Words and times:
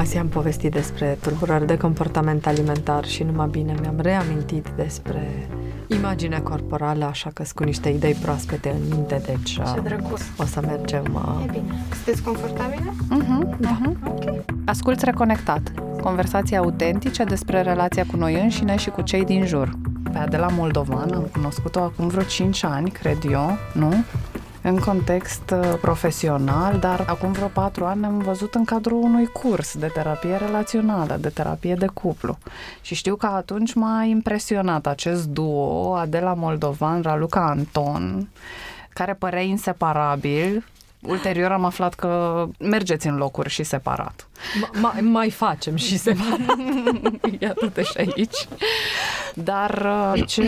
Azi 0.00 0.16
am 0.16 0.28
povestit 0.28 0.72
despre 0.72 1.18
tulburări 1.20 1.66
de 1.66 1.76
comportament 1.76 2.46
alimentar 2.46 3.04
și 3.04 3.22
numai 3.22 3.48
bine 3.50 3.74
mi-am 3.80 4.00
reamintit 4.00 4.68
despre 4.76 5.48
imaginea 5.88 6.42
corporală, 6.42 7.04
așa 7.04 7.30
că 7.34 7.42
cu 7.54 7.64
niște 7.64 7.88
idei 7.88 8.14
proaspete 8.14 8.68
în 8.68 8.96
minte, 8.96 9.22
deci 9.26 9.50
Ce 9.50 9.80
drăguț. 9.82 10.20
o 10.38 10.44
să 10.44 10.60
mergem... 10.66 11.04
Uh... 11.14 11.44
E 11.46 11.50
bine. 11.50 11.84
Sunteți 11.94 12.22
confortabile? 12.22 12.92
Uh-huh, 13.10 13.66
uh-huh. 13.66 14.06
Ok. 14.06 14.44
Asculți 14.64 15.04
Reconectat, 15.04 15.72
conversații 16.02 16.56
autentice 16.56 17.24
despre 17.24 17.62
relația 17.62 18.04
cu 18.06 18.16
noi 18.16 18.40
înșine 18.42 18.76
și 18.76 18.90
cu 18.90 19.02
cei 19.02 19.24
din 19.24 19.46
jur. 19.46 19.70
Pe 20.12 20.18
Adela 20.18 20.48
Moldovan 20.48 21.12
am 21.14 21.28
cunoscut-o 21.32 21.80
acum 21.80 22.08
vreo 22.08 22.22
5 22.22 22.64
ani, 22.64 22.90
cred 22.90 23.18
eu, 23.30 23.50
nu? 23.74 23.94
În 24.62 24.78
context 24.78 25.50
uh, 25.50 25.74
profesional, 25.80 26.78
dar 26.78 27.04
acum 27.06 27.32
vreo 27.32 27.46
patru 27.46 27.84
ani 27.84 28.04
am 28.04 28.18
văzut 28.18 28.54
în 28.54 28.64
cadrul 28.64 29.02
unui 29.02 29.26
curs 29.26 29.76
de 29.76 29.86
terapie 29.86 30.36
relațională, 30.36 31.16
de 31.20 31.28
terapie 31.28 31.74
de 31.74 31.86
cuplu. 31.86 32.38
Și 32.80 32.94
știu 32.94 33.16
că 33.16 33.26
atunci 33.26 33.74
m-a 33.74 34.02
impresionat 34.02 34.86
acest 34.86 35.26
duo, 35.26 35.94
Adela 35.94 36.34
Moldovan, 36.34 37.02
Raluca 37.02 37.46
Anton, 37.46 38.28
care 38.88 39.14
părea 39.14 39.40
inseparabil. 39.40 40.64
Ulterior 41.02 41.52
am 41.52 41.64
aflat 41.64 41.94
că 41.94 42.44
mergeți 42.58 43.06
în 43.06 43.16
locuri 43.16 43.48
și 43.48 43.62
separat. 43.62 44.28
Mai, 44.80 45.00
mai 45.00 45.30
facem 45.30 45.76
și 45.76 45.98
se 45.98 46.16
Iată-te 47.38 47.82
și 47.82 47.96
aici. 47.96 48.48
Dar 49.34 49.86
uh, 50.14 50.22
ce 50.26 50.44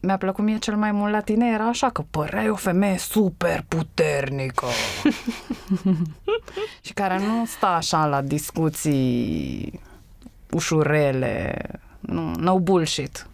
mi-a 0.00 0.16
plăcut 0.16 0.44
mie 0.44 0.58
cel 0.58 0.76
mai 0.76 0.92
mult 0.92 1.12
la 1.12 1.20
tine 1.20 1.50
era 1.52 1.68
așa 1.68 1.90
că 1.90 2.04
păreai 2.10 2.48
o 2.48 2.54
femeie 2.54 2.98
super 2.98 3.64
puternică 3.68 4.66
și 6.86 6.92
care 6.92 7.18
nu 7.18 7.46
stă 7.46 7.66
așa 7.66 8.06
la 8.06 8.22
discuții 8.22 9.80
ușurele, 10.50 11.56
nu, 12.00 12.34
no 12.34 12.58
bullshit. 12.58 13.26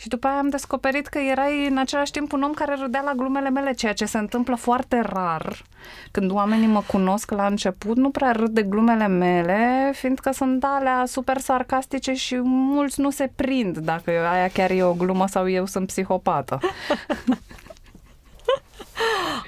Și 0.00 0.08
după 0.08 0.26
aia 0.26 0.38
am 0.38 0.48
descoperit 0.48 1.06
că 1.06 1.18
erai 1.18 1.66
în 1.66 1.78
același 1.78 2.10
timp 2.12 2.32
un 2.32 2.42
om 2.42 2.52
care 2.52 2.76
râdea 2.80 3.00
la 3.00 3.12
glumele 3.12 3.50
mele, 3.50 3.72
ceea 3.72 3.92
ce 3.92 4.04
se 4.04 4.18
întâmplă 4.18 4.56
foarte 4.56 5.00
rar. 5.00 5.62
Când 6.10 6.30
oamenii 6.30 6.66
mă 6.66 6.82
cunosc 6.86 7.30
la 7.30 7.46
început, 7.46 7.96
nu 7.96 8.10
prea 8.10 8.32
râd 8.32 8.50
de 8.50 8.62
glumele 8.62 9.06
mele, 9.06 9.90
fiindcă 9.94 10.30
sunt 10.32 10.64
alea 10.64 11.04
super 11.06 11.38
sarcastice 11.38 12.12
și 12.12 12.40
mulți 12.42 13.00
nu 13.00 13.10
se 13.10 13.32
prind 13.36 13.78
dacă 13.78 14.10
aia 14.10 14.48
chiar 14.48 14.70
e 14.70 14.82
o 14.82 14.94
glumă 14.94 15.26
sau 15.26 15.48
eu 15.48 15.66
sunt 15.66 15.86
psihopată. 15.86 16.58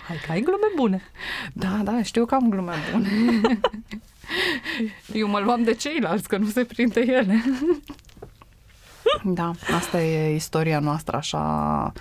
Hai 0.06 0.20
că 0.26 0.32
ai 0.32 0.40
glume 0.40 0.66
bune. 0.76 1.02
Da, 1.52 1.80
da, 1.82 2.02
știu 2.02 2.24
că 2.24 2.34
am 2.34 2.48
glume 2.48 2.72
bune. 2.92 3.08
Eu 5.12 5.28
mă 5.28 5.38
luam 5.38 5.62
de 5.62 5.74
ceilalți, 5.74 6.28
că 6.28 6.36
nu 6.36 6.46
se 6.46 6.64
prinde 6.64 7.00
ele. 7.00 7.42
Da, 9.24 9.50
asta 9.76 10.02
e 10.02 10.34
istoria 10.34 10.78
noastră 10.78 11.16
așa 11.16 11.92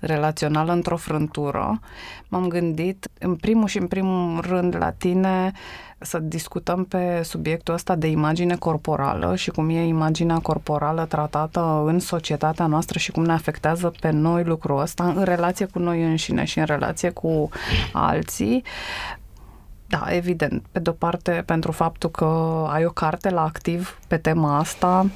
relațională 0.00 0.72
într-o 0.72 0.96
frântură. 0.96 1.80
M-am 2.28 2.48
gândit, 2.48 3.08
în 3.18 3.36
primul 3.36 3.68
și 3.68 3.78
în 3.78 3.86
primul 3.86 4.40
rând 4.40 4.76
la 4.76 4.90
tine, 4.90 5.52
să 5.98 6.18
discutăm 6.18 6.84
pe 6.84 7.20
subiectul 7.22 7.74
ăsta 7.74 7.94
de 7.94 8.06
imagine 8.06 8.56
corporală 8.56 9.36
și 9.36 9.50
cum 9.50 9.68
e 9.68 9.86
imaginea 9.86 10.38
corporală 10.38 11.04
tratată 11.04 11.82
în 11.86 11.98
societatea 11.98 12.66
noastră 12.66 12.98
și 12.98 13.10
cum 13.10 13.24
ne 13.24 13.32
afectează 13.32 13.92
pe 14.00 14.10
noi 14.10 14.44
lucrul 14.44 14.80
ăsta 14.80 15.04
în 15.04 15.22
relație 15.22 15.66
cu 15.66 15.78
noi 15.78 16.02
înșine 16.02 16.44
și 16.44 16.58
în 16.58 16.64
relație 16.64 17.10
cu 17.10 17.48
alții. 17.92 18.64
Da, 19.86 20.06
evident. 20.08 20.64
Pe 20.72 20.78
de-o 20.78 20.92
parte, 20.92 21.42
pentru 21.46 21.72
faptul 21.72 22.10
că 22.10 22.24
ai 22.70 22.84
o 22.84 22.90
carte 22.90 23.30
la 23.30 23.42
activ 23.42 23.98
pe 24.06 24.16
tema 24.16 24.58
asta, 24.58 25.06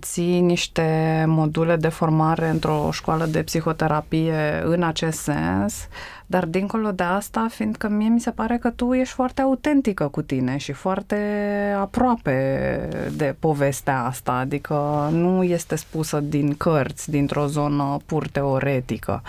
ții 0.00 0.40
niște 0.40 1.24
module 1.28 1.76
de 1.76 1.88
formare 1.88 2.48
într-o 2.48 2.88
școală 2.92 3.26
de 3.26 3.42
psihoterapie 3.42 4.62
în 4.64 4.82
acest 4.82 5.18
sens, 5.18 5.88
dar 6.26 6.44
dincolo 6.46 6.90
de 6.90 7.02
asta, 7.02 7.46
fiindcă 7.50 7.88
mie 7.88 8.08
mi 8.08 8.20
se 8.20 8.30
pare 8.30 8.58
că 8.58 8.70
tu 8.70 8.92
ești 8.92 9.14
foarte 9.14 9.40
autentică 9.40 10.08
cu 10.08 10.22
tine 10.22 10.56
și 10.56 10.72
foarte 10.72 11.16
aproape 11.80 12.88
de 13.16 13.36
povestea 13.38 14.04
asta, 14.04 14.32
adică 14.32 15.08
nu 15.12 15.42
este 15.42 15.76
spusă 15.76 16.20
din 16.20 16.54
cărți, 16.54 17.10
dintr-o 17.10 17.46
zonă 17.46 17.96
pur 18.06 18.28
teoretică 18.28 19.22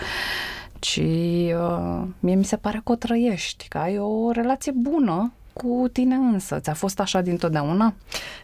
ci 0.78 0.96
uh, 0.96 2.02
mie 2.20 2.34
mi 2.34 2.44
se 2.44 2.56
pare 2.56 2.80
că 2.84 2.92
o 2.92 2.94
trăiești, 2.94 3.68
că 3.68 3.78
ai 3.78 3.98
o 3.98 4.30
relație 4.30 4.72
bună 4.72 5.32
cu 5.54 5.88
tine 5.92 6.14
însă. 6.14 6.58
Ți-a 6.60 6.74
fost 6.74 7.00
așa 7.00 7.20
dintotdeauna? 7.20 7.94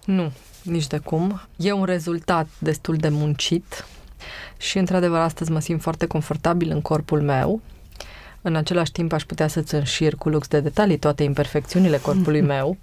Nu, 0.04 0.32
nici 0.62 0.86
de 0.86 0.98
cum. 0.98 1.40
E 1.56 1.72
un 1.72 1.84
rezultat 1.84 2.48
destul 2.58 2.96
de 2.96 3.08
muncit 3.08 3.84
și, 4.56 4.78
într-adevăr, 4.78 5.18
astăzi 5.18 5.50
mă 5.50 5.60
simt 5.60 5.82
foarte 5.82 6.06
confortabil 6.06 6.70
în 6.70 6.80
corpul 6.80 7.20
meu. 7.20 7.60
În 8.42 8.56
același 8.56 8.92
timp 8.92 9.12
aș 9.12 9.22
putea 9.24 9.48
să-ți 9.48 9.74
înșir 9.74 10.14
cu 10.14 10.28
lux 10.28 10.48
de 10.48 10.60
detalii 10.60 10.98
toate 10.98 11.22
imperfecțiunile 11.22 11.98
corpului 11.98 12.40
meu. 12.54 12.76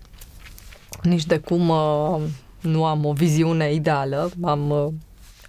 Nici 1.02 1.26
de 1.26 1.38
cum 1.38 1.70
uh, 1.70 2.22
nu 2.62 2.86
am 2.86 3.06
o 3.06 3.14
viziune 3.14 3.74
ideală, 3.74 4.32
am, 4.44 4.70
uh, 4.70 4.88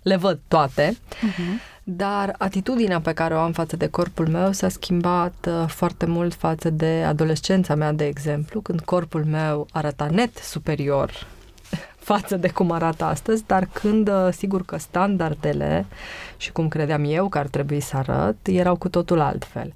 le 0.03 0.17
văd 0.17 0.41
toate, 0.49 0.97
uh-huh. 0.97 1.78
Dar 1.91 2.35
atitudinea 2.39 3.01
pe 3.01 3.13
care 3.13 3.35
o 3.35 3.39
am 3.39 3.53
față 3.53 3.77
de 3.77 3.87
corpul 3.87 4.29
meu 4.29 4.53
s-a 4.53 4.69
schimbat 4.69 5.49
uh, 5.49 5.69
foarte 5.69 6.07
mult 6.07 6.35
față 6.35 6.71
de 6.71 7.05
adolescența 7.07 7.75
mea, 7.75 7.93
de 7.93 8.07
exemplu, 8.07 8.61
când 8.61 8.81
corpul 8.81 9.25
meu 9.25 9.67
arăta 9.73 10.09
net 10.11 10.37
superior 10.37 11.27
față 12.11 12.37
de 12.37 12.49
cum 12.49 12.71
arată 12.71 13.05
astăzi, 13.05 13.45
dar 13.47 13.69
când 13.73 14.09
uh, 14.09 14.29
sigur 14.31 14.65
că 14.65 14.79
standardele 14.79 15.87
și 16.37 16.53
cum 16.53 16.69
credeam 16.69 17.05
eu 17.05 17.29
că 17.29 17.39
ar 17.39 17.47
trebui 17.47 17.81
să 17.81 17.97
arăt, 17.97 18.37
erau 18.47 18.77
cu 18.77 18.89
totul 18.89 19.21
altfel. 19.21 19.73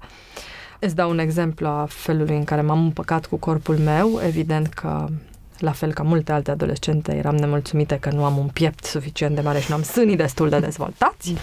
Îți 0.79 0.95
dau 0.95 1.09
un 1.09 1.19
exemplu 1.19 1.67
a 1.67 1.85
felului 1.89 2.35
în 2.35 2.43
care 2.43 2.61
m-am 2.61 2.83
împăcat 2.83 3.25
cu 3.25 3.35
corpul 3.35 3.77
meu. 3.77 4.19
Evident 4.25 4.67
că 4.67 5.07
la 5.63 5.71
fel 5.71 5.93
ca 5.93 6.03
multe 6.03 6.31
alte 6.31 6.51
adolescente, 6.51 7.15
eram 7.15 7.35
nemulțumite 7.35 7.97
că 7.99 8.11
nu 8.11 8.25
am 8.25 8.37
un 8.37 8.47
piept 8.47 8.83
suficient 8.83 9.35
de 9.35 9.41
mare 9.41 9.59
și 9.59 9.65
nu 9.69 9.75
am 9.75 9.83
sânii 9.83 10.15
destul 10.15 10.49
de 10.49 10.59
dezvoltați 10.59 11.33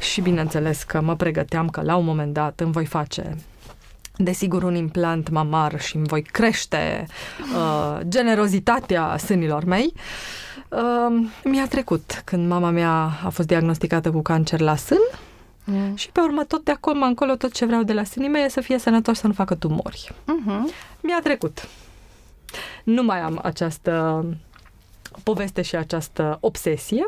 și 0.00 0.20
bineînțeles 0.20 0.82
că 0.82 1.00
mă 1.00 1.16
pregăteam 1.16 1.68
că 1.68 1.82
la 1.82 1.96
un 1.96 2.04
moment 2.04 2.32
dat 2.32 2.60
îmi 2.60 2.72
voi 2.72 2.86
face 2.86 3.36
desigur 4.16 4.62
un 4.62 4.74
implant 4.74 5.28
mamar 5.28 5.80
și 5.80 5.96
îmi 5.96 6.06
voi 6.06 6.22
crește 6.22 7.06
uh, 7.54 8.00
generozitatea 8.08 9.16
sânilor 9.16 9.64
mei. 9.64 9.92
Uh, 10.68 11.26
mi-a 11.44 11.66
trecut 11.66 12.22
când 12.24 12.48
mama 12.48 12.70
mea 12.70 13.10
a 13.24 13.28
fost 13.28 13.48
diagnosticată 13.48 14.10
cu 14.10 14.22
cancer 14.22 14.60
la 14.60 14.76
sân 14.76 15.02
mm. 15.64 15.96
și 15.96 16.10
pe 16.10 16.20
urmă 16.20 16.44
tot 16.44 16.64
de 16.64 16.70
acum 16.70 17.02
încolo 17.02 17.34
tot 17.34 17.52
ce 17.52 17.64
vreau 17.64 17.82
de 17.82 17.92
la 17.92 18.04
sânii 18.04 18.28
mei 18.28 18.44
e 18.44 18.48
să 18.48 18.60
fie 18.60 18.78
sănătoși, 18.78 19.20
să 19.20 19.26
nu 19.26 19.32
facă 19.32 19.54
tumori. 19.54 20.12
Uh-huh. 20.12 20.74
Mi-a 21.00 21.20
trecut. 21.22 21.68
Nu 22.84 23.02
mai 23.02 23.20
am 23.20 23.40
această 23.42 24.24
poveste 25.22 25.62
și 25.62 25.76
această 25.76 26.38
obsesie. 26.40 27.04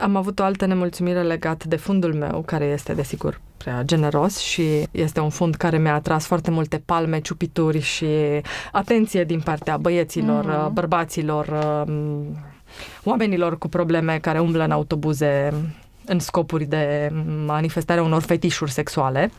Am 0.00 0.16
avut 0.16 0.38
o 0.38 0.42
altă 0.42 0.66
nemulțumire 0.66 1.22
legată 1.22 1.68
de 1.68 1.76
fundul 1.76 2.14
meu, 2.14 2.42
care 2.46 2.64
este, 2.64 2.94
desigur, 2.94 3.40
prea 3.56 3.82
generos 3.82 4.38
și 4.38 4.86
este 4.90 5.20
un 5.20 5.28
fund 5.28 5.54
care 5.54 5.78
mi-a 5.78 5.94
atras 5.94 6.26
foarte 6.26 6.50
multe 6.50 6.82
palme, 6.84 7.20
ciupituri 7.20 7.80
și 7.80 8.06
atenție 8.72 9.24
din 9.24 9.40
partea 9.40 9.76
băieților, 9.76 10.44
mm. 10.44 10.72
bărbaților, 10.72 11.46
um, 11.86 12.36
oamenilor 13.04 13.58
cu 13.58 13.68
probleme 13.68 14.18
care 14.18 14.38
umblă 14.40 14.64
în 14.64 14.70
autobuze 14.70 15.52
în 16.06 16.18
scopuri 16.18 16.64
de 16.64 17.12
manifestare 17.46 18.00
unor 18.00 18.22
fetișuri 18.22 18.70
sexuale 18.70 19.30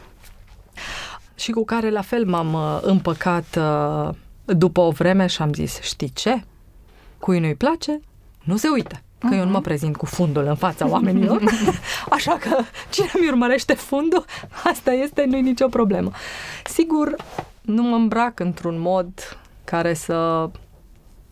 și 1.36 1.52
cu 1.52 1.66
care 1.66 1.90
la 1.90 2.02
fel 2.02 2.26
m-am 2.26 2.54
uh, 2.54 2.80
împăcat 2.82 3.58
uh, 3.58 4.16
după 4.46 4.82
o 4.82 4.90
vreme 4.90 5.28
și 5.28 5.42
am 5.42 5.54
zis, 5.54 5.82
știi 5.82 6.10
ce? 6.14 6.44
Cui 7.20 7.40
nu-i 7.40 7.56
place, 7.56 8.00
nu 8.44 8.58
se 8.58 8.68
uită 8.68 9.00
că 9.20 9.36
uh-huh. 9.36 9.38
eu 9.38 9.44
nu 9.44 9.52
mă 9.52 9.58
mhm. 9.58 9.62
prezint 9.62 9.96
cu 9.98 10.06
fundul 10.06 10.46
în 10.46 10.56
fața 10.56 10.88
oamenilor, 10.88 11.44
așa 12.10 12.38
că 12.40 12.58
cine 12.90 13.12
mi 13.20 13.28
urmărește 13.28 13.74
fundul, 13.74 14.26
asta 14.64 14.92
este, 14.92 15.26
nu-i 15.26 15.42
nicio 15.42 15.68
problemă. 15.68 16.12
Sigur, 16.64 17.16
nu 17.62 17.84
mă 17.84 17.96
îmbrac 17.96 18.40
într-un 18.40 18.80
mod 18.80 19.38
care 19.64 19.94
să, 19.94 20.50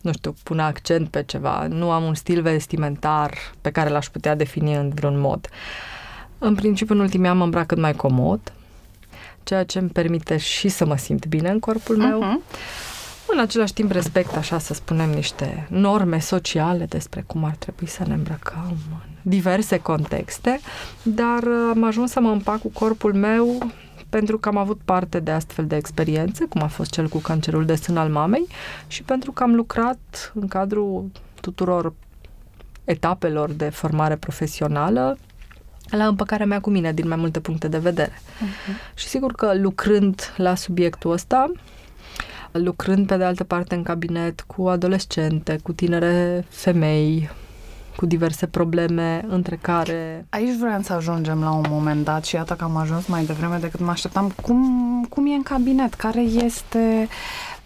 nu 0.00 0.12
știu, 0.12 0.34
pună 0.42 0.62
accent 0.62 1.08
pe 1.08 1.22
ceva. 1.22 1.66
Nu 1.66 1.90
am 1.90 2.04
un 2.04 2.14
stil 2.14 2.42
vestimentar 2.42 3.34
pe 3.60 3.70
care 3.70 3.90
l-aș 3.90 4.06
putea 4.06 4.34
defini 4.34 4.74
în 4.74 4.88
vreun 4.94 5.20
mod. 5.20 5.48
În 6.38 6.54
principiu, 6.54 6.94
în 6.94 7.00
ultimii 7.00 7.28
ani 7.28 7.38
mă 7.38 7.44
îmbrac 7.44 7.66
cât 7.66 7.78
mai 7.78 7.92
comod, 7.92 8.52
ceea 9.42 9.64
ce 9.64 9.78
îmi 9.78 9.88
permite 9.88 10.36
și 10.36 10.68
să 10.68 10.86
mă 10.86 10.96
simt 10.96 11.26
bine 11.26 11.50
în 11.50 11.58
corpul 11.58 11.96
meu. 11.96 12.22
Uh-huh 12.22 12.93
în 13.26 13.38
același 13.38 13.72
timp 13.72 13.90
respect, 13.90 14.36
așa 14.36 14.58
să 14.58 14.74
spunem, 14.74 15.10
niște 15.10 15.66
norme 15.70 16.18
sociale 16.18 16.84
despre 16.84 17.24
cum 17.26 17.44
ar 17.44 17.54
trebui 17.58 17.86
să 17.86 18.02
ne 18.06 18.14
îmbrăcăm 18.14 18.76
în 18.90 18.98
diverse 19.22 19.78
contexte, 19.78 20.60
dar 21.02 21.42
uh, 21.42 21.70
am 21.70 21.84
ajuns 21.84 22.10
să 22.10 22.20
mă 22.20 22.30
împac 22.30 22.60
cu 22.60 22.68
corpul 22.68 23.14
meu 23.14 23.70
pentru 24.08 24.38
că 24.38 24.48
am 24.48 24.56
avut 24.56 24.80
parte 24.84 25.20
de 25.20 25.30
astfel 25.30 25.66
de 25.66 25.76
experiențe, 25.76 26.44
cum 26.44 26.62
a 26.62 26.66
fost 26.66 26.90
cel 26.90 27.08
cu 27.08 27.18
cancerul 27.18 27.64
de 27.64 27.74
sân 27.74 27.96
al 27.96 28.08
mamei, 28.08 28.46
și 28.86 29.02
pentru 29.02 29.32
că 29.32 29.42
am 29.42 29.54
lucrat 29.54 30.32
în 30.34 30.48
cadrul 30.48 31.10
tuturor 31.40 31.92
etapelor 32.84 33.50
de 33.50 33.68
formare 33.68 34.16
profesională 34.16 35.18
la 35.90 36.06
împăcarea 36.06 36.46
mea 36.46 36.60
cu 36.60 36.70
mine 36.70 36.92
din 36.92 37.08
mai 37.08 37.16
multe 37.16 37.40
puncte 37.40 37.68
de 37.68 37.78
vedere. 37.78 38.12
Uh-huh. 38.12 38.94
Și 38.94 39.06
sigur 39.06 39.32
că 39.32 39.54
lucrând 39.54 40.34
la 40.36 40.54
subiectul 40.54 41.12
ăsta, 41.12 41.52
lucrând 42.58 43.06
pe 43.06 43.16
de 43.16 43.24
altă 43.24 43.44
parte 43.44 43.74
în 43.74 43.82
cabinet 43.82 44.40
cu 44.40 44.68
adolescente, 44.68 45.58
cu 45.62 45.72
tinere 45.72 46.44
femei, 46.48 47.30
cu 47.96 48.06
diverse 48.06 48.46
probleme, 48.46 49.24
între 49.28 49.58
care... 49.62 50.26
Aici 50.30 50.56
vreau 50.58 50.80
să 50.82 50.92
ajungem 50.92 51.40
la 51.40 51.50
un 51.50 51.64
moment 51.68 52.04
dat 52.04 52.24
și 52.24 52.34
iată 52.34 52.54
că 52.54 52.64
am 52.64 52.76
ajuns 52.76 53.06
mai 53.06 53.24
devreme 53.24 53.56
decât 53.56 53.80
mă 53.80 53.90
așteptam. 53.90 54.32
Cum, 54.42 55.06
cum 55.08 55.26
e 55.26 55.34
în 55.34 55.42
cabinet? 55.42 55.94
Care 55.94 56.20
este 56.20 57.08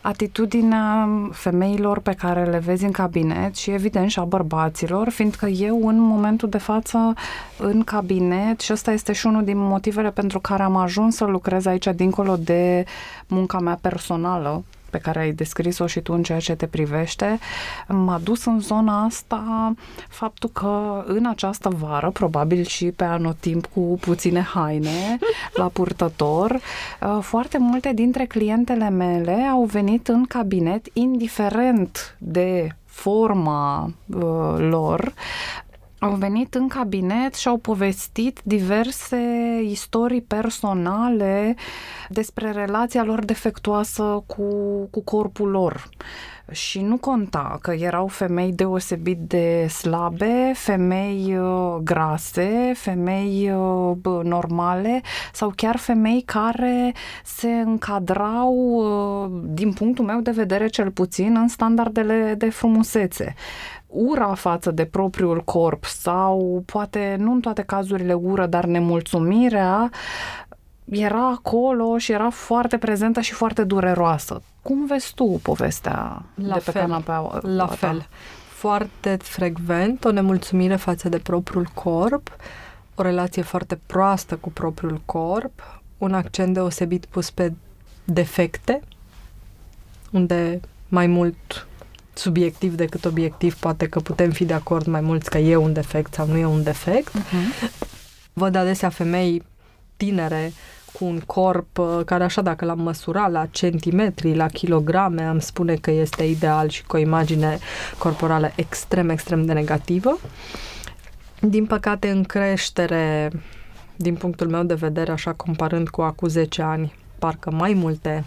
atitudinea 0.00 1.08
femeilor 1.32 2.00
pe 2.00 2.12
care 2.12 2.44
le 2.44 2.58
vezi 2.58 2.85
în 2.85 2.90
cabinet 2.90 3.56
și 3.56 3.70
evident 3.70 4.11
și 4.11 4.19
a 4.19 4.25
bărbaților, 4.25 5.08
fiindcă 5.08 5.46
eu 5.46 5.88
în 5.88 5.99
momentul 5.99 6.49
de 6.49 6.58
față 6.58 7.14
în 7.58 7.82
cabinet 7.82 8.61
și 8.61 8.73
ăsta 8.73 8.93
este 8.93 9.12
și 9.12 9.26
unul 9.26 9.44
din 9.44 9.58
motivele 9.58 10.11
pentru 10.11 10.40
care 10.40 10.62
am 10.62 10.76
ajuns 10.76 11.17
să 11.17 11.25
lucrez 11.25 11.67
aici 11.67 11.88
dincolo 11.94 12.37
de 12.37 12.85
munca 13.26 13.58
mea 13.58 13.79
personală 13.81 14.64
pe 14.90 14.99
care 14.99 15.19
ai 15.19 15.32
descris-o 15.32 15.87
și 15.87 16.00
tu 16.00 16.12
în 16.12 16.23
ceea 16.23 16.38
ce 16.38 16.55
te 16.55 16.67
privește, 16.67 17.38
m-a 17.88 18.20
dus 18.23 18.44
în 18.44 18.61
zona 18.61 19.05
asta 19.05 19.75
faptul 20.08 20.50
că 20.52 21.05
în 21.06 21.26
această 21.26 21.69
vară, 21.69 22.11
probabil 22.11 22.64
și 22.64 22.87
pe 22.87 23.05
anotimp 23.05 23.67
cu 23.67 23.99
puține 24.00 24.40
haine 24.40 25.19
la 25.61 25.69
purtător, 25.69 26.50
uh, 26.52 27.19
foarte 27.20 27.58
multe 27.58 27.93
dintre 27.93 28.25
clientele 28.25 28.88
mele 28.88 29.32
au 29.32 29.64
venit 29.64 30.08
în 30.08 30.25
cabinet, 30.25 30.87
indiferent 30.93 32.17
de 32.19 32.69
forma 32.85 33.93
uh, 34.06 34.55
lor, 34.56 35.12
au 36.00 36.15
venit 36.15 36.55
în 36.55 36.69
cabinet 36.69 37.35
și 37.35 37.49
au 37.49 37.56
povestit 37.56 38.41
diverse 38.45 39.17
istorii 39.65 40.23
personale 40.23 41.56
despre 42.09 42.50
relația 42.50 43.05
lor 43.05 43.25
defectuoasă 43.25 44.25
cu, 44.27 44.45
cu 44.91 45.03
corpul 45.03 45.50
lor. 45.50 45.89
Și 46.50 46.81
nu 46.81 46.97
conta 46.97 47.59
că 47.62 47.71
erau 47.71 48.06
femei 48.06 48.53
deosebit 48.53 49.19
de 49.19 49.67
slabe, 49.67 50.53
femei 50.55 51.37
uh, 51.39 51.77
grase, 51.83 52.73
femei 52.75 53.50
uh, 53.50 54.23
normale 54.23 55.03
sau 55.33 55.53
chiar 55.56 55.77
femei 55.77 56.23
care 56.23 56.95
se 57.25 57.49
încadrau, 57.49 58.55
uh, 58.55 59.41
din 59.45 59.73
punctul 59.73 60.05
meu 60.05 60.21
de 60.21 60.31
vedere 60.31 60.67
cel 60.69 60.91
puțin, 60.91 61.37
în 61.37 61.49
standardele 61.49 62.35
de 62.39 62.50
frumusețe 62.50 63.35
ura 63.88 64.35
față 64.35 64.70
de 64.70 64.85
propriul 64.85 65.40
corp 65.44 65.85
sau 65.85 66.62
poate 66.67 67.17
nu 67.19 67.32
în 67.32 67.40
toate 67.40 67.62
cazurile 67.62 68.14
ură, 68.14 68.46
dar 68.46 68.64
nemulțumirea 68.64 69.90
era 70.85 71.29
acolo 71.29 71.99
și 71.99 72.12
era 72.12 72.31
foarte 72.31 72.79
prezentă 72.79 73.20
și 73.20 73.32
foarte 73.32 73.64
dureroasă. 73.64 74.43
Cum 74.62 74.87
vezi 74.87 75.14
tu 75.14 75.40
povestea 75.43 76.23
la 76.35 76.55
de 76.55 76.62
pe 76.64 76.70
fel, 76.70 76.82
canapea? 76.82 77.38
La 77.43 77.67
ta? 77.67 77.75
fel. 77.75 78.06
Foarte 78.49 79.17
frecvent 79.23 80.05
o 80.05 80.11
nemulțumire 80.11 80.76
față 80.76 81.08
de 81.08 81.19
propriul 81.19 81.69
corp, 81.75 82.37
o 82.94 83.02
relație 83.02 83.43
foarte 83.43 83.81
proastă 83.87 84.37
cu 84.37 84.50
propriul 84.50 85.00
corp, 85.05 85.81
un 85.99 86.14
accent 86.14 86.55
deosebit 86.55 87.05
pus 87.05 87.31
pe 87.31 87.52
defecte, 88.05 88.81
unde 90.11 90.61
mai 90.88 91.06
mult 91.06 91.68
subiectiv 92.19 92.75
decât 92.75 93.05
obiectiv, 93.05 93.55
poate 93.55 93.87
că 93.87 94.00
putem 94.00 94.31
fi 94.31 94.44
de 94.44 94.55
acord 94.55 94.87
mai 94.87 95.00
mulți 95.00 95.31
că 95.31 95.38
e 95.38 95.56
un 95.56 95.73
defect 95.73 96.15
sau 96.15 96.26
nu 96.26 96.37
e 96.37 96.44
un 96.44 96.62
defect. 96.62 97.12
Uh-huh. 97.19 97.69
Văd 98.32 98.55
adesea 98.55 98.88
femei 98.88 99.43
tinere 99.97 100.53
cu 100.93 101.05
un 101.05 101.20
corp 101.20 101.79
uh, 101.79 102.00
care 102.05 102.25
așa 102.25 102.43
dacă 102.43 102.65
l-am 102.65 102.81
măsurat 102.81 103.31
la 103.31 103.47
centimetri, 103.47 104.35
la 104.35 104.47
kilograme, 104.47 105.23
am 105.23 105.38
spune 105.38 105.75
că 105.75 105.91
este 105.91 106.25
ideal 106.25 106.69
și 106.69 106.85
cu 106.85 106.97
o 106.97 106.99
imagine 106.99 107.59
corporală 107.99 108.53
extrem, 108.55 109.09
extrem 109.09 109.44
de 109.44 109.53
negativă. 109.53 110.19
Din 111.41 111.67
păcate, 111.67 112.11
în 112.11 112.25
creștere, 112.25 113.31
din 113.97 114.14
punctul 114.14 114.49
meu 114.49 114.62
de 114.62 114.75
vedere, 114.75 115.12
așa 115.12 115.32
comparând 115.32 115.88
cu 115.88 116.03
acum 116.03 116.29
10 116.29 116.62
ani, 116.62 116.94
parcă 117.19 117.50
mai 117.50 117.73
multe 117.75 118.25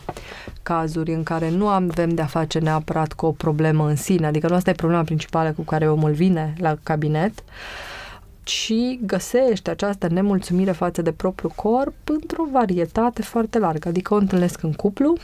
cazuri 0.63 1.13
în 1.13 1.23
care 1.23 1.49
nu 1.49 1.67
avem 1.67 2.09
de-a 2.09 2.25
face 2.25 2.59
neapărat 2.59 3.13
cu 3.13 3.25
o 3.25 3.31
problemă 3.31 3.87
în 3.87 3.95
sine, 3.95 4.25
adică 4.25 4.47
nu 4.47 4.55
asta 4.55 4.69
e 4.69 4.73
problema 4.73 5.03
principală 5.03 5.51
cu 5.51 5.61
care 5.61 5.89
omul 5.89 6.11
vine 6.11 6.53
la 6.57 6.77
cabinet, 6.83 7.43
ci 8.43 8.73
găsește 9.01 9.69
această 9.69 10.07
nemulțumire 10.07 10.71
față 10.71 11.01
de 11.01 11.11
propriul 11.11 11.51
corp 11.55 11.95
într-o 12.03 12.43
varietate 12.51 13.21
foarte 13.21 13.59
largă. 13.59 13.87
Adică 13.87 14.13
o 14.13 14.17
întâlnesc 14.17 14.63
în 14.63 14.73
cuplu, 14.73 15.17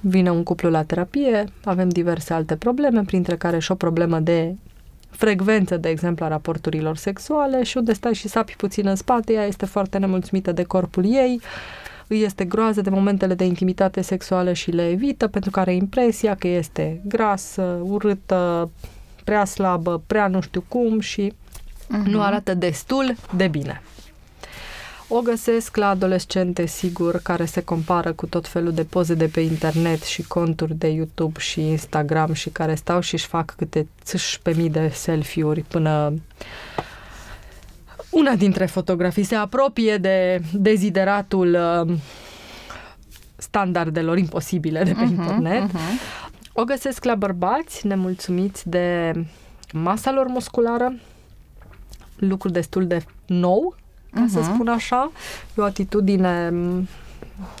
vine 0.00 0.30
un 0.30 0.42
cuplu 0.42 0.70
la 0.70 0.82
terapie, 0.82 1.44
avem 1.64 1.88
diverse 1.88 2.32
alte 2.32 2.56
probleme, 2.56 3.02
printre 3.02 3.36
care 3.36 3.58
și 3.58 3.72
o 3.72 3.74
problemă 3.74 4.18
de 4.18 4.54
frecvență, 5.10 5.76
de 5.76 5.88
exemplu, 5.88 6.24
a 6.24 6.28
raporturilor 6.28 6.96
sexuale 6.96 7.62
și 7.62 7.76
unde 7.76 7.92
stai 7.92 8.14
și 8.14 8.28
sapi 8.28 8.56
puțin 8.56 8.86
în 8.86 8.96
spate, 8.96 9.32
ea 9.32 9.46
este 9.46 9.66
foarte 9.66 9.98
nemulțumită 9.98 10.52
de 10.52 10.62
corpul 10.62 11.04
ei, 11.04 11.40
îi 12.06 12.22
este 12.22 12.44
groază 12.44 12.80
de 12.80 12.90
momentele 12.90 13.34
de 13.34 13.44
intimitate 13.44 14.00
sexuală 14.00 14.52
și 14.52 14.70
le 14.70 14.88
evită 14.88 15.26
pentru 15.26 15.50
că 15.50 15.60
are 15.60 15.74
impresia 15.74 16.34
că 16.34 16.48
este 16.48 17.00
grasă, 17.04 17.78
urâtă, 17.82 18.70
prea 19.24 19.44
slabă, 19.44 20.02
prea 20.06 20.26
nu 20.26 20.40
știu 20.40 20.64
cum 20.68 21.00
și 21.00 21.32
uh-huh. 21.32 22.04
nu 22.04 22.22
arată 22.22 22.54
destul 22.54 23.16
de 23.36 23.48
bine. 23.48 23.82
O 25.08 25.20
găsesc 25.20 25.76
la 25.76 25.88
adolescente, 25.88 26.66
sigur, 26.66 27.16
care 27.22 27.44
se 27.44 27.62
compară 27.62 28.12
cu 28.12 28.26
tot 28.26 28.48
felul 28.48 28.72
de 28.72 28.84
poze 28.84 29.14
de 29.14 29.26
pe 29.26 29.40
internet 29.40 30.02
și 30.02 30.22
conturi 30.22 30.74
de 30.74 30.88
YouTube 30.88 31.40
și 31.40 31.60
Instagram 31.60 32.32
și 32.32 32.48
care 32.48 32.74
stau 32.74 33.00
și 33.00 33.14
își 33.14 33.26
fac 33.26 33.54
câte 33.56 33.86
pe 34.42 34.52
mii 34.56 34.70
de 34.70 34.90
selfie-uri 34.94 35.60
până 35.60 36.14
una 38.16 38.34
dintre 38.34 38.66
fotografii 38.66 39.22
se 39.22 39.34
apropie 39.34 39.96
de 39.96 40.40
dezideratul 40.52 41.56
uh, 41.86 41.96
standardelor 43.36 44.18
imposibile 44.18 44.82
de 44.82 44.92
pe 44.92 45.04
uh-huh, 45.04 45.08
internet. 45.08 45.68
Uh-huh. 45.68 46.22
O 46.52 46.64
găsesc 46.64 47.04
la 47.04 47.14
bărbați 47.14 47.86
nemulțumiți 47.86 48.68
de 48.68 49.12
masa 49.72 50.12
lor 50.12 50.26
musculară, 50.26 50.94
lucru 52.16 52.48
destul 52.48 52.86
de 52.86 53.04
nou, 53.26 53.74
ca 54.12 54.24
uh-huh. 54.24 54.32
să 54.32 54.38
mhm. 54.38 54.54
spun 54.54 54.68
așa. 54.68 55.10
E 55.58 55.62
o 55.62 55.64
atitudine 55.64 56.52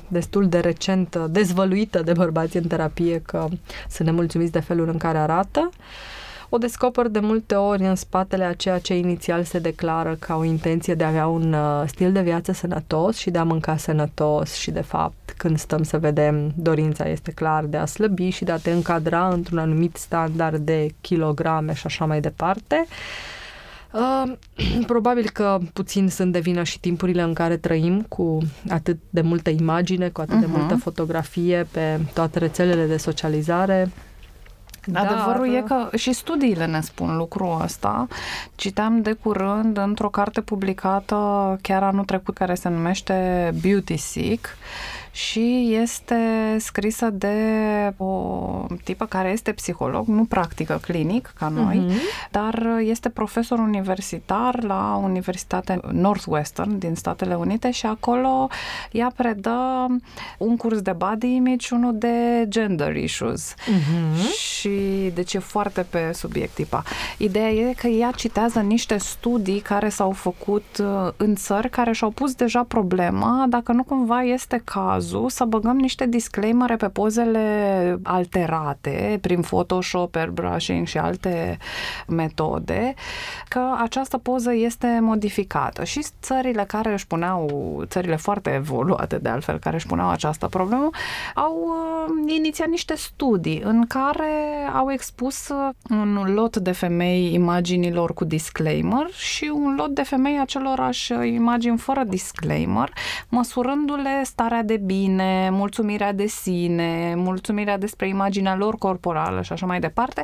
destul 0.08 0.48
de 0.48 0.58
recent 0.58 1.16
dezvăluită 1.16 2.02
de 2.02 2.12
bărbați 2.12 2.56
în 2.56 2.66
terapie 2.66 3.22
că 3.26 3.46
sunt 3.90 4.08
nemulțumiți 4.08 4.52
de 4.52 4.60
felul 4.60 4.88
în 4.88 4.96
care 4.96 5.18
arată. 5.18 5.70
Uh, 5.72 6.15
o 6.48 6.58
descoper 6.58 7.08
de 7.08 7.18
multe 7.18 7.54
ori 7.54 7.82
în 7.82 7.94
spatele 7.94 8.44
a 8.44 8.52
ceea 8.52 8.78
ce 8.78 8.96
inițial 8.96 9.44
se 9.44 9.58
declară 9.58 10.16
ca 10.18 10.36
o 10.36 10.44
intenție 10.44 10.94
de 10.94 11.04
a 11.04 11.08
avea 11.08 11.26
un 11.26 11.52
uh, 11.52 11.82
stil 11.86 12.12
de 12.12 12.20
viață 12.20 12.52
sănătos 12.52 13.16
și 13.16 13.30
de 13.30 13.38
a 13.38 13.44
mânca 13.44 13.76
sănătos 13.76 14.54
și 14.54 14.70
de 14.70 14.80
fapt 14.80 15.34
când 15.36 15.58
stăm 15.58 15.82
să 15.82 15.98
vedem 15.98 16.52
dorința 16.56 17.08
este 17.08 17.30
clar 17.30 17.64
de 17.64 17.76
a 17.76 17.84
slăbi 17.84 18.28
și 18.28 18.44
de 18.44 18.52
a 18.52 18.56
te 18.56 18.70
încadra 18.70 19.28
într-un 19.28 19.58
anumit 19.58 19.96
standard 19.96 20.56
de 20.56 20.94
kilograme 21.00 21.74
și 21.74 21.86
așa 21.86 22.04
mai 22.04 22.20
departe. 22.20 22.86
Uh, 23.92 24.32
probabil 24.92 25.30
că 25.32 25.58
puțin 25.72 26.08
sunt 26.08 26.32
de 26.32 26.38
vină 26.38 26.62
și 26.62 26.80
timpurile 26.80 27.22
în 27.22 27.32
care 27.32 27.56
trăim 27.56 28.02
cu 28.02 28.38
atât 28.68 28.98
de 29.10 29.20
multă 29.20 29.50
imagine, 29.50 30.08
cu 30.08 30.20
atât 30.20 30.36
uh-huh. 30.36 30.40
de 30.40 30.46
mhm. 30.46 30.58
multă 30.58 30.74
fotografie 30.74 31.66
pe 31.70 32.00
toate 32.14 32.38
rețelele 32.38 32.86
de 32.86 32.96
socializare, 32.96 33.90
dar... 34.86 35.06
Adevărul 35.06 35.54
e 35.54 35.64
că 35.66 35.96
și 35.96 36.12
studiile 36.12 36.66
ne 36.66 36.80
spun 36.80 37.16
lucrul 37.16 37.60
ăsta. 37.62 38.06
Citeam 38.54 39.02
de 39.02 39.12
curând 39.12 39.76
într-o 39.76 40.08
carte 40.08 40.40
publicată 40.40 41.16
chiar 41.62 41.82
anul 41.82 42.04
trecut 42.04 42.34
care 42.34 42.54
se 42.54 42.68
numește 42.68 43.50
Beauty 43.62 43.96
Sick 43.96 44.56
și 45.16 45.76
este 45.82 46.16
scrisă 46.58 47.10
de 47.10 47.36
o 47.96 48.66
tipă 48.84 49.06
care 49.06 49.30
este 49.30 49.52
psiholog, 49.52 50.06
nu 50.06 50.24
practică 50.24 50.78
clinic 50.82 51.32
ca 51.38 51.48
noi, 51.48 51.86
uh-huh. 51.86 52.30
dar 52.30 52.78
este 52.80 53.08
profesor 53.08 53.58
universitar 53.58 54.62
la 54.62 55.00
Universitatea 55.02 55.80
Northwestern 55.92 56.78
din 56.78 56.94
Statele 56.94 57.34
Unite 57.34 57.70
și 57.70 57.86
acolo 57.86 58.48
ea 58.92 59.12
predă 59.16 59.86
un 60.38 60.56
curs 60.56 60.80
de 60.80 60.92
body 60.92 61.34
image 61.34 61.66
și 61.66 61.72
unul 61.72 61.98
de 61.98 62.44
gender 62.48 62.96
issues. 62.96 63.54
Uh-huh. 63.54 64.32
Și 64.38 64.78
deci 65.14 65.34
e 65.34 65.38
foarte 65.38 65.86
pe 65.90 66.10
subiect 66.12 66.54
tipa. 66.54 66.82
Ideea 67.16 67.50
e 67.50 67.74
că 67.76 67.86
ea 67.86 68.10
citează 68.10 68.60
niște 68.60 68.96
studii 68.96 69.60
care 69.60 69.88
s-au 69.88 70.10
făcut 70.10 70.64
uh, 70.80 71.12
în 71.16 71.34
țări 71.34 71.70
care 71.70 71.92
și-au 71.92 72.10
pus 72.10 72.34
deja 72.34 72.62
problema 72.68 73.46
dacă 73.48 73.72
nu 73.72 73.82
cumva 73.82 74.22
este 74.22 74.62
cazul 75.06 75.28
să 75.28 75.44
băgăm 75.44 75.76
niște 75.76 76.06
disclaimere 76.06 76.76
pe 76.76 76.88
pozele 76.88 77.98
alterate 78.02 79.18
prin 79.20 79.40
Photoshop, 79.40 80.14
airbrushing 80.16 80.86
și 80.86 80.98
alte 80.98 81.58
metode 82.06 82.94
că 83.48 83.74
această 83.82 84.18
poză 84.18 84.54
este 84.54 84.98
modificată. 85.00 85.84
Și 85.84 86.06
țările 86.22 86.64
care 86.64 86.92
își 86.92 87.06
puneau, 87.06 87.82
țările 87.86 88.16
foarte 88.16 88.50
evoluate 88.54 89.16
de 89.18 89.28
altfel, 89.28 89.58
care 89.58 89.76
își 89.76 89.86
puneau 89.86 90.08
această 90.08 90.46
problemă, 90.46 90.90
au 91.34 91.54
uh, 91.54 92.34
inițiat 92.36 92.68
niște 92.68 92.94
studii 92.96 93.60
în 93.64 93.86
care 93.86 94.70
au 94.74 94.92
expus 94.92 95.48
uh, 95.48 95.74
un 95.90 96.32
lot 96.34 96.56
de 96.56 96.72
femei 96.72 97.34
imaginilor 97.34 98.14
cu 98.14 98.24
disclaimer 98.24 99.06
și 99.12 99.50
un 99.54 99.74
lot 99.76 99.94
de 99.94 100.02
femei 100.02 100.38
acelorași 100.40 101.12
imagini 101.12 101.78
fără 101.78 102.04
disclaimer, 102.04 102.92
măsurându-le 103.28 104.20
starea 104.24 104.62
de 104.62 104.76
bine, 104.76 104.95
mulțumirea 105.50 106.12
de 106.12 106.26
sine, 106.26 107.14
mulțumirea 107.16 107.78
despre 107.78 108.08
imaginea 108.08 108.56
lor 108.56 108.76
corporală 108.76 109.42
și 109.42 109.52
așa 109.52 109.66
mai 109.66 109.80
departe, 109.80 110.22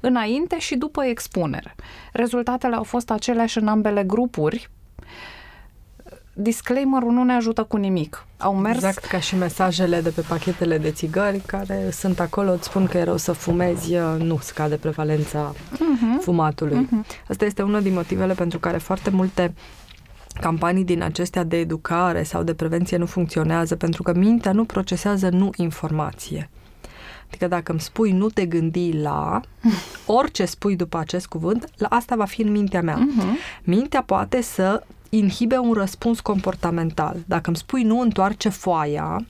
înainte 0.00 0.58
și 0.58 0.76
după 0.76 1.04
expunere. 1.04 1.74
Rezultatele 2.12 2.74
au 2.74 2.82
fost 2.82 3.10
aceleași 3.10 3.58
în 3.58 3.68
ambele 3.68 4.02
grupuri, 4.02 4.70
disclaimerul 6.34 7.12
nu 7.12 7.22
ne 7.22 7.32
ajută 7.32 7.62
cu 7.62 7.76
nimic. 7.76 8.26
Au 8.38 8.54
mers... 8.54 8.76
Exact 8.76 9.04
ca 9.04 9.20
și 9.20 9.36
mesajele 9.36 10.00
de 10.00 10.10
pe 10.10 10.20
pachetele 10.20 10.78
de 10.78 10.90
țigări 10.90 11.38
care 11.46 11.88
sunt 11.90 12.20
acolo, 12.20 12.52
îți 12.52 12.64
spun 12.64 12.86
că 12.86 12.98
e 12.98 13.02
rău 13.02 13.16
să 13.16 13.32
fumezi, 13.32 13.94
nu 14.18 14.38
scade 14.40 14.76
prevalența 14.76 15.52
uh-huh. 15.54 16.20
fumatului. 16.20 16.88
Uh-huh. 16.88 17.28
Asta 17.28 17.44
este 17.44 17.62
unul 17.62 17.82
din 17.82 17.92
motivele 17.92 18.34
pentru 18.34 18.58
care 18.58 18.78
foarte 18.78 19.10
multe 19.10 19.54
campanii 20.40 20.84
din 20.84 21.02
acestea 21.02 21.44
de 21.44 21.56
educare 21.56 22.22
sau 22.22 22.42
de 22.42 22.54
prevenție 22.54 22.96
nu 22.96 23.06
funcționează, 23.06 23.76
pentru 23.76 24.02
că 24.02 24.14
mintea 24.14 24.52
nu 24.52 24.64
procesează 24.64 25.28
nu 25.28 25.50
informație. 25.56 26.50
Adică 27.26 27.48
dacă 27.48 27.70
îmi 27.70 27.80
spui 27.80 28.12
nu 28.12 28.28
te 28.28 28.46
gândi 28.46 28.92
la, 28.92 29.40
orice 30.06 30.44
spui 30.44 30.76
după 30.76 30.98
acest 30.98 31.26
cuvânt, 31.26 31.68
la 31.76 31.88
asta 31.90 32.16
va 32.16 32.24
fi 32.24 32.42
în 32.42 32.50
mintea 32.50 32.82
mea. 32.82 32.98
Uh-huh. 32.98 33.62
Mintea 33.62 34.02
poate 34.02 34.40
să 34.40 34.82
inhibe 35.08 35.56
un 35.56 35.72
răspuns 35.72 36.20
comportamental. 36.20 37.16
Dacă 37.26 37.42
îmi 37.46 37.56
spui 37.56 37.82
nu 37.82 38.00
întoarce 38.00 38.48
foaia, 38.48 39.26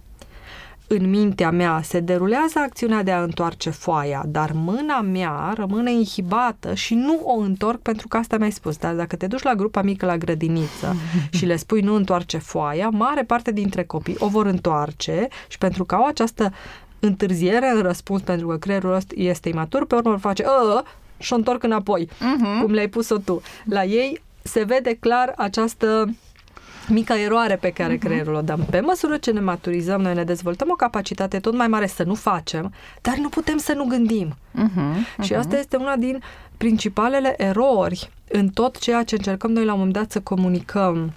în 0.92 1.10
mintea 1.10 1.50
mea 1.50 1.80
se 1.82 2.00
derulează 2.00 2.58
acțiunea 2.58 3.02
de 3.02 3.10
a 3.10 3.22
întoarce 3.22 3.70
foaia, 3.70 4.24
dar 4.26 4.50
mâna 4.54 5.00
mea 5.00 5.52
rămâne 5.56 5.92
inhibată 5.92 6.74
și 6.74 6.94
nu 6.94 7.20
o 7.24 7.40
întorc 7.40 7.80
pentru 7.80 8.08
că 8.08 8.16
asta 8.16 8.36
mi-ai 8.36 8.52
spus. 8.52 8.76
Dar 8.76 8.94
dacă 8.94 9.16
te 9.16 9.26
duci 9.26 9.42
la 9.42 9.54
grupa 9.54 9.82
mică 9.82 10.06
la 10.06 10.16
grădiniță 10.16 10.96
și 11.36 11.46
le 11.46 11.56
spui 11.56 11.80
nu 11.80 11.94
întoarce 11.94 12.38
foaia, 12.38 12.88
mare 12.88 13.22
parte 13.22 13.52
dintre 13.52 13.84
copii 13.84 14.16
o 14.18 14.28
vor 14.28 14.46
întoarce 14.46 15.28
și 15.48 15.58
pentru 15.58 15.84
că 15.84 15.94
au 15.94 16.06
această 16.06 16.52
întârziere 17.00 17.70
în 17.74 17.82
răspuns 17.82 18.22
pentru 18.22 18.46
că 18.46 18.56
creierul 18.56 18.94
ăsta 18.94 19.14
este 19.16 19.48
imatur, 19.48 19.86
pe 19.86 19.94
urmă 19.94 20.10
vor 20.10 20.18
face 20.18 20.44
ă, 20.46 20.82
și 21.18 21.32
o 21.32 21.36
întorc 21.36 21.62
înapoi, 21.62 22.08
uh-huh. 22.08 22.62
cum 22.62 22.72
le-ai 22.72 22.88
pus-o 22.88 23.18
tu. 23.18 23.42
La 23.64 23.84
ei 23.84 24.22
se 24.42 24.64
vede 24.64 24.94
clar 24.94 25.32
această 25.36 26.14
mică 26.88 27.12
eroare 27.12 27.56
pe 27.56 27.70
care 27.70 27.96
uh-huh. 27.96 28.00
creierul 28.00 28.34
o 28.34 28.40
dăm. 28.40 28.66
Pe 28.70 28.80
măsură 28.80 29.16
ce 29.16 29.30
ne 29.30 29.40
maturizăm, 29.40 30.00
noi 30.00 30.14
ne 30.14 30.24
dezvoltăm 30.24 30.68
o 30.70 30.74
capacitate 30.74 31.40
tot 31.40 31.54
mai 31.54 31.68
mare 31.68 31.86
să 31.86 32.02
nu 32.02 32.14
facem, 32.14 32.72
dar 33.00 33.16
nu 33.16 33.28
putem 33.28 33.56
să 33.56 33.72
nu 33.72 33.84
gândim. 33.84 34.34
Uh-huh. 34.34 34.62
Uh-huh. 34.62 35.24
Și 35.24 35.34
asta 35.34 35.58
este 35.58 35.76
una 35.76 35.96
din 35.96 36.22
principalele 36.56 37.34
erori 37.42 38.10
în 38.28 38.48
tot 38.48 38.78
ceea 38.78 39.02
ce 39.02 39.14
încercăm 39.14 39.50
noi 39.50 39.64
la 39.64 39.72
un 39.72 39.78
moment 39.78 39.96
dat 39.96 40.10
să 40.10 40.20
comunicăm 40.20 41.12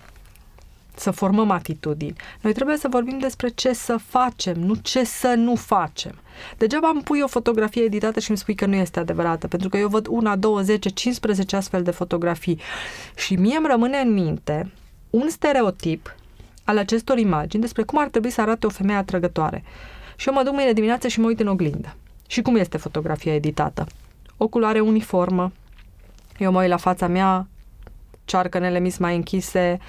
să 0.96 1.12
formăm 1.12 1.52
atitudini. 1.52 2.16
Noi 2.42 2.54
trebuie 2.54 2.78
să 2.78 2.88
vorbim 2.88 3.20
despre 3.20 3.50
ce 3.50 3.74
să 3.74 3.98
facem, 3.98 4.60
nu 4.60 4.76
ce 4.76 5.04
să 5.04 5.34
nu 5.38 5.56
facem. 5.56 6.16
Degeaba 6.58 6.90
îmi 6.90 7.02
pui 7.02 7.22
o 7.22 7.28
fotografie 7.28 7.84
editată 7.84 8.20
și 8.20 8.30
îmi 8.30 8.38
spui 8.38 8.56
că 8.56 8.66
nu 8.66 8.76
este 8.76 9.00
adevărată, 9.00 9.48
pentru 9.48 9.70
că 9.70 9.78
eu 9.78 9.88
văd 9.88 10.08
una, 10.10 10.36
două, 10.36 10.62
zece, 10.62 10.90
15 10.90 11.56
astfel 11.56 11.84
de 11.84 11.92
fotografii 11.92 12.60
și 13.16 13.36
mie 13.36 13.58
îmi 13.58 13.68
rămâne 13.70 13.98
în 13.98 14.14
minte 14.14 14.72
un 15.16 15.30
stereotip 15.30 16.16
al 16.64 16.78
acestor 16.78 17.18
imagini 17.18 17.62
despre 17.62 17.84
cum 17.84 18.00
ar 18.00 18.08
trebui 18.08 18.30
să 18.30 18.42
arate 18.42 18.66
o 18.66 18.70
femeie 18.70 18.98
atrăgătoare. 18.98 19.64
Și 20.16 20.28
eu 20.28 20.34
mă 20.34 20.44
duc 20.44 20.54
mâine 20.54 20.72
dimineață 20.74 21.08
și 21.08 21.20
mă 21.20 21.28
uit 21.28 21.40
în 21.40 21.48
oglindă. 21.48 21.96
Și 22.28 22.42
cum 22.42 22.56
este 22.56 22.78
fotografia 22.78 23.34
editată? 23.34 23.86
O 24.38 24.48
culoare 24.48 24.80
uniformă, 24.80 25.52
eu 26.38 26.52
mă 26.52 26.62
uit 26.62 26.70
la 26.70 26.78
fața 26.78 27.08
mea, 27.08 27.48
cearcănele 28.26 28.80
mis 28.80 28.98
mai 28.98 29.16
închise, 29.16 29.80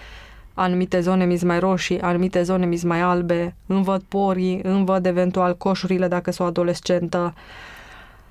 anumite 0.55 1.01
zone 1.01 1.25
mis 1.25 1.43
mai 1.43 1.59
roșii, 1.59 2.01
anumite 2.01 2.43
zone 2.43 2.67
mis 2.67 2.83
mai 2.83 3.01
albe, 3.01 3.55
îmi 3.67 3.85
văd 3.85 4.03
porii, 4.09 4.61
îmi 4.63 4.85
văd 4.85 5.07
eventual 5.07 5.57
coșurile 5.57 6.09
dacă 6.09 6.31
sunt 6.31 6.47
o 6.47 6.51
adolescentă. 6.51 7.35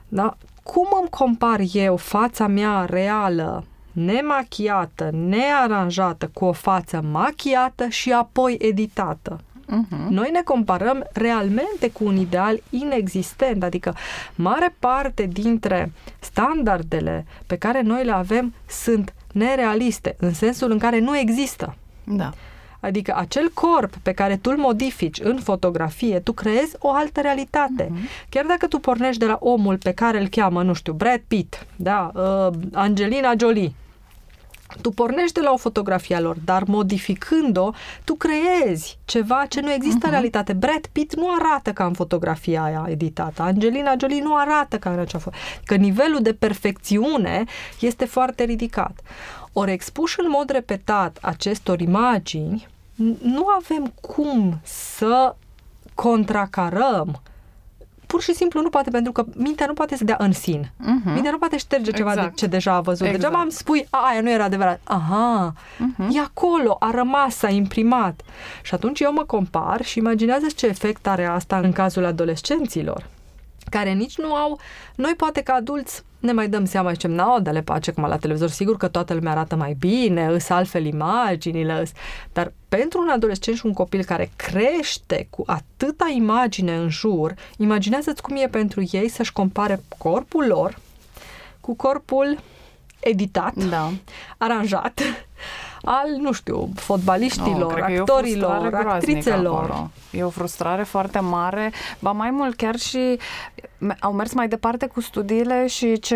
Da? 0.08 0.38
Cum 0.64 0.88
îmi 1.00 1.10
compar 1.10 1.60
eu 1.74 1.96
fața 1.96 2.48
mea 2.48 2.86
reală, 2.86 3.64
nemachiată, 3.96 5.10
nearanjată, 5.14 6.30
cu 6.34 6.46
o 6.46 6.52
față 6.52 7.04
machiată 7.12 7.88
și 7.88 8.12
apoi 8.12 8.58
editată? 8.60 9.40
Uh-huh. 9.66 10.08
Noi 10.10 10.30
ne 10.32 10.42
comparăm 10.42 11.08
realmente 11.14 11.90
cu 11.92 12.06
un 12.06 12.18
ideal 12.18 12.62
inexistent, 12.70 13.64
adică 13.64 13.96
mare 14.36 14.76
parte 14.80 15.24
dintre 15.24 15.92
standardele 16.20 17.26
pe 17.48 17.58
care 17.58 17.82
noi 17.82 18.04
le 18.04 18.12
avem 18.12 18.54
sunt 18.70 19.14
nerealiste, 19.32 20.16
în 20.20 20.34
sensul 20.34 20.72
în 20.72 20.78
care 20.78 21.00
nu 21.00 21.18
există. 21.18 21.76
Da. 22.04 22.32
Adică 22.80 23.16
acel 23.18 23.52
corp 23.54 23.96
pe 23.96 24.12
care 24.12 24.38
tu 24.38 24.50
îl 24.54 24.58
modifici 24.58 25.20
în 25.20 25.40
fotografie, 25.40 26.20
tu 26.20 26.32
creezi 26.32 26.76
o 26.80 26.92
altă 26.92 27.22
realitate. 27.22 27.84
Uh-huh. 27.84 28.30
Chiar 28.30 28.46
dacă 28.46 28.68
tu 28.68 28.80
pornești 28.80 29.20
de 29.20 29.26
la 29.26 29.38
omul 29.40 29.78
pe 29.78 29.92
care 29.92 30.20
îl 30.22 30.28
cheamă, 30.28 30.64
nu 30.64 30.74
știu, 30.74 30.94
Brad 30.94 31.22
Pitt, 31.28 31.66
da, 31.76 32.12
uh, 32.14 32.54
Angelina 32.74 33.34
Jolie, 33.40 33.74
tu 34.82 34.90
pornești 34.92 35.34
de 35.34 35.42
la 35.42 35.52
o 35.52 35.58
fotografie 35.58 36.16
a 36.16 36.20
lor, 36.20 36.38
dar 36.46 36.64
modificând-o, 36.64 37.72
tu 38.04 38.14
creezi 38.14 38.98
ceva 39.06 39.46
ce 39.50 39.62
nu 39.62 39.72
există 39.72 40.00
uh-huh. 40.00 40.06
în 40.06 40.10
realitate. 40.10 40.54
Brad 40.54 40.86
Pitt 40.92 41.16
nu 41.16 41.28
arată 41.40 41.74
ca 41.74 41.86
în 41.86 41.94
fotografia 41.94 42.64
aia 42.64 42.86
editată. 42.90 43.42
Angelina 43.42 43.94
Jolie 44.00 44.22
nu 44.22 44.36
arată 44.36 44.78
ca 44.78 44.92
în 44.92 45.00
acea 45.00 45.18
foto. 45.18 45.36
Că 45.66 45.76
nivelul 45.76 46.22
de 46.22 46.34
perfecțiune 46.34 47.44
este 47.80 48.06
foarte 48.06 48.44
ridicat. 48.44 49.00
Ori 49.54 49.72
expuși 49.72 50.16
în 50.20 50.30
mod 50.30 50.50
repetat 50.50 51.18
acestor 51.22 51.80
imagini, 51.80 52.68
nu 53.22 53.46
avem 53.48 53.94
cum 54.02 54.60
să 54.64 55.36
contracarăm 55.94 57.22
pur 58.08 58.22
și 58.22 58.34
simplu 58.34 58.62
nu 58.62 58.70
poate, 58.70 58.90
pentru 58.90 59.12
că 59.12 59.26
mintea 59.36 59.66
nu 59.66 59.74
poate 59.74 59.98
să 59.98 60.04
dea 60.04 60.16
în 60.20 60.32
sin. 60.32 60.62
Uh-huh. 60.64 61.14
Mintea 61.14 61.32
nu 61.32 61.38
poate 61.38 61.58
șterge 61.58 61.92
ceva 61.92 62.12
exact. 62.12 62.30
de 62.30 62.36
ce 62.36 62.46
deja 62.46 62.74
a 62.74 62.82
văzut. 62.82 63.06
Exact. 63.06 63.22
Degeaba 63.22 63.42
îmi 63.42 63.52
spui, 63.52 63.88
a, 63.90 64.08
aia 64.10 64.22
nu 64.22 64.30
era 64.32 64.44
adevărat. 64.44 64.80
Aha, 64.84 65.54
uh-huh. 65.54 66.16
e 66.16 66.20
acolo, 66.20 66.78
a 66.80 66.92
rămas, 66.92 67.42
a 67.42 67.50
imprimat. 67.50 68.22
Și 68.62 68.74
atunci 68.74 69.00
eu 69.00 69.14
mă 69.14 69.24
compar 69.24 69.84
și 69.84 69.98
imaginează 69.98 70.46
ce 70.56 70.68
efect 70.68 71.08
are 71.08 71.26
asta 71.26 71.58
în 71.58 71.72
cazul 71.72 72.06
adolescenților 72.06 73.08
care 73.70 73.92
nici 73.92 74.18
nu 74.18 74.34
au, 74.34 74.60
noi 74.96 75.14
poate 75.18 75.42
ca 75.42 75.54
adulți 75.54 76.04
ne 76.20 76.32
mai 76.32 76.50
dăm 76.50 76.66
seama 76.66 76.90
și 76.90 76.96
zicem, 76.96 77.12
n-au, 77.12 77.42
le 77.44 77.62
pace 77.62 77.92
cum 77.92 78.06
la 78.06 78.18
televizor, 78.18 78.50
sigur 78.50 78.78
că 78.78 78.88
toată 78.88 79.14
lumea 79.14 79.32
arată 79.32 79.56
mai 79.56 79.76
bine, 79.80 80.26
îs 80.26 80.50
altfel 80.50 80.86
imaginile, 80.86 81.80
îs... 81.82 81.92
dar 82.34 82.54
pentru 82.70 83.02
un 83.02 83.10
adolescent 83.10 83.58
și 83.58 83.66
un 83.66 83.74
copil 83.74 84.04
care 84.04 84.32
crește 84.36 85.28
cu 85.30 85.44
atâta 85.46 86.12
imagine 86.16 86.76
în 86.76 86.90
jur, 86.90 87.34
imaginează-ți 87.58 88.22
cum 88.22 88.36
e 88.36 88.48
pentru 88.48 88.84
ei 88.92 89.10
să-și 89.10 89.34
compare 89.34 89.82
corpul 89.98 90.46
lor 90.48 90.80
cu 91.62 91.76
corpul 91.76 92.38
editat, 93.00 93.54
da. 93.54 93.92
aranjat, 94.38 95.02
al, 95.86 96.10
nu 96.20 96.32
știu, 96.32 96.70
fotbaliștilor, 96.76 97.74
cred 97.74 97.86
că 97.86 97.92
e 97.92 97.98
o 98.00 98.02
actorilor, 98.02 98.50
frustrare 98.50 98.70
groaznică 98.70 99.18
actrițelor. 99.18 99.64
acolo. 99.64 99.92
E 100.12 100.24
o 100.24 100.30
frustrare 100.30 100.84
foarte 100.84 101.20
mare, 101.20 101.72
ba 102.00 102.12
mai 102.12 102.30
mult 102.32 102.56
chiar 102.56 102.76
și 102.76 103.20
me- 103.78 103.96
au 104.00 104.12
mers 104.12 104.34
mai 104.34 104.48
departe 104.48 104.86
cu 104.88 105.02
studiile 105.02 105.68
și 105.68 106.00
ce 106.00 106.16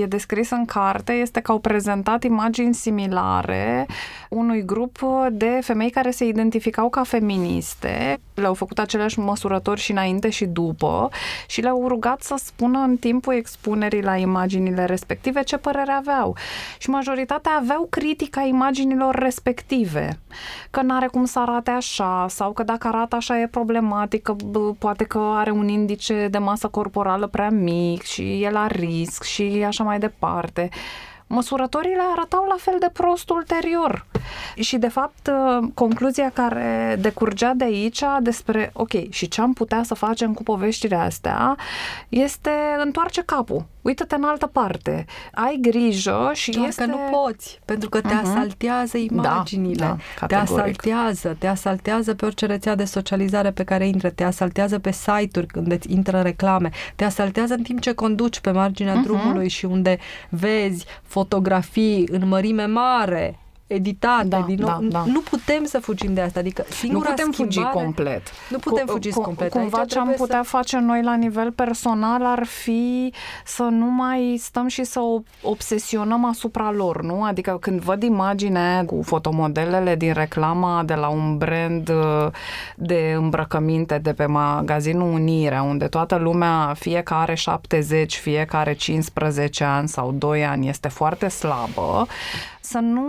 e 0.00 0.06
descris 0.06 0.50
în 0.50 0.64
carte 0.64 1.12
este 1.12 1.40
că 1.40 1.52
au 1.52 1.58
prezentat 1.58 2.24
imagini 2.24 2.74
similare 2.74 3.86
unui 4.28 4.64
grup 4.64 4.98
de 5.30 5.58
femei 5.62 5.90
care 5.90 6.10
se 6.10 6.24
identificau 6.24 6.88
ca 6.88 7.02
feministe, 7.02 8.20
le-au 8.34 8.54
făcut 8.54 8.78
aceleași 8.78 9.18
măsurători 9.18 9.80
și 9.80 9.90
înainte 9.90 10.30
și 10.30 10.44
după 10.44 11.08
și 11.46 11.60
le-au 11.60 11.88
rugat 11.88 12.22
să 12.22 12.34
spună 12.44 12.78
în 12.78 12.96
timpul 12.96 13.34
expunerii 13.34 14.02
la 14.02 14.16
imaginile 14.16 14.84
respective 14.84 15.42
ce 15.42 15.56
părere 15.56 15.92
aveau. 15.92 16.36
Și 16.78 16.90
majoritatea 16.90 17.52
aveau 17.60 17.86
critica 17.90 18.40
imaginilor 18.76 19.14
respective, 19.14 20.18
că 20.70 20.82
n-are 20.82 21.06
cum 21.06 21.24
să 21.24 21.38
arate 21.38 21.70
așa 21.70 22.26
sau 22.28 22.52
că 22.52 22.62
dacă 22.62 22.86
arată 22.86 23.16
așa 23.16 23.40
e 23.40 23.46
problematică, 23.46 24.36
bă, 24.44 24.72
poate 24.78 25.04
că 25.04 25.18
are 25.18 25.50
un 25.50 25.68
indice 25.68 26.28
de 26.30 26.38
masă 26.38 26.68
corporală 26.68 27.26
prea 27.26 27.50
mic 27.50 28.02
și 28.02 28.42
e 28.42 28.50
la 28.50 28.66
risc 28.66 29.22
și 29.22 29.64
așa 29.66 29.84
mai 29.84 29.98
departe 29.98 30.68
măsurătorile 31.26 32.02
arătau 32.16 32.44
la 32.48 32.56
fel 32.58 32.76
de 32.78 32.90
prost 32.92 33.30
ulterior. 33.30 34.06
Și, 34.54 34.76
de 34.76 34.88
fapt, 34.88 35.30
concluzia 35.74 36.30
care 36.30 36.96
decurgea 37.00 37.52
de 37.54 37.64
aici 37.64 38.02
despre, 38.20 38.70
ok, 38.72 39.10
și 39.10 39.28
ce 39.28 39.40
am 39.40 39.52
putea 39.52 39.82
să 39.82 39.94
facem 39.94 40.34
cu 40.34 40.42
poveștile 40.42 40.96
astea, 40.96 41.56
este 42.08 42.50
întoarce 42.84 43.22
capul. 43.22 43.64
Uită-te 43.86 44.14
în 44.14 44.24
altă 44.24 44.46
parte. 44.46 45.04
Ai 45.34 45.58
grijă 45.60 46.30
și 46.34 46.50
Doar 46.50 46.66
este... 46.68 46.84
că 46.84 46.90
nu 46.90 46.96
poți, 47.10 47.60
pentru 47.64 47.88
că 47.88 48.00
te 48.00 48.14
Mhm. 48.14 48.24
asaltează 48.26 48.96
imaginile. 48.98 49.84
Da, 49.84 49.86
da, 49.86 49.96
te 50.26 50.34
categoric. 50.34 50.52
asaltează, 50.58 51.36
te 51.38 51.46
asaltează 51.46 52.14
pe 52.14 52.24
orice 52.24 52.46
rețea 52.46 52.74
de 52.74 52.84
socializare 52.84 53.50
pe 53.50 53.64
care 53.64 53.86
intră, 53.86 54.10
te 54.10 54.24
asaltează 54.24 54.78
pe 54.78 54.90
site-uri 54.92 55.46
când 55.46 55.72
îți 55.72 55.92
intră 55.92 56.20
reclame, 56.20 56.70
te 56.96 57.04
asaltează 57.04 57.54
în 57.54 57.62
timp 57.62 57.80
ce 57.80 57.92
conduci 57.92 58.40
pe 58.40 58.50
marginea 58.50 58.94
Mhm. 58.94 59.02
drumului 59.02 59.48
și 59.48 59.64
unde 59.64 59.98
vezi 60.30 60.84
fotografii 61.02 62.08
în 62.10 62.28
mărime 62.28 62.64
mare, 62.66 63.38
editate 63.66 64.26
Da, 64.26 64.40
din 64.40 64.56
nou. 64.60 64.68
da, 64.68 64.78
da. 64.88 65.04
Nu 65.06 65.20
putem 65.20 65.64
să 65.64 65.78
fugim 65.78 66.14
de 66.14 66.20
asta, 66.20 66.38
adică 66.40 66.64
Nu 66.68 66.74
singura 66.74 67.08
putem 67.08 67.30
fugi 67.30 67.50
schimbare... 67.58 67.84
complet. 67.84 68.22
Nu 68.50 68.58
putem 68.58 68.86
Cu- 68.86 68.92
fugi 68.92 69.10
cu- 69.10 69.20
complet. 69.20 69.50
Cumva 69.50 69.78
Aici 69.78 69.90
ce 69.90 69.98
am 69.98 70.04
trebuie 70.04 70.26
putea 70.26 70.42
face 70.42 70.78
noi 70.78 71.02
la 71.02 71.14
nivel 71.16 71.52
personal 71.52 72.24
ar 72.26 72.44
fi 72.44 73.12
să 73.44 73.62
nu 73.62 73.86
mai 73.90 74.36
stăm 74.42 74.66
și 74.66 74.84
să 74.84 75.00
o- 75.00 75.20
obsesionăm 75.42 76.24
asupra 76.24 76.70
lor, 76.70 77.02
nu? 77.02 77.24
Adică 77.24 77.56
când 77.60 77.80
văd 77.80 78.02
imaginea 78.02 78.84
cu 78.84 79.02
fotomodelele 79.04 79.94
din 79.96 80.12
reclama 80.12 80.82
de 80.82 80.94
la 80.94 81.08
un 81.08 81.36
brand 81.36 81.88
uh, 81.88 82.26
de 82.76 83.14
îmbrăcăminte 83.16 83.98
de 83.98 84.12
pe 84.12 84.26
magazinul 84.26 85.12
Unirea, 85.12 85.62
unde 85.62 85.86
toată 85.86 86.16
lumea, 86.16 86.74
fiecare 86.78 87.34
70, 87.34 88.16
fiecare 88.16 88.72
15 88.74 89.64
ani 89.64 89.88
sau 89.88 90.12
2 90.12 90.44
ani, 90.44 90.68
este 90.68 90.88
foarte 90.88 91.28
slabă, 91.28 92.06
să 92.66 92.78
nu 92.78 93.04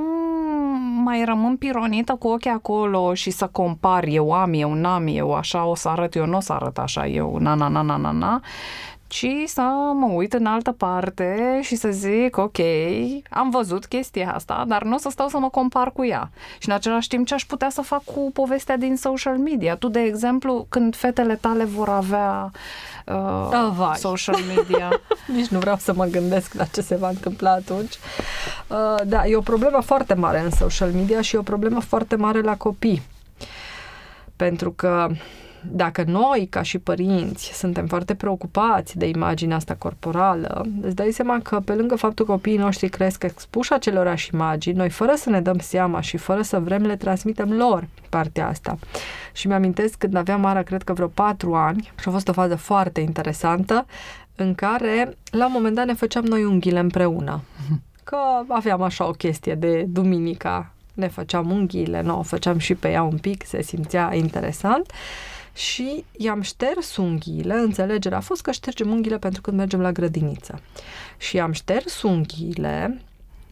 mai 1.04 1.24
rămân 1.26 1.58
pironită 1.58 2.16
cu 2.16 2.28
ochii 2.28 2.50
acolo 2.50 3.14
și 3.14 3.30
să 3.30 3.48
compar, 3.48 4.04
eu 4.04 4.32
am, 4.32 4.54
eu 4.54 4.74
n-am, 4.74 5.08
eu 5.08 5.34
așa 5.34 5.66
o 5.66 5.76
să 5.76 5.90
arăt, 5.90 6.16
eu 6.16 6.26
nu 6.26 6.38
o 6.38 6.40
să 6.40 6.54
arăt 6.54 6.78
așa, 6.78 7.08
eu 7.08 7.38
na, 7.40 7.54
na, 7.54 7.68
na, 7.68 7.82
na, 7.82 7.98
na, 7.98 8.12
na, 8.12 8.42
ci 9.08 9.26
să 9.46 9.62
mă 9.94 10.06
uit 10.14 10.34
în 10.34 10.46
altă 10.46 10.72
parte 10.72 11.60
și 11.62 11.76
să 11.76 11.90
zic, 11.92 12.38
ok, 12.38 12.58
am 13.30 13.50
văzut 13.50 13.86
chestia 13.86 14.34
asta, 14.34 14.64
dar 14.68 14.84
nu 14.84 14.96
o 14.96 14.98
să 14.98 15.10
stau 15.10 15.28
să 15.28 15.38
mă 15.38 15.50
compar 15.50 15.92
cu 15.92 16.06
ea. 16.06 16.30
Și 16.60 16.70
în 16.70 16.76
același 16.76 17.08
timp 17.08 17.28
ce 17.28 17.34
aș 17.34 17.46
putea 17.46 17.70
să 17.70 17.82
fac 17.82 18.04
cu 18.04 18.30
povestea 18.34 18.78
din 18.78 18.96
social 18.96 19.38
media. 19.38 19.76
Tu, 19.76 19.88
de 19.88 20.00
exemplu, 20.00 20.66
când 20.70 20.96
fetele 20.96 21.36
tale 21.36 21.64
vor 21.64 21.90
avea 21.90 22.52
uh, 23.06 23.50
Ah, 23.52 23.70
vai. 23.76 23.96
social 23.98 24.40
media, 24.56 25.02
Nici 25.36 25.48
nu 25.48 25.60
vreau 25.60 25.76
să 25.78 25.94
mă 25.94 26.06
gândesc 26.06 26.54
la 26.54 26.64
ce 26.64 26.82
se 26.82 26.96
va 26.96 27.10
întâmpla 27.10 27.52
atunci. 27.52 27.94
Uh, 28.68 28.96
da, 29.06 29.26
e 29.26 29.36
o 29.36 29.42
problemă 29.42 29.82
foarte 29.82 30.14
mare 30.14 30.40
în 30.40 30.52
social 30.52 30.90
media 30.92 31.22
și 31.22 31.36
e 31.36 31.40
o 31.40 31.42
problemă 31.42 31.80
foarte 31.80 32.16
mare 32.16 32.42
la 32.42 32.56
copii. 32.58 33.02
Pentru 34.36 34.72
că 34.72 35.08
dacă 35.62 36.04
noi, 36.08 36.48
ca 36.50 36.62
și 36.62 36.78
părinți, 36.78 37.54
suntem 37.54 37.88
foarte 37.88 38.16
preocupați 38.16 38.98
de 38.98 39.08
imaginea 39.08 39.56
asta 39.56 39.76
corporală, 39.76 40.66
îți 40.82 40.96
dai 40.96 41.12
seama 41.12 41.40
că 41.40 41.60
pe 41.60 41.74
lângă 41.74 41.96
faptul 41.96 42.26
că 42.26 42.32
copiii 42.32 42.58
noștri 42.58 42.90
cresc 42.90 43.24
expuși 43.24 43.74
acelorași 43.74 44.30
imagini, 44.34 44.78
noi 44.78 44.90
fără 44.90 45.14
să 45.16 45.30
ne 45.30 45.42
dăm 45.42 45.60
seama 45.60 46.02
și 46.02 46.18
fără 46.18 46.42
să 46.42 46.60
vrem 46.60 46.82
le 46.82 46.96
transmitem 46.96 47.52
lor 47.54 47.88
partea 48.10 48.48
asta. 48.48 48.78
Și 49.34 49.48
mi-amintesc 49.48 49.96
când 49.98 50.16
aveam 50.16 50.42
Mara, 50.42 50.62
cred 50.62 50.84
că 50.84 50.94
vreo 50.94 51.08
patru 51.08 51.56
ani, 51.56 51.92
și 52.00 52.08
a 52.08 52.12
fost 52.12 52.28
o 52.28 52.34
fază 52.34 52.56
foarte 52.56 53.00
interesantă, 53.00 53.86
în 54.36 54.56
care 54.56 55.18
la 55.32 55.46
un 55.46 55.52
moment 55.54 55.76
dat 55.76 55.86
ne 55.86 55.94
făceam 55.94 56.24
noi 56.24 56.44
unghiile 56.44 56.80
împreună. 56.80 57.42
Că 58.04 58.18
aveam 58.48 58.82
așa 58.82 59.08
o 59.08 59.12
chestie 59.12 59.56
de 59.56 59.86
duminica, 59.88 60.72
ne 60.94 61.08
făceam 61.08 61.52
unghiile, 61.52 62.02
nu, 62.02 62.20
o 62.20 62.22
făceam 62.22 62.58
și 62.58 62.76
pe 62.76 62.92
ea 62.92 63.04
un 63.04 63.18
pic, 63.18 63.46
se 63.46 63.62
simțea 63.62 64.16
interesant 64.16 64.92
și 65.58 66.06
i-am 66.18 66.42
șters 66.42 66.98
unghiile, 66.98 67.54
înțelegerea 67.54 68.18
a 68.18 68.22
fost 68.22 68.42
că 68.42 68.52
ștergem 68.52 68.90
unghiile 68.92 69.18
pentru 69.18 69.42
când 69.42 69.58
mergem 69.58 69.82
la 69.82 69.92
grădiniță. 69.92 70.60
Și 71.18 71.36
i-am 71.36 71.52
șters 71.52 72.02
unghiile, 72.02 73.02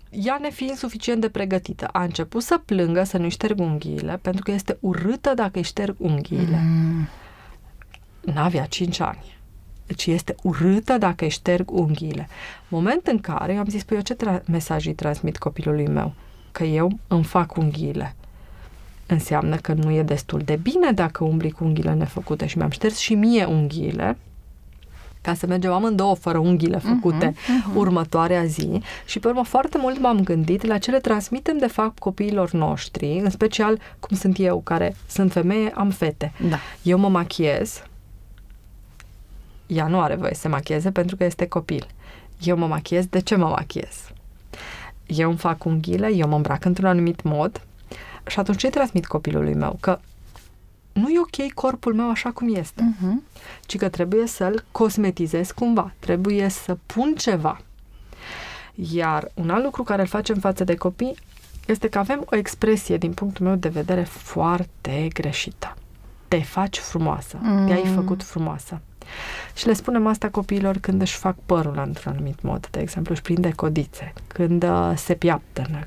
ea 0.10 0.38
nefiind 0.42 0.78
suficient 0.78 1.22
de 1.22 1.30
pregătită, 1.30 1.88
a 1.92 2.04
început 2.04 2.44
să 2.44 2.62
plângă 2.66 3.04
să 3.04 3.18
nu-i 3.18 3.30
șterg 3.30 3.60
unghiile, 3.60 4.20
pentru 4.22 4.44
că 4.44 4.52
este 4.52 4.78
urâtă 4.80 5.34
dacă 5.34 5.58
îi 5.58 5.64
șterg 5.64 5.96
unghiile. 5.98 6.62
mm, 6.64 7.08
N-avea 8.22 8.66
5 8.66 9.00
ani. 9.00 9.38
Deci 9.88 10.06
este 10.06 10.36
urâtă 10.44 10.98
dacă 10.98 11.24
îi 11.24 11.30
șterg 11.30 11.72
unghiile. 11.72 12.28
Moment 12.68 13.08
în 13.08 13.20
care 13.20 13.54
eu 13.54 13.60
am 13.60 13.66
zis, 13.66 13.84
păi 13.84 13.98
eu 13.98 14.04
ce 14.04 14.16
tra- 14.16 14.44
mesaj 14.46 14.86
îi 14.86 14.94
transmit 14.94 15.38
copilului 15.38 15.88
meu? 15.88 16.14
Că 16.52 16.64
eu 16.64 17.00
îmi 17.08 17.24
fac 17.24 17.56
unghiile. 17.58 18.16
Înseamnă 19.08 19.56
că 19.56 19.74
nu 19.74 19.92
e 19.92 20.04
destul 20.04 20.40
de 20.40 20.60
bine 20.62 20.92
dacă 20.92 21.24
umbli 21.24 21.52
cu 21.52 21.64
unghiile 21.64 21.94
nefăcute 21.94 22.46
și 22.46 22.58
mi-am 22.58 22.70
șters 22.70 22.98
și 22.98 23.14
mie 23.14 23.46
unghiile 23.46 24.18
ca 25.26 25.34
să 25.34 25.46
mergem 25.48 25.72
amândouă 25.72 26.16
fără 26.16 26.38
unghiile 26.38 26.78
făcute 26.78 27.32
uh-huh, 27.32 27.72
uh-huh. 27.72 27.76
următoarea 27.76 28.44
zi 28.46 28.82
și 29.06 29.20
pe 29.20 29.28
urmă 29.28 29.44
foarte 29.44 29.78
mult 29.78 30.00
m-am 30.00 30.24
gândit 30.24 30.66
la 30.66 30.78
ce 30.78 30.92
le 30.92 31.00
transmitem 31.00 31.58
de 31.58 31.68
fapt 31.68 32.00
copiilor 32.00 32.52
noștri, 32.52 33.20
în 33.24 33.30
special 33.30 33.80
cum 34.00 34.18
sunt 34.18 34.40
eu, 34.40 34.62
care 34.62 34.96
sunt 35.08 35.32
femeie, 35.32 35.72
am 35.76 35.90
fete. 35.90 36.32
da. 36.50 36.60
Eu 36.82 36.98
mă 36.98 37.10
machiez, 37.10 37.84
ea 39.68 39.88
nu 39.88 40.00
are 40.00 40.16
voie 40.16 40.34
să 40.34 40.40
se 40.40 40.48
machieze 40.48 40.92
pentru 40.92 41.16
că 41.16 41.24
este 41.24 41.48
copil. 41.48 41.88
Eu 42.42 42.58
mă 42.58 42.68
machiez, 42.68 43.06
de 43.06 43.20
ce 43.20 43.36
mă 43.36 43.48
machiez? 43.48 44.12
Eu 45.06 45.30
îmi 45.30 45.38
fac 45.38 45.64
unghiile, 45.64 46.14
eu 46.16 46.28
mă 46.28 46.36
îmbrac 46.36 46.66
într-un 46.66 46.88
anumit 46.88 47.24
mod 47.24 47.62
și 48.28 48.40
atunci 48.40 48.58
ce 48.60 48.70
transmit 48.70 49.06
copilului 49.06 49.54
meu? 49.54 49.78
Că 49.80 50.00
nu 50.94 51.10
e 51.10 51.20
ok 51.20 51.52
corpul 51.54 51.94
meu 51.94 52.10
așa 52.10 52.32
cum 52.32 52.56
este, 52.56 52.96
Uh-huh. 52.96 53.22
ci 53.66 53.78
că 53.78 53.90
trebuie 53.90 54.28
să-l 54.28 54.66
cosmetizez 54.72 55.52
cumva, 55.52 55.94
trebuie 56.00 56.50
să 56.50 56.78
pun 56.86 57.14
ceva. 57.18 57.62
Iar 58.76 59.32
un 59.34 59.50
alt 59.50 59.64
lucru 59.64 59.84
care 59.84 60.02
îl 60.02 60.08
facem 60.08 60.36
față 60.36 60.64
de 60.64 60.76
copii 60.76 61.16
este 61.68 61.88
că 61.90 61.98
avem 61.98 62.24
o 62.32 62.36
expresie, 62.36 62.98
din 62.98 63.14
punctul 63.14 63.46
meu 63.46 63.56
de 63.56 63.70
vedere, 63.70 64.04
foarte 64.04 65.08
greșită. 65.14 65.76
Te 66.28 66.42
faci 66.42 66.78
frumoasă, 66.80 67.38
Mm. 67.42 67.66
te-ai 67.68 67.86
făcut 67.96 68.24
frumoasă. 68.24 68.82
Și 69.56 69.66
le 69.68 69.74
spunem 69.74 70.08
asta 70.08 70.30
copiilor 70.30 70.78
când 70.78 71.02
își 71.02 71.16
fac 71.18 71.36
părul 71.46 71.82
într-un 71.86 72.12
anumit 72.14 72.42
mod, 72.42 72.68
de 72.72 72.80
exemplu, 72.80 73.14
își 73.14 73.22
prinde 73.22 73.52
codițe, 73.52 74.14
când 74.28 74.64
uh, 74.64 74.92
se 74.96 75.14
piaptănă. 75.14 75.80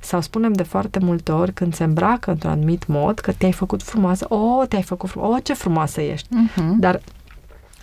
Sau 0.00 0.20
spunem 0.20 0.52
de 0.52 0.62
foarte 0.62 0.98
multe 0.98 1.32
ori 1.32 1.52
când 1.52 1.74
se 1.74 1.84
îmbracă 1.84 2.30
într-un 2.30 2.50
anumit 2.50 2.86
mod 2.86 3.18
că 3.18 3.32
te-ai 3.32 3.52
făcut 3.52 3.82
frumoasă, 3.82 4.26
o, 4.34 4.64
te-ai 4.66 4.82
făcut 4.82 5.08
frumoasă, 5.08 5.34
o, 5.34 5.40
ce 5.40 5.54
frumoasă 5.54 6.00
ești. 6.00 6.28
Uh-huh. 6.28 6.78
Dar 6.78 7.00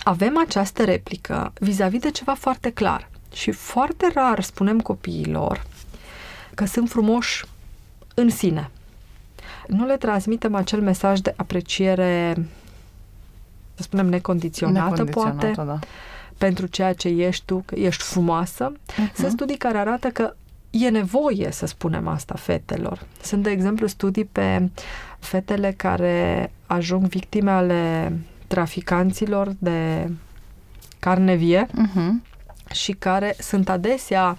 avem 0.04 0.38
această 0.48 0.84
replică 0.84 1.54
vis-a-vis 1.60 2.00
de 2.00 2.12
ceva 2.12 2.34
foarte 2.34 2.70
clar. 2.70 3.10
Și 3.34 3.52
foarte 3.52 4.12
rar 4.14 4.44
spunem 4.44 4.80
copiilor 4.80 5.64
că 6.54 6.66
sunt 6.66 6.90
frumoși 6.90 7.46
în 8.14 8.30
sine. 8.30 8.70
Nu 9.68 9.86
le 9.86 9.98
transmitem 9.98 10.56
acel 10.56 10.82
mesaj 10.82 11.20
de 11.20 11.34
apreciere, 11.38 12.48
să 13.74 13.84
spunem, 13.84 14.08
necondiționată, 14.08 15.04
poate, 15.04 15.52
da. 15.56 15.80
pentru 16.38 16.66
ceea 16.66 16.94
ce 16.94 17.08
ești 17.08 17.46
tu, 17.46 17.64
că 17.66 17.76
ești 17.76 18.04
frumoasă. 18.04 18.72
Uh-huh. 18.72 19.14
Sunt 19.14 19.32
studii 19.32 19.58
care 19.58 19.78
arată 19.78 20.08
că 20.08 20.36
e 20.84 20.90
nevoie 20.90 21.52
să 21.52 21.66
spunem 21.66 22.08
asta 22.08 22.36
fetelor. 22.38 23.02
Sunt, 23.22 23.44
de 23.44 23.50
exemplu, 23.50 23.88
studii 23.88 24.26
pe 24.26 24.70
fetele 25.20 25.72
care 25.72 26.52
ajung 26.66 27.08
victime 27.08 27.52
ale 27.52 28.14
traficanților 28.48 29.54
de 29.60 30.10
carne 31.00 31.36
vie 31.36 31.68
Uh-huh. 31.68 32.12
și 32.72 32.92
care 32.92 33.36
sunt 33.40 33.70
adesea 33.70 34.38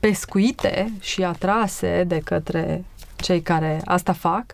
pescuite 0.00 0.92
și 1.00 1.24
atrase 1.24 2.04
de 2.06 2.20
către 2.24 2.84
cei 3.16 3.40
care 3.40 3.80
asta 3.84 4.12
fac, 4.12 4.44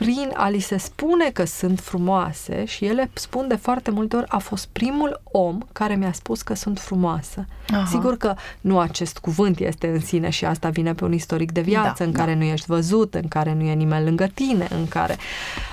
prin 0.00 0.30
a 0.34 0.48
li 0.48 0.58
se 0.58 0.76
spune 0.76 1.30
că 1.30 1.44
sunt 1.44 1.80
frumoase 1.80 2.64
și 2.64 2.84
ele 2.84 3.10
spun 3.12 3.48
de 3.48 3.54
foarte 3.54 3.90
multe 3.90 4.16
ori 4.16 4.26
a 4.28 4.38
fost 4.38 4.68
primul 4.72 5.20
om 5.24 5.58
care 5.72 5.94
mi-a 5.94 6.12
spus 6.12 6.42
că 6.42 6.54
sunt 6.54 6.78
frumoasă. 6.78 7.46
Aha. 7.68 7.84
Sigur 7.84 8.16
că 8.16 8.34
nu 8.60 8.78
acest 8.78 9.18
cuvânt 9.18 9.58
este 9.58 9.88
în 9.88 10.00
sine 10.00 10.30
și 10.30 10.44
asta 10.44 10.68
vine 10.68 10.94
pe 10.94 11.04
un 11.04 11.12
istoric 11.12 11.52
de 11.52 11.60
viață 11.60 11.94
da, 11.98 12.04
în 12.04 12.12
da. 12.12 12.18
care 12.18 12.34
nu 12.34 12.42
ești 12.42 12.66
văzut, 12.66 13.14
în 13.14 13.28
care 13.28 13.54
nu 13.54 13.62
e 13.62 13.72
nimeni 13.72 14.04
lângă 14.04 14.26
tine, 14.34 14.68
în 14.70 14.88
care... 14.88 15.16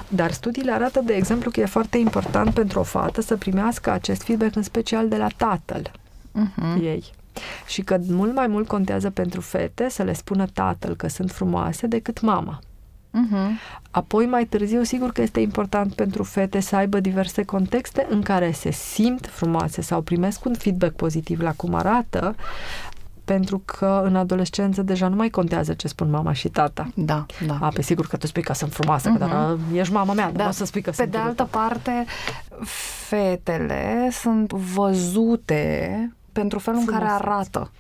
Dar 0.08 0.32
studiile 0.32 0.72
arată, 0.72 1.02
de 1.06 1.14
exemplu, 1.14 1.52
că 1.52 1.60
e 1.60 1.66
foarte 1.66 1.98
important 1.98 2.54
pentru 2.54 2.80
o 2.80 2.84
fată 2.84 3.22
să 3.22 3.38
primească 3.38 3.92
acest 3.92 4.24
feedback 4.24 4.56
în 4.56 4.64
special 4.64 5.08
de 5.08 5.18
la 5.18 5.28
tatăl 5.38 5.92
uh-huh. 6.40 6.82
ei. 6.82 7.04
Și 7.68 7.82
că 7.82 7.98
mult 8.08 8.36
mai 8.36 8.48
mult 8.48 8.68
contează 8.68 9.10
pentru 9.10 9.42
fete 9.42 9.90
să 9.90 10.04
le 10.04 10.14
spună 10.14 10.46
tatăl 10.54 10.96
că 10.96 11.08
sunt 11.08 11.32
frumoase 11.32 11.88
decât 11.88 12.22
mama. 12.22 12.60
Uh-huh. 13.14 13.50
Apoi, 13.92 14.26
mai 14.26 14.46
târziu, 14.46 14.84
sigur 14.84 15.12
că 15.12 15.22
este 15.22 15.40
important 15.40 15.94
pentru 15.94 16.24
fete 16.24 16.60
să 16.60 16.76
aibă 16.76 17.00
diverse 17.00 17.44
contexte 17.44 18.08
în 18.10 18.22
care 18.22 18.52
se 18.52 18.72
simt 18.72 19.26
frumoase 19.26 19.82
sau 19.82 20.02
primesc 20.02 20.46
un 20.46 20.54
feedback 20.54 20.96
pozitiv 20.96 21.42
la 21.42 21.52
cum 21.52 21.74
arată, 21.74 22.36
pentru 23.26 23.62
că 23.66 24.02
în 24.04 24.16
adolescență 24.16 24.82
deja 24.82 25.08
nu 25.08 25.16
mai 25.16 25.30
contează 25.30 25.74
ce 25.74 25.88
spun 25.88 26.10
mama 26.10 26.34
și 26.34 26.50
tata. 26.50 26.90
Da, 26.96 27.26
da. 27.46 27.58
A, 27.62 27.68
pe 27.68 27.82
sigur 27.82 28.08
că 28.08 28.18
tu 28.18 28.28
spui 28.28 28.42
că 28.42 28.54
sunt 28.54 28.74
frumoasă, 28.74 29.10
uh-huh. 29.10 29.20
că 29.20 29.26
dar 29.26 29.52
uh, 29.54 29.60
ești 29.74 29.94
mama 29.94 30.14
mea, 30.14 30.32
da. 30.32 30.44
nu 30.44 30.50
o 30.50 30.52
să 30.52 30.66
spui 30.66 30.82
că 30.82 30.90
Pe 30.90 30.96
sunt 30.96 31.12
de 31.12 31.18
altă 31.18 31.48
parte, 31.52 32.06
fetele 33.08 34.10
sunt 34.12 34.52
văzute 34.52 36.12
pentru 36.32 36.60
felul 36.60 36.82
Frumos. 36.82 37.02
în 37.02 37.08
care 37.08 37.24
arată. 37.24 37.72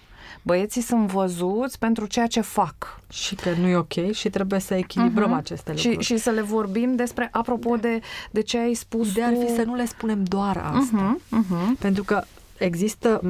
Băieții 0.42 0.82
sunt 0.82 1.08
văzuți 1.08 1.80
pentru 1.80 2.06
ceea 2.06 2.28
ce 2.28 2.42
fac. 2.42 3.02
Și 3.10 3.36
că 3.36 3.50
nu 3.60 3.68
e 3.68 3.76
ok 3.76 4.12
și 4.12 4.30
trebuie 4.30 4.60
să 4.60 4.74
echilibrăm 4.74 5.34
uh-huh. 5.34 5.38
aceste 5.38 5.72
lucruri. 5.72 6.04
Și, 6.04 6.14
și 6.14 6.22
să 6.22 6.30
le 6.30 6.42
vorbim 6.42 6.96
despre, 6.96 7.30
apropo 7.32 7.76
de, 7.76 8.00
de 8.32 8.42
ce 8.42 8.58
ai 8.58 8.74
spus 8.74 9.14
De 9.14 9.20
tu... 9.20 9.26
ar 9.26 9.34
fi 9.46 9.56
să 9.56 9.64
nu 9.64 9.76
le 9.76 9.86
spunem 9.86 10.24
doar 10.24 10.58
asta. 10.58 11.18
Uh-huh, 11.18 11.38
uh-huh. 11.38 11.80
Pentru 11.80 12.04
că 12.04 12.24
există 12.58 13.22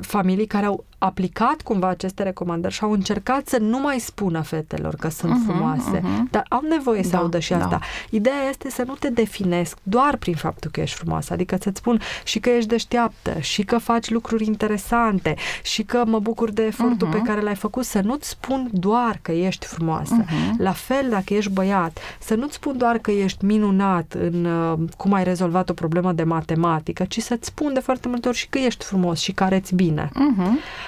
familii 0.00 0.46
care 0.46 0.66
au 0.66 0.84
aplicat 0.98 1.62
cumva 1.62 1.88
aceste 1.88 2.22
recomandări 2.22 2.74
și 2.74 2.84
au 2.84 2.92
încercat 2.92 3.46
să 3.46 3.58
nu 3.58 3.80
mai 3.80 3.98
spună 3.98 4.40
fetelor 4.40 4.94
că 4.94 5.08
sunt 5.08 5.32
uh-huh, 5.32 5.46
frumoase, 5.46 5.98
uh-huh. 5.98 6.30
dar 6.30 6.46
au 6.48 6.60
nevoie 6.68 7.02
să 7.02 7.10
da, 7.10 7.18
audă 7.18 7.38
și 7.38 7.52
asta. 7.52 7.68
Da. 7.68 7.78
Ideea 8.10 8.48
este 8.48 8.70
să 8.70 8.82
nu 8.86 8.94
te 8.94 9.10
definesc 9.10 9.78
doar 9.82 10.16
prin 10.16 10.34
faptul 10.34 10.70
că 10.70 10.80
ești 10.80 10.96
frumoasă, 10.96 11.32
adică 11.32 11.56
să-ți 11.60 11.78
spun 11.78 12.00
și 12.24 12.40
că 12.40 12.50
ești 12.50 12.68
deșteaptă, 12.68 13.38
și 13.40 13.62
că 13.62 13.78
faci 13.78 14.10
lucruri 14.10 14.44
interesante, 14.44 15.34
și 15.62 15.82
că 15.82 16.02
mă 16.06 16.18
bucur 16.18 16.50
de 16.50 16.62
efortul 16.62 17.08
uh-huh. 17.08 17.12
pe 17.12 17.22
care 17.24 17.40
l-ai 17.40 17.54
făcut, 17.54 17.84
să 17.84 18.00
nu-ți 18.00 18.28
spun 18.28 18.68
doar 18.72 19.18
că 19.22 19.32
ești 19.32 19.66
frumoasă. 19.66 20.24
Uh-huh. 20.24 20.58
La 20.58 20.72
fel, 20.72 21.08
dacă 21.10 21.34
ești 21.34 21.50
băiat, 21.50 21.98
să 22.20 22.34
nu-ți 22.34 22.54
spun 22.54 22.76
doar 22.78 22.98
că 22.98 23.10
ești 23.10 23.44
minunat 23.44 24.16
în 24.18 24.44
uh, 24.44 24.78
cum 24.96 25.12
ai 25.12 25.24
rezolvat 25.24 25.70
o 25.70 25.72
problemă 25.72 26.12
de 26.12 26.24
matematică, 26.24 27.04
ci 27.04 27.18
să-ți 27.18 27.46
spun 27.46 27.72
de 27.72 27.80
foarte 27.80 28.08
multe 28.08 28.28
ori 28.28 28.36
și 28.36 28.43
că 28.48 28.58
ești 28.58 28.84
frumos 28.84 29.20
și 29.20 29.32
că 29.32 29.44
arăți 29.44 29.74
bine. 29.74 30.08
Uh-huh. 30.08 30.82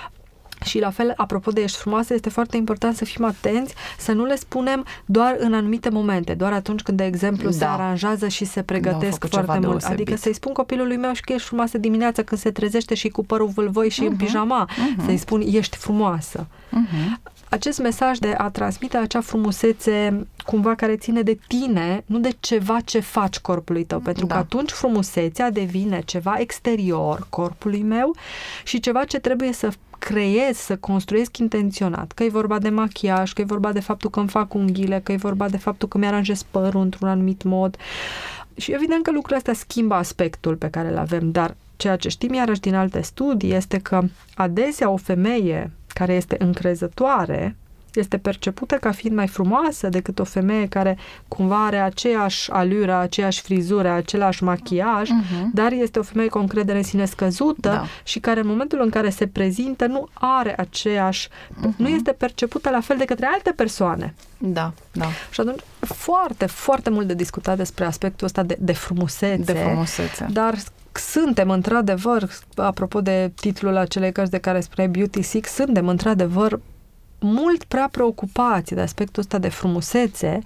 Și 0.64 0.78
la 0.78 0.90
fel, 0.90 1.12
apropo 1.16 1.50
de 1.50 1.60
ești 1.60 1.78
frumoasă, 1.78 2.14
este 2.14 2.28
foarte 2.28 2.56
important 2.56 2.96
să 2.96 3.04
fim 3.04 3.24
atenți, 3.24 3.74
să 3.98 4.12
nu 4.12 4.24
le 4.24 4.36
spunem 4.36 4.84
doar 5.04 5.36
în 5.38 5.54
anumite 5.54 5.88
momente, 5.88 6.34
doar 6.34 6.52
atunci 6.52 6.82
când, 6.82 6.96
de 6.96 7.04
exemplu, 7.04 7.50
da. 7.50 7.56
se 7.56 7.64
aranjează 7.64 8.28
și 8.28 8.44
se 8.44 8.62
pregătesc 8.62 9.20
da, 9.20 9.28
foarte 9.28 9.52
mult. 9.52 9.78
Deosebit. 9.78 10.00
Adică 10.00 10.16
să-i 10.16 10.34
spun 10.34 10.52
copilului 10.52 10.96
meu 10.96 11.12
și 11.12 11.20
că 11.20 11.32
ești 11.32 11.46
frumoasă 11.46 11.78
dimineața 11.78 12.22
când 12.22 12.40
se 12.40 12.50
trezește 12.50 12.94
și 12.94 13.08
cu 13.08 13.24
părul 13.24 13.48
vâlvoi 13.48 13.90
și 13.90 14.00
uh-huh. 14.00 14.06
în 14.06 14.12
mhm. 14.12 14.24
pijama, 14.24 14.68
uh-huh. 14.68 15.04
să-i 15.04 15.16
spun 15.16 15.42
ești 15.46 15.76
frumoasă. 15.76 16.46
Uh-huh. 16.46 17.34
Acest 17.48 17.78
mesaj 17.78 18.18
de 18.18 18.34
a 18.38 18.50
transmite 18.50 18.96
acea 18.96 19.20
frumusețe 19.20 20.26
cumva 20.44 20.74
care 20.74 20.96
ține 20.96 21.22
de 21.22 21.38
tine, 21.48 22.02
nu 22.06 22.18
de 22.18 22.36
ceva 22.40 22.80
ce 22.80 23.00
faci 23.00 23.38
corpului 23.38 23.84
tău, 23.84 23.98
pentru 23.98 24.26
da. 24.26 24.34
că 24.34 24.40
atunci 24.40 24.70
frumusețea 24.70 25.50
devine 25.50 26.02
ceva 26.04 26.34
exterior 26.38 27.26
corpului 27.30 27.82
meu 27.82 28.14
și 28.64 28.80
ceva 28.80 29.04
ce 29.04 29.18
trebuie 29.18 29.52
să 29.52 29.70
creez, 29.98 30.56
să 30.56 30.76
construiesc 30.76 31.36
intenționat, 31.36 32.12
că 32.12 32.22
e 32.22 32.28
vorba 32.28 32.58
de 32.58 32.68
machiaj, 32.68 33.32
că 33.32 33.40
e 33.40 33.44
vorba 33.44 33.72
de 33.72 33.80
faptul 33.80 34.10
că 34.10 34.20
îmi 34.20 34.28
fac 34.28 34.54
unghiile, 34.54 35.00
că 35.02 35.12
e 35.12 35.16
vorba 35.16 35.48
de 35.48 35.56
faptul 35.56 35.88
că 35.88 35.98
mi-aranjez 35.98 36.42
părul 36.42 36.80
într-un 36.80 37.08
anumit 37.08 37.42
mod. 37.42 37.76
Și 38.56 38.72
evident 38.72 39.02
că 39.02 39.10
lucrurile 39.10 39.36
astea 39.36 39.54
schimbă 39.54 39.94
aspectul 39.94 40.56
pe 40.56 40.70
care 40.70 40.88
îl 40.88 40.98
avem, 40.98 41.30
dar 41.30 41.56
ceea 41.76 41.96
ce 41.96 42.08
știm 42.08 42.34
iarăși 42.34 42.60
din 42.60 42.74
alte 42.74 43.00
studii 43.00 43.54
este 43.54 43.78
că 43.78 44.02
adesea 44.34 44.90
o 44.90 44.96
femeie 44.96 45.70
care 45.98 46.14
este 46.14 46.36
încrezătoare 46.38 47.56
este 47.98 48.18
percepută 48.18 48.74
ca 48.74 48.90
fiind 48.90 49.16
mai 49.16 49.26
frumoasă 49.26 49.88
decât 49.88 50.18
o 50.18 50.24
femeie 50.24 50.68
care 50.68 50.98
cumva 51.28 51.66
are 51.66 51.78
aceeași 51.78 52.50
alură, 52.50 52.94
aceeași 52.94 53.40
frizură, 53.40 53.90
același 53.90 54.42
machiaj, 54.42 55.08
uh-huh. 55.08 55.44
dar 55.52 55.72
este 55.72 55.98
o 55.98 56.02
femeie 56.02 56.28
cu 56.28 56.38
o 56.38 56.40
încredere 56.40 56.78
în 56.78 56.84
sine 56.84 57.04
scăzută 57.04 57.68
da. 57.68 57.84
și 58.02 58.18
care 58.18 58.40
în 58.40 58.46
momentul 58.46 58.80
în 58.82 58.90
care 58.90 59.10
se 59.10 59.26
prezintă 59.26 59.86
nu 59.86 60.08
are 60.12 60.54
aceeași, 60.58 61.28
uh-huh. 61.28 61.76
nu 61.76 61.88
este 61.88 62.12
percepută 62.12 62.70
la 62.70 62.80
fel 62.80 62.96
de 62.96 63.04
către 63.04 63.26
alte 63.32 63.50
persoane. 63.50 64.14
Da, 64.38 64.72
da. 64.92 65.06
Și 65.30 65.40
atunci 65.40 65.60
foarte, 65.80 66.46
foarte 66.46 66.90
mult 66.90 67.06
de 67.06 67.14
discutat 67.14 67.56
despre 67.56 67.84
aspectul 67.84 68.26
ăsta 68.26 68.42
de, 68.42 68.56
de 68.60 68.72
frumusețe. 68.72 69.52
De 69.52 69.58
frumusețe. 69.58 70.26
Dar 70.30 70.54
suntem 70.98 71.50
într-adevăr, 71.50 72.28
apropo 72.54 73.00
de 73.00 73.32
titlul 73.34 73.76
acelei 73.76 74.12
cărți 74.12 74.30
de 74.30 74.38
care 74.38 74.60
spune 74.60 74.86
Beauty 74.86 75.22
Sick, 75.22 75.46
suntem 75.46 75.88
într-adevăr 75.88 76.60
mult 77.20 77.64
prea 77.64 77.88
preocupați 77.90 78.74
de 78.74 78.80
aspectul 78.80 79.22
ăsta 79.22 79.38
de 79.38 79.48
frumusețe 79.48 80.38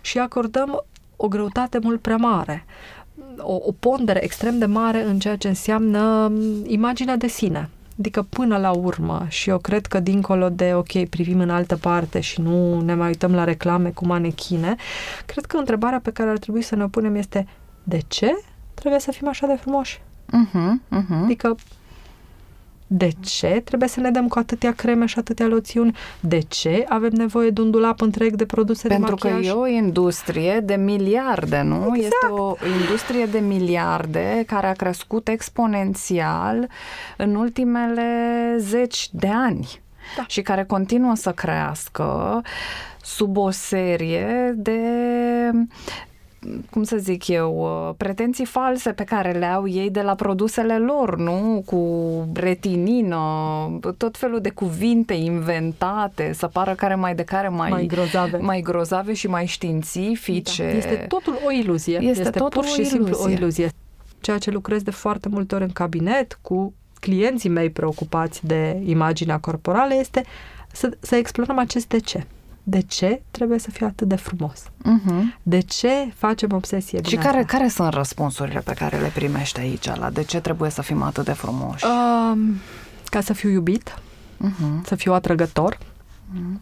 și 0.00 0.18
acordăm 0.18 0.84
o 1.16 1.28
greutate 1.28 1.78
mult 1.82 2.00
prea 2.00 2.16
mare, 2.16 2.64
o, 3.38 3.58
o 3.60 3.72
pondere 3.72 4.24
extrem 4.24 4.58
de 4.58 4.66
mare 4.66 5.02
în 5.02 5.18
ceea 5.18 5.36
ce 5.36 5.48
înseamnă 5.48 6.32
imaginea 6.66 7.16
de 7.16 7.26
sine. 7.26 7.68
Adică 7.98 8.22
până 8.22 8.56
la 8.56 8.70
urmă, 8.70 9.26
și 9.28 9.50
eu 9.50 9.58
cred 9.58 9.86
că 9.86 10.00
dincolo 10.00 10.48
de, 10.48 10.72
ok, 10.74 11.04
privim 11.08 11.40
în 11.40 11.50
altă 11.50 11.76
parte 11.76 12.20
și 12.20 12.40
nu 12.40 12.80
ne 12.80 12.94
mai 12.94 13.06
uităm 13.06 13.34
la 13.34 13.44
reclame 13.44 13.90
cu 13.90 14.06
manechine, 14.06 14.74
cred 15.26 15.44
că 15.44 15.56
întrebarea 15.56 16.00
pe 16.00 16.10
care 16.10 16.30
ar 16.30 16.38
trebui 16.38 16.62
să 16.62 16.76
ne 16.76 16.82
o 16.82 16.88
punem 16.88 17.14
este 17.14 17.46
de 17.82 18.00
ce 18.08 18.30
trebuie 18.80 19.00
să 19.00 19.12
fim 19.12 19.28
așa 19.28 19.46
de 19.46 19.54
frumoși? 19.54 20.00
Uh-huh, 20.26 20.98
uh-huh. 20.98 21.22
Adică 21.22 21.56
de 22.92 23.10
ce 23.20 23.62
trebuie 23.64 23.88
să 23.88 24.00
ne 24.00 24.10
dăm 24.10 24.28
cu 24.28 24.38
atâtea 24.38 24.72
creme 24.72 25.06
și 25.06 25.18
atâtea 25.18 25.46
loțiuni? 25.46 25.96
De 26.20 26.38
ce 26.38 26.84
avem 26.88 27.10
nevoie 27.12 27.50
de 27.50 27.60
un 27.60 27.70
dulap 27.70 28.00
întreg 28.00 28.34
de 28.34 28.46
produse 28.46 28.88
Pentru 28.88 29.06
de 29.06 29.10
machiaj? 29.12 29.32
Pentru 29.32 29.52
că 29.52 29.58
e 29.58 29.60
o 29.60 29.82
industrie 29.82 30.60
de 30.60 30.74
miliarde, 30.74 31.62
nu? 31.62 31.74
Exact. 31.74 31.96
Este 31.96 32.26
o 32.26 32.54
industrie 32.80 33.26
de 33.26 33.38
miliarde 33.38 34.44
care 34.46 34.66
a 34.66 34.72
crescut 34.72 35.28
exponențial 35.28 36.68
în 37.16 37.34
ultimele 37.34 38.54
zeci 38.58 39.08
de 39.12 39.28
ani. 39.28 39.80
Da. 40.16 40.24
Și 40.26 40.42
care 40.42 40.64
continuă 40.64 41.14
să 41.14 41.32
crească 41.32 42.40
sub 43.02 43.36
o 43.36 43.50
serie 43.50 44.54
de 44.56 44.80
cum 46.70 46.82
să 46.82 46.96
zic 46.96 47.28
eu, 47.28 47.56
uh, 47.88 47.94
pretenții 47.96 48.44
false 48.44 48.92
pe 48.92 49.04
care 49.04 49.32
le 49.32 49.46
au 49.46 49.68
ei 49.68 49.90
de 49.90 50.02
la 50.02 50.14
produsele 50.14 50.78
lor, 50.78 51.16
nu? 51.16 51.62
Cu 51.66 51.82
retinină, 52.34 53.18
tot 53.96 54.16
felul 54.16 54.40
de 54.40 54.50
cuvinte 54.50 55.14
inventate, 55.14 56.32
să 56.32 56.46
pară 56.46 56.74
care 56.74 56.94
mai 56.94 57.14
de 57.14 57.22
care 57.22 57.48
mai, 57.48 57.70
mai 57.70 57.86
grozave. 57.86 58.36
mai 58.36 58.60
grozave 58.60 59.12
și 59.12 59.26
mai 59.26 59.46
științifice. 59.46 60.62
Da. 60.62 60.76
Este 60.76 61.04
totul 61.08 61.38
o 61.46 61.50
iluzie. 61.50 61.98
Este, 62.00 62.20
este 62.22 62.38
totul 62.38 62.62
pur 62.62 62.64
și 62.64 62.80
o 62.80 62.84
simplu 62.84 63.18
o 63.22 63.28
iluzie. 63.28 63.68
Ceea 64.20 64.38
ce 64.38 64.50
lucrez 64.50 64.82
de 64.82 64.90
foarte 64.90 65.28
multe 65.28 65.54
ori 65.54 65.64
în 65.64 65.70
cabinet 65.70 66.38
cu 66.42 66.74
clienții 67.00 67.48
mei 67.48 67.70
preocupați 67.70 68.46
de 68.46 68.82
imaginea 68.84 69.38
corporală 69.38 69.94
este 69.94 70.24
să, 70.72 70.90
să 71.00 71.16
explorăm 71.16 71.58
acest 71.58 71.88
de 71.88 71.98
ce 71.98 72.26
de 72.62 72.80
ce 72.80 73.22
trebuie 73.30 73.58
să 73.58 73.70
fiu 73.70 73.86
atât 73.86 74.08
de 74.08 74.16
frumos? 74.16 74.62
Uh-huh. 74.62 75.38
De 75.42 75.60
ce 75.60 76.12
facem 76.14 76.52
obsesie 76.52 77.02
Și 77.02 77.16
care, 77.16 77.44
care 77.44 77.68
sunt 77.68 77.92
răspunsurile 77.92 78.60
pe 78.60 78.72
care 78.72 78.98
le 78.98 79.10
primești 79.14 79.60
aici 79.60 79.86
la 79.94 80.10
de 80.10 80.22
ce 80.22 80.40
trebuie 80.40 80.70
să 80.70 80.82
fim 80.82 81.02
atât 81.02 81.24
de 81.24 81.32
frumoși? 81.32 81.84
Um, 81.84 82.54
ca 83.04 83.20
să 83.20 83.32
fiu 83.32 83.48
iubit, 83.48 83.94
uh-huh. 84.44 84.84
să 84.84 84.94
fiu 84.94 85.12
atrăgător 85.12 85.76
uh-huh. 85.76 86.60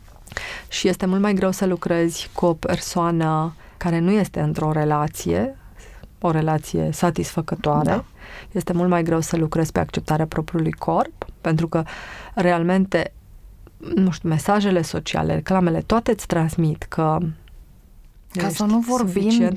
și 0.69 0.89
este 0.89 1.07
mult 1.07 1.21
mai 1.21 1.35
greu 1.35 1.51
să 1.51 1.67
lucrezi 1.67 2.31
cu 2.33 2.47
o 2.47 2.55
persoană 2.55 3.55
care 3.77 3.99
nu 3.99 4.11
este 4.11 4.41
într-o 4.41 4.73
relație, 4.73 5.57
o 6.21 6.31
relație 6.31 6.91
satisfăcătoare. 6.93 7.91
Da. 7.91 8.05
Este 8.53 8.73
mult 8.73 8.89
mai 8.89 9.03
greu 9.03 9.21
să 9.21 9.37
lucrezi 9.37 9.73
pe 9.73 9.81
acceptarea 9.81 10.27
propriului 10.27 10.73
corp, 10.73 11.27
pentru 11.41 11.69
că 11.69 11.85
realmente 12.35 13.13
nu 13.95 14.11
știu, 14.11 14.29
mesajele 14.29 14.83
sociale, 14.83 15.35
reclamele, 15.35 15.81
toate 15.81 16.11
îți 16.11 16.27
transmit 16.27 16.83
că 16.83 17.19
ca 18.33 18.49
să 18.49 18.65
nu 18.65 18.79
vorbim 18.79 19.39
de, 19.39 19.51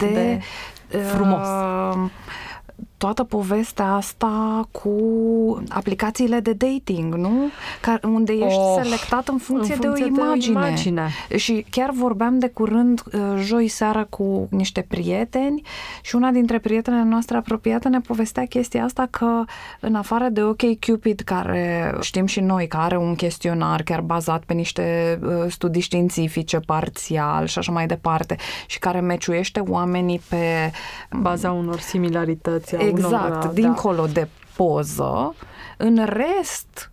de 0.90 0.98
frumos. 0.98 1.48
Uh, 1.48 2.10
toată 3.02 3.24
povestea 3.24 3.94
asta 3.94 4.68
cu 4.72 4.94
aplicațiile 5.70 6.40
de 6.40 6.54
dating, 6.54 7.16
nu? 7.16 7.50
Ca, 7.82 8.00
unde 8.04 8.34
ești 8.34 8.60
oh, 8.60 8.80
selectat 8.84 9.28
în 9.28 9.38
funcție, 9.38 9.74
în 9.74 9.82
funcție 9.82 10.06
de 10.06 10.12
o 10.12 10.22
imagine. 10.22 10.54
De 10.54 10.60
o 10.60 10.68
imagine. 10.68 11.10
Și 11.36 11.66
chiar 11.70 11.90
vorbeam 11.90 12.40
de 12.40 12.48
curând, 12.48 13.04
uh, 13.14 13.22
joi 13.44 13.68
seară, 13.68 14.08
cu 14.10 14.48
niște 14.52 14.86
prieteni 14.88 15.62
și 16.02 16.16
una 16.16 16.32
dintre 16.32 16.60
prietenele 16.60 17.04
noastre 17.04 17.38
apropiate 17.38 17.88
ne 17.88 18.00
povestea 18.00 18.46
chestia 18.46 18.84
asta 18.84 19.08
că 19.10 19.44
în 19.80 19.96
afară 19.96 20.28
de 20.30 20.44
OK 20.44 20.62
Cupid, 20.86 21.20
care 21.20 21.96
știm 22.02 22.26
și 22.26 22.40
noi 22.40 22.68
că 22.68 22.78
are 22.78 22.98
un 22.98 23.16
chestionar 23.16 23.82
chiar 23.82 24.02
bazat 24.02 24.44
pe 24.44 24.54
niște 24.54 25.20
uh, 25.24 25.46
studii 25.50 25.82
științifice 25.82 26.60
parțial 26.60 27.46
și 27.46 27.58
așa 27.58 27.72
mai 27.72 27.86
departe 27.86 28.36
și 28.66 28.80
care 28.80 29.00
meciuiește 29.00 29.60
oamenii 29.60 30.22
pe 30.30 30.72
baza 31.12 31.52
unor 31.52 31.80
similarități. 31.80 32.76
Exact, 32.98 33.30
unor, 33.30 33.44
da. 33.46 33.48
dincolo 33.48 34.06
da. 34.06 34.12
de 34.12 34.28
poză, 34.56 35.36
în 35.78 36.06
rest, 36.06 36.92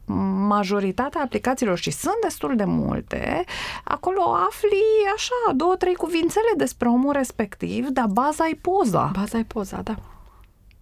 majoritatea 0.49 1.21
aplicațiilor, 1.25 1.79
și 1.79 1.91
sunt 1.91 2.17
destul 2.23 2.57
de 2.57 2.65
multe, 2.65 3.45
acolo 3.85 4.21
afli 4.49 4.83
așa, 5.15 5.57
două, 5.57 5.77
trei 5.77 5.95
cuvințele 5.95 6.53
despre 6.57 6.89
omul 6.89 7.13
respectiv, 7.13 7.87
dar 7.89 8.07
baza 8.07 8.49
e 8.49 8.59
poza. 8.61 9.11
Baza 9.19 9.39
e 9.39 9.45
poza, 9.45 9.81
da. 9.83 9.95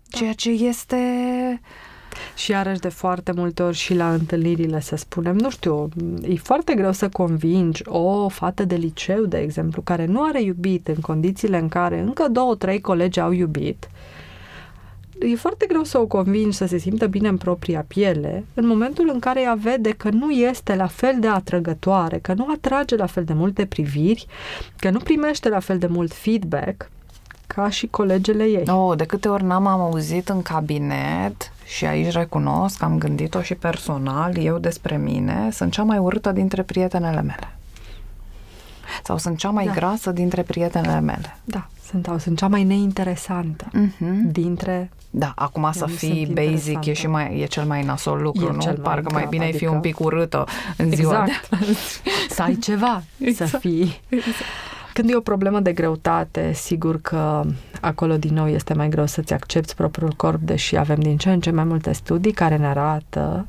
Ceea 0.08 0.32
ce 0.32 0.50
este... 0.50 0.96
Și 2.34 2.50
iarăși 2.50 2.80
de 2.80 2.88
foarte 2.88 3.32
multe 3.32 3.62
ori 3.62 3.76
și 3.76 3.94
la 3.94 4.12
întâlnirile, 4.12 4.80
să 4.80 4.96
spunem, 4.96 5.36
nu 5.36 5.50
știu, 5.50 5.88
e 6.22 6.34
foarte 6.34 6.74
greu 6.74 6.92
să 6.92 7.08
convingi 7.08 7.82
o 7.86 8.28
fată 8.28 8.64
de 8.64 8.74
liceu, 8.74 9.24
de 9.24 9.38
exemplu, 9.38 9.82
care 9.82 10.04
nu 10.04 10.22
are 10.22 10.42
iubit 10.42 10.88
în 10.88 11.00
condițiile 11.00 11.58
în 11.58 11.68
care 11.68 12.00
încă 12.00 12.28
două, 12.28 12.54
trei 12.54 12.80
colegi 12.80 13.20
au 13.20 13.30
iubit, 13.32 13.88
e 15.20 15.34
foarte 15.34 15.66
greu 15.66 15.84
să 15.84 15.98
o 15.98 16.06
convingi 16.06 16.56
să 16.56 16.66
se 16.66 16.78
simtă 16.78 17.06
bine 17.06 17.28
în 17.28 17.36
propria 17.36 17.84
piele 17.88 18.44
în 18.54 18.66
momentul 18.66 19.10
în 19.12 19.18
care 19.18 19.42
ea 19.42 19.54
vede 19.54 19.90
că 19.90 20.08
nu 20.10 20.30
este 20.30 20.74
la 20.74 20.86
fel 20.86 21.16
de 21.20 21.28
atrăgătoare, 21.28 22.18
că 22.18 22.32
nu 22.32 22.46
atrage 22.52 22.96
la 22.96 23.06
fel 23.06 23.24
de 23.24 23.32
multe 23.32 23.66
priviri, 23.66 24.26
că 24.76 24.90
nu 24.90 24.98
primește 24.98 25.48
la 25.48 25.58
fel 25.58 25.78
de 25.78 25.86
mult 25.86 26.12
feedback 26.12 26.90
ca 27.46 27.70
și 27.70 27.86
colegele 27.86 28.44
ei. 28.44 28.70
Oh, 28.70 28.96
de 28.96 29.04
câte 29.04 29.28
ori 29.28 29.44
n-am 29.44 29.66
auzit 29.66 30.28
în 30.28 30.42
cabinet 30.42 31.52
și 31.64 31.84
aici 31.84 32.12
recunosc, 32.12 32.82
am 32.82 32.98
gândit-o 32.98 33.42
și 33.42 33.54
personal, 33.54 34.36
eu 34.36 34.58
despre 34.58 34.96
mine, 34.96 35.48
sunt 35.52 35.72
cea 35.72 35.82
mai 35.82 35.98
urâtă 35.98 36.32
dintre 36.32 36.62
prietenele 36.62 37.20
mele. 37.20 37.56
Sau 39.04 39.18
sunt 39.18 39.38
cea 39.38 39.50
mai 39.50 39.66
da. 39.66 39.72
grasă 39.72 40.10
dintre 40.10 40.42
prietenele 40.42 41.00
mele. 41.00 41.36
Da, 41.44 41.68
sunt, 41.90 42.04
sau 42.04 42.18
sunt 42.18 42.38
cea 42.38 42.48
mai 42.48 42.64
neinteresantă 42.64 43.64
uh-huh. 43.68 44.30
dintre 44.32 44.90
da, 45.10 45.32
acum 45.34 45.68
să 45.72 45.86
fii 45.86 46.32
basic 46.34 46.84
e 46.84 46.92
și 46.92 47.06
mai, 47.06 47.38
e 47.38 47.46
cel 47.46 47.64
mai 47.64 47.82
nasol 47.82 48.22
lucru, 48.22 48.46
e 48.46 48.52
nu? 48.52 48.60
Cel 48.60 48.78
Parcă 48.78 49.08
mai, 49.12 49.20
mai 49.20 49.26
bine 49.30 49.44
adică... 49.44 49.58
ai 49.58 49.68
fi 49.68 49.74
un 49.74 49.80
pic 49.80 50.00
urâtă 50.00 50.44
în 50.76 50.90
ziua 50.90 51.24
exact. 51.26 51.48
de 51.48 51.56
Să 52.28 52.42
ai 52.42 52.54
ceva, 52.54 53.02
exact. 53.18 53.50
să 53.50 53.58
fii... 53.58 54.00
Exact. 54.08 54.36
Când 54.92 55.10
e 55.10 55.16
o 55.16 55.20
problemă 55.20 55.60
de 55.60 55.72
greutate, 55.72 56.52
sigur 56.52 57.00
că 57.00 57.44
acolo 57.80 58.16
din 58.16 58.34
nou 58.34 58.48
este 58.48 58.74
mai 58.74 58.88
greu 58.88 59.06
să-ți 59.06 59.32
accepti 59.32 59.74
propriul 59.74 60.12
corp, 60.12 60.40
deși 60.40 60.76
avem 60.76 60.98
din 60.98 61.16
ce 61.16 61.32
în 61.32 61.40
ce 61.40 61.50
mai 61.50 61.64
multe 61.64 61.92
studii 61.92 62.32
care 62.32 62.56
ne 62.56 62.66
arată 62.66 63.46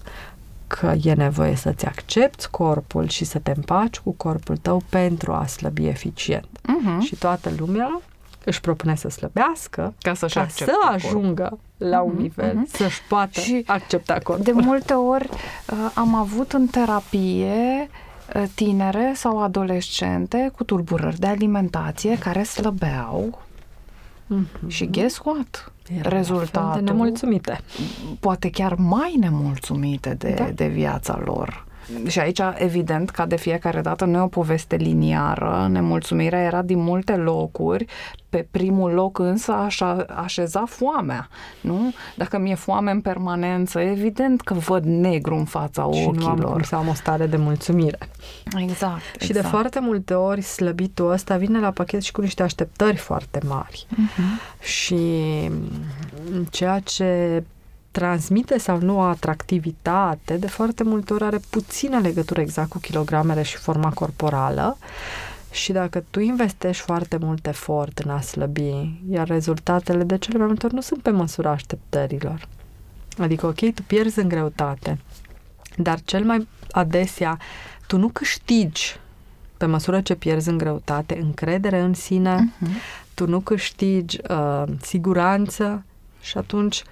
că 0.68 0.94
e 1.04 1.14
nevoie 1.14 1.56
să-ți 1.56 1.86
accepti 1.86 2.48
corpul 2.52 3.08
și 3.08 3.26
să 3.26 3.40
te 3.40 3.52
împaci 3.56 3.98
cu 3.98 4.12
corpul 4.12 4.58
tău 4.58 4.84
pentru 4.90 5.32
a 5.32 5.46
slăbi 5.46 5.88
eficient. 5.88 6.48
Uh-huh. 6.48 7.06
Și 7.06 7.16
toată 7.16 7.52
lumea 7.58 8.02
își 8.48 8.62
propune 8.62 8.96
să 8.96 9.10
slăbească 9.10 9.94
ca, 10.02 10.14
să 10.14 10.26
ca 10.34 10.48
să 10.50 10.72
ajungă 10.92 11.42
corpul. 11.42 11.60
la 11.78 12.02
un 12.02 12.14
nivel, 12.18 12.52
uh-huh. 12.52 12.72
să-și 12.72 13.04
poată 13.10 13.40
și 13.40 13.64
accepta 13.66 14.20
corpul. 14.24 14.44
De 14.44 14.52
multe 14.52 14.94
ori 14.94 15.30
uh, 15.30 15.92
am 15.94 16.16
avut 16.16 16.52
în 16.52 16.68
terapie 16.68 17.90
uh, 18.36 18.44
tinere 18.56 19.12
sau 19.16 19.44
adolescente 19.44 20.52
cu 20.56 20.64
tulburări 20.64 21.20
de 21.20 21.28
alimentație 21.28 22.18
care 22.18 22.44
slăbeau 22.44 23.42
uh-huh. 24.36 24.68
și 24.68 24.90
guess 24.90 25.22
what? 25.24 25.72
Era 26.00 26.10
Rezultatul 26.10 26.82
nemulțumite. 26.82 27.60
Poate 28.20 28.50
chiar 28.50 28.76
mai 28.76 29.16
nemulțumite 29.20 30.14
de, 30.14 30.34
da. 30.38 30.44
de 30.44 30.68
viața 30.68 31.22
lor. 31.24 31.67
Și 32.08 32.20
aici, 32.20 32.42
evident, 32.56 33.10
ca 33.10 33.26
de 33.26 33.36
fiecare 33.36 33.82
dată, 33.82 34.06
nu 34.06 34.18
e 34.18 34.22
o 34.22 34.28
poveste 34.28 34.76
liniară. 34.76 35.68
Nemulțumirea 35.72 36.42
era 36.42 36.62
din 36.62 36.80
multe 36.80 37.16
locuri. 37.16 37.86
Pe 38.30 38.48
primul 38.52 38.92
loc 38.92 39.20
însă 39.20 39.52
așa 39.52 40.06
așeza 40.16 40.64
foamea, 40.66 41.28
nu? 41.62 41.94
Dacă 42.16 42.38
mi-e 42.38 42.56
foame 42.56 42.92
în 42.92 43.02
permanență, 43.02 43.80
evident 43.80 44.42
că 44.42 44.54
văd 44.54 44.84
negru 44.84 45.36
în 45.36 45.46
fața 45.46 45.82
și 45.82 45.88
ochilor. 45.88 46.14
Și 46.22 46.40
nu 46.40 46.48
am 46.48 46.52
cum 46.52 46.62
să 46.62 46.76
am 46.76 46.88
o 46.88 46.94
stare 46.94 47.28
de 47.28 47.38
mulțumire. 47.38 47.98
Exact. 48.58 49.02
Și 49.20 49.28
exact. 49.30 49.42
de 49.42 49.42
foarte 49.42 49.80
multe 49.80 50.14
ori 50.14 50.42
slăbitul 50.42 51.12
ăsta 51.12 51.38
vine 51.38 51.60
la 51.60 51.72
pachet 51.72 52.02
și 52.02 52.12
cu 52.12 52.22
niște 52.22 52.44
așteptări 52.44 52.98
foarte 52.98 53.40
mari. 53.48 53.88
Uh-huh. 53.92 54.62
Și 54.62 55.00
ceea 56.50 56.80
ce 56.80 57.44
transmite 57.98 58.58
sau 58.58 58.80
nu 58.80 59.02
atractivitate, 59.02 60.38
de 60.38 60.48
foarte 60.48 60.84
multe 60.84 61.14
ori 61.14 61.24
are 61.24 61.40
puțină 61.50 62.00
legătură 62.00 62.42
exact 62.42 62.70
cu 62.70 62.78
kilogramele 62.78 63.42
și 63.42 63.58
forma 63.58 63.90
corporală 63.90 64.78
și 65.52 65.72
dacă 65.72 66.04
tu 66.10 66.20
investești 66.20 66.84
foarte 66.84 67.18
mult 67.18 67.48
efort 67.48 67.98
în 67.98 68.10
a 68.10 68.22
slăbi, 68.22 69.00
iar 69.10 69.28
rezultatele 69.28 70.04
de 70.04 70.18
cele 70.18 70.38
mai 70.38 70.48
multe 70.48 70.66
ori 70.66 70.76
nu 70.76 70.82
sunt 70.82 71.02
pe 71.02 71.10
măsura 71.10 71.50
așteptărilor. 71.50 72.48
Adică, 73.18 73.46
ok, 73.46 73.74
tu 73.74 73.84
pierzi 73.88 74.20
în 74.20 74.28
greutate, 74.28 75.00
dar 75.78 76.00
cel 76.06 76.24
mai 76.24 76.48
adesea 76.72 77.38
tu 77.88 77.98
nu 77.98 78.08
câștigi 78.08 79.00
pe 79.58 79.66
măsură 79.66 80.02
ce 80.02 80.16
pierzi 80.16 80.50
în 80.50 80.58
greutate, 80.58 81.20
încredere 81.22 81.80
în 81.80 81.94
sine, 81.94 82.54
uh-huh. 82.54 83.14
tu 83.14 83.28
nu 83.28 83.40
câștigi 83.40 84.18
uh, 84.30 84.64
siguranță 84.82 85.84
și 86.22 86.38
atunci 86.38 86.84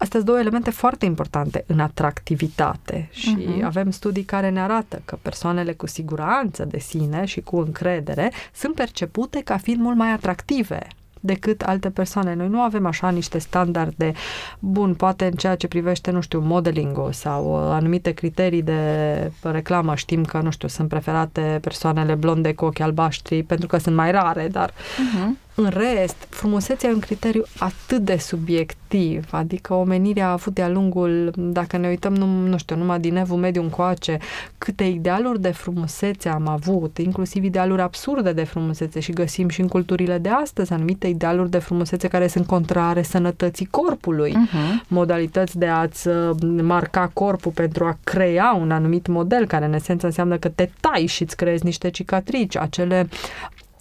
Astea 0.00 0.20
sunt 0.20 0.24
două 0.24 0.38
elemente 0.38 0.70
foarte 0.70 1.04
importante 1.04 1.64
în 1.66 1.80
atractivitate 1.80 3.08
și 3.10 3.36
uh-huh. 3.36 3.64
avem 3.64 3.90
studii 3.90 4.22
care 4.22 4.48
ne 4.50 4.60
arată 4.60 5.02
că 5.04 5.18
persoanele 5.22 5.72
cu 5.72 5.86
siguranță 5.86 6.64
de 6.64 6.78
sine 6.78 7.24
și 7.24 7.40
cu 7.40 7.56
încredere 7.56 8.32
sunt 8.54 8.74
percepute 8.74 9.40
ca 9.40 9.56
fiind 9.56 9.80
mult 9.80 9.96
mai 9.96 10.12
atractive 10.12 10.86
decât 11.20 11.62
alte 11.62 11.90
persoane. 11.90 12.34
Noi 12.34 12.48
nu 12.48 12.60
avem 12.60 12.86
așa 12.86 13.10
niște 13.10 13.38
standarde 13.38 14.12
bun, 14.58 14.94
poate 14.94 15.24
în 15.24 15.32
ceea 15.32 15.54
ce 15.54 15.68
privește, 15.68 16.10
nu 16.10 16.20
știu, 16.20 16.40
modeling 16.40 17.08
sau 17.10 17.52
uh, 17.52 17.70
anumite 17.70 18.10
criterii 18.10 18.62
de 18.62 19.32
reclamă. 19.42 19.94
Știm 19.94 20.24
că, 20.24 20.40
nu 20.40 20.50
știu, 20.50 20.68
sunt 20.68 20.88
preferate 20.88 21.58
persoanele 21.60 22.14
blonde 22.14 22.54
cu 22.54 22.64
ochi 22.64 22.80
albaștri 22.80 23.42
pentru 23.42 23.66
că 23.66 23.78
sunt 23.78 23.94
mai 23.94 24.10
rare, 24.10 24.48
dar 24.48 24.70
uh-huh. 24.70 25.47
În 25.60 25.68
rest, 25.68 26.26
frumusețea 26.28 26.90
e 26.90 26.92
un 26.92 26.98
criteriu 26.98 27.42
atât 27.58 27.98
de 28.04 28.16
subiectiv, 28.16 29.28
adică 29.30 29.74
omenirea 29.74 30.28
a 30.28 30.32
avut 30.32 30.54
de-a 30.54 30.68
lungul, 30.68 31.32
dacă 31.36 31.76
ne 31.76 31.88
uităm, 31.88 32.14
nu, 32.14 32.26
nu 32.26 32.58
știu, 32.58 32.76
numai 32.76 33.00
din 33.00 33.16
evul 33.16 33.36
mediu 33.36 33.62
încoace, 33.62 34.18
câte 34.58 34.84
idealuri 34.84 35.40
de 35.40 35.50
frumusețe 35.50 36.28
am 36.28 36.48
avut, 36.48 36.98
inclusiv 36.98 37.44
idealuri 37.44 37.82
absurde 37.82 38.32
de 38.32 38.44
frumusețe 38.44 39.00
și 39.00 39.12
găsim 39.12 39.48
și 39.48 39.60
în 39.60 39.68
culturile 39.68 40.18
de 40.18 40.28
astăzi 40.28 40.72
anumite 40.72 41.06
idealuri 41.06 41.50
de 41.50 41.58
frumusețe 41.58 42.08
care 42.08 42.26
sunt 42.26 42.46
contrare 42.46 43.02
sănătății 43.02 43.66
corpului, 43.66 44.30
uh-huh. 44.30 44.86
modalități 44.88 45.58
de 45.58 45.66
a-ți 45.66 46.08
uh, 46.08 46.30
marca 46.62 47.10
corpul 47.12 47.52
pentru 47.52 47.84
a 47.84 47.98
crea 48.04 48.56
un 48.60 48.70
anumit 48.70 49.06
model, 49.06 49.46
care 49.46 49.64
în 49.64 49.72
esență 49.72 50.06
înseamnă 50.06 50.36
că 50.36 50.48
te 50.48 50.68
tai 50.80 51.06
și 51.06 51.22
îți 51.22 51.36
creezi 51.36 51.64
niște 51.64 51.90
cicatrici, 51.90 52.56
acele 52.56 53.08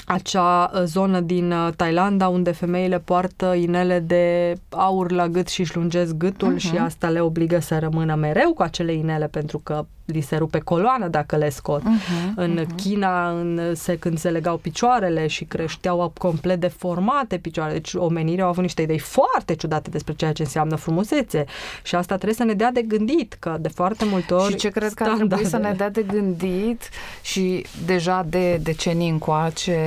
acea 0.09 0.71
uh, 0.73 0.81
zonă 0.83 1.19
din 1.19 1.51
uh, 1.51 1.73
Thailanda 1.75 2.27
unde 2.27 2.51
femeile 2.51 2.99
poartă 2.99 3.53
inele 3.53 3.99
de 3.99 4.55
aur 4.69 5.11
la 5.11 5.27
gât 5.27 5.47
și 5.47 5.61
își 5.61 5.75
lungesc 5.75 6.13
gâtul 6.15 6.53
uh-huh. 6.55 6.57
și 6.57 6.77
asta 6.77 7.09
le 7.09 7.19
obligă 7.19 7.59
să 7.59 7.79
rămână 7.79 8.15
mereu 8.15 8.53
cu 8.53 8.61
acele 8.61 8.93
inele 8.93 9.27
pentru 9.27 9.59
că 9.63 9.85
li 10.07 10.21
se 10.21 10.35
rupe 10.35 10.59
coloana 10.59 11.07
dacă 11.07 11.35
le 11.35 11.49
scot. 11.49 11.81
Uh-huh, 11.81 12.33
în 12.35 12.59
uh-huh. 12.59 12.75
China, 12.75 13.29
în, 13.29 13.75
se, 13.75 13.97
când 13.97 14.17
se 14.17 14.29
legau 14.29 14.57
picioarele 14.57 15.27
și 15.27 15.45
creșteau 15.45 16.13
complet 16.17 16.59
deformate 16.59 17.37
picioarele, 17.37 17.77
deci 17.77 17.93
omenirea 17.93 18.43
au 18.43 18.49
avut 18.49 18.61
niște 18.61 18.81
idei 18.81 18.99
foarte 18.99 19.55
ciudate 19.55 19.89
despre 19.89 20.13
ceea 20.13 20.31
ce 20.31 20.41
înseamnă 20.41 20.75
frumusețe 20.75 21.45
și 21.83 21.95
asta 21.95 22.15
trebuie 22.15 22.37
să 22.37 22.43
ne 22.43 22.53
dea 22.53 22.71
de 22.71 22.81
gândit, 22.81 23.35
că 23.39 23.57
de 23.59 23.67
foarte 23.67 24.05
multe 24.05 24.33
ori... 24.33 24.51
Și 24.51 24.57
ce 24.57 24.69
cred 24.69 24.93
că 24.93 25.03
ar 25.03 25.15
trebui 25.15 25.45
să 25.45 25.57
ne 25.57 25.73
dea 25.77 25.89
de 25.89 26.01
gândit 26.01 26.89
și 27.21 27.65
deja 27.85 28.25
de 28.29 28.59
decenii 28.63 29.09
încoace 29.09 29.79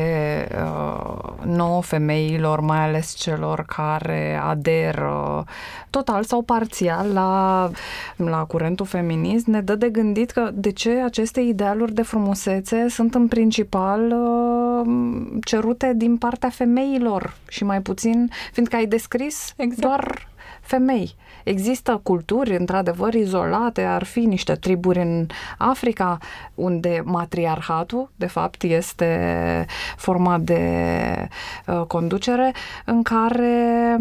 uh, 0.53 1.33
nouă 1.45 1.83
femeilor, 1.83 2.61
mai 2.61 2.79
ales 2.79 3.15
celor 3.15 3.65
care 3.67 4.41
aderă 4.43 5.45
total 5.91 6.25
sau 6.25 6.43
parțial 6.43 7.13
la, 7.13 7.71
la 8.17 8.45
curentul 8.45 8.87
feminist, 8.87 9.47
ne 9.47 9.61
dă 9.61 9.75
de 9.75 9.89
gândit 9.89 10.09
gândit 10.13 10.31
că 10.31 10.51
de 10.55 10.71
ce 10.71 10.91
aceste 10.91 11.41
idealuri 11.41 11.95
de 11.95 12.03
frumusețe 12.03 12.89
sunt 12.89 13.15
în 13.15 13.29
principal 13.29 14.13
uh, 14.13 14.93
cerute 15.45 15.93
din 15.97 16.17
partea 16.17 16.49
femeilor 16.49 17.37
și 17.49 17.65
mai 17.65 17.81
puțin, 17.83 18.31
fiindcă 18.53 18.77
ai 18.77 18.87
descris 18.87 19.53
exact. 19.57 19.81
doar 19.81 20.29
femei. 20.61 21.15
Există 21.45 22.01
culturi, 22.03 22.57
într-adevăr, 22.57 23.15
izolate, 23.15 23.83
ar 23.83 24.05
fi 24.05 24.21
niște 24.21 24.55
triburi 24.55 24.99
în 24.99 25.27
Africa, 25.59 26.19
unde 26.55 27.03
matriarhatul, 27.05 28.11
de 28.17 28.27
fapt, 28.27 28.63
este 28.63 29.67
forma 29.97 30.39
de 30.39 31.29
uh, 31.67 31.83
conducere, 31.87 32.53
în 32.85 33.03
care 33.03 33.97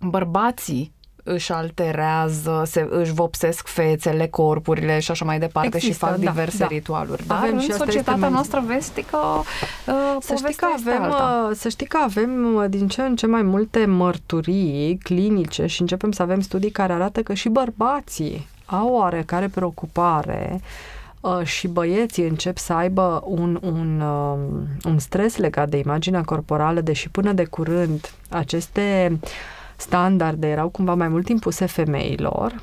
bărbații 0.00 0.92
își 1.28 1.52
alterează, 1.52 2.62
se, 2.66 2.86
își 2.90 3.12
vopsesc 3.12 3.66
fețele, 3.66 4.26
corpurile 4.26 4.98
și 4.98 5.10
așa 5.10 5.24
mai 5.24 5.38
departe 5.38 5.76
Există, 5.76 5.92
și 5.92 5.98
fac 5.98 6.10
da, 6.16 6.30
diverse 6.30 6.58
da. 6.58 6.66
ritualuri. 6.66 7.26
Dar 7.26 7.38
avem 7.38 7.54
în 7.54 7.60
și 7.60 7.72
societatea 7.72 8.28
noastră 8.28 8.62
vestică 8.66 9.16
uh, 9.16 10.16
să 10.20 10.34
știi, 10.34 10.54
că 10.54 10.66
avem, 10.74 11.02
alta. 11.02 11.46
Uh, 11.50 11.56
să 11.56 11.68
știi 11.68 11.86
că 11.86 11.98
avem 12.02 12.54
uh, 12.54 12.64
din 12.68 12.88
ce 12.88 13.02
în 13.02 13.16
ce 13.16 13.26
mai 13.26 13.42
multe 13.42 13.84
mărturii 13.84 14.98
clinice 15.02 15.66
și 15.66 15.80
începem 15.80 16.12
să 16.12 16.22
avem 16.22 16.40
studii 16.40 16.70
care 16.70 16.92
arată 16.92 17.22
că 17.22 17.34
și 17.34 17.48
bărbații 17.48 18.46
au 18.66 18.88
oarecare 18.88 19.48
preocupare 19.48 20.60
uh, 21.20 21.44
și 21.44 21.68
băieții 21.68 22.26
încep 22.26 22.58
să 22.58 22.72
aibă 22.72 23.22
un, 23.24 23.58
un, 23.62 24.00
uh, 24.00 24.38
un 24.84 24.98
stres 24.98 25.36
legat 25.36 25.68
de 25.68 25.76
imaginea 25.76 26.22
corporală, 26.22 26.80
deși 26.80 27.08
până 27.08 27.32
de 27.32 27.44
curând 27.44 28.12
aceste 28.28 29.18
uh, 29.22 29.28
standarde 29.80 30.46
erau 30.46 30.68
cumva 30.68 30.94
mai 30.94 31.08
mult 31.08 31.28
impuse 31.28 31.66
femeilor, 31.66 32.62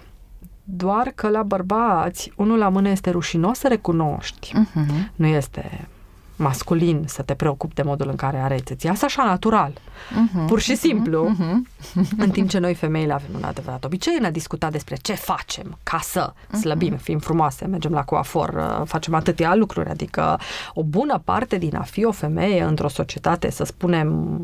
doar 0.63 1.12
că 1.15 1.30
la 1.30 1.43
bărbați, 1.43 2.32
unul 2.36 2.58
la 2.58 2.69
mână 2.69 2.89
este 2.89 3.10
rușinos 3.10 3.58
să 3.58 3.67
recunoști. 3.67 4.54
Uh-huh. 4.54 5.12
Nu 5.15 5.28
este 5.28 5.88
masculin 6.36 7.04
să 7.08 7.21
te 7.21 7.34
preocupi 7.34 7.73
de 7.73 7.82
modul 7.82 8.10
în 8.10 8.15
care 8.15 8.38
areți. 8.38 8.71
Îți 8.71 8.86
iasă 8.86 9.06
așa 9.06 9.23
natural. 9.23 9.71
Uh-huh, 9.71 10.47
Pur 10.47 10.60
și 10.60 10.73
uh-huh, 10.73 10.80
simplu. 10.80 11.30
Uh-huh. 11.30 12.10
în 12.17 12.30
timp 12.30 12.49
ce 12.49 12.60
noi 12.60 12.73
femeile 12.73 13.13
avem 13.13 13.30
un 13.36 13.43
adevărat 13.43 13.84
obicei 13.84 14.15
în 14.19 14.25
a 14.25 14.30
discuta 14.30 14.69
despre 14.69 14.95
ce 14.95 15.13
facem 15.13 15.78
ca 15.84 15.99
să 16.01 16.34
slăbim, 16.60 16.95
uh-huh. 16.95 17.01
fim 17.01 17.19
frumoase, 17.19 17.65
mergem 17.65 17.91
la 17.91 18.04
coafor, 18.04 18.49
uh, 18.49 18.88
facem 18.88 19.13
atâtea 19.13 19.56
lucruri. 19.56 19.89
Adică 19.89 20.39
o 20.73 20.84
bună 20.84 21.21
parte 21.23 21.58
din 21.58 21.75
a 21.75 21.84
fi 21.84 22.06
o 22.06 22.12
femeie 22.12 22.63
într-o 22.63 22.88
societate, 22.88 23.51
să 23.51 23.63
spunem, 23.63 24.39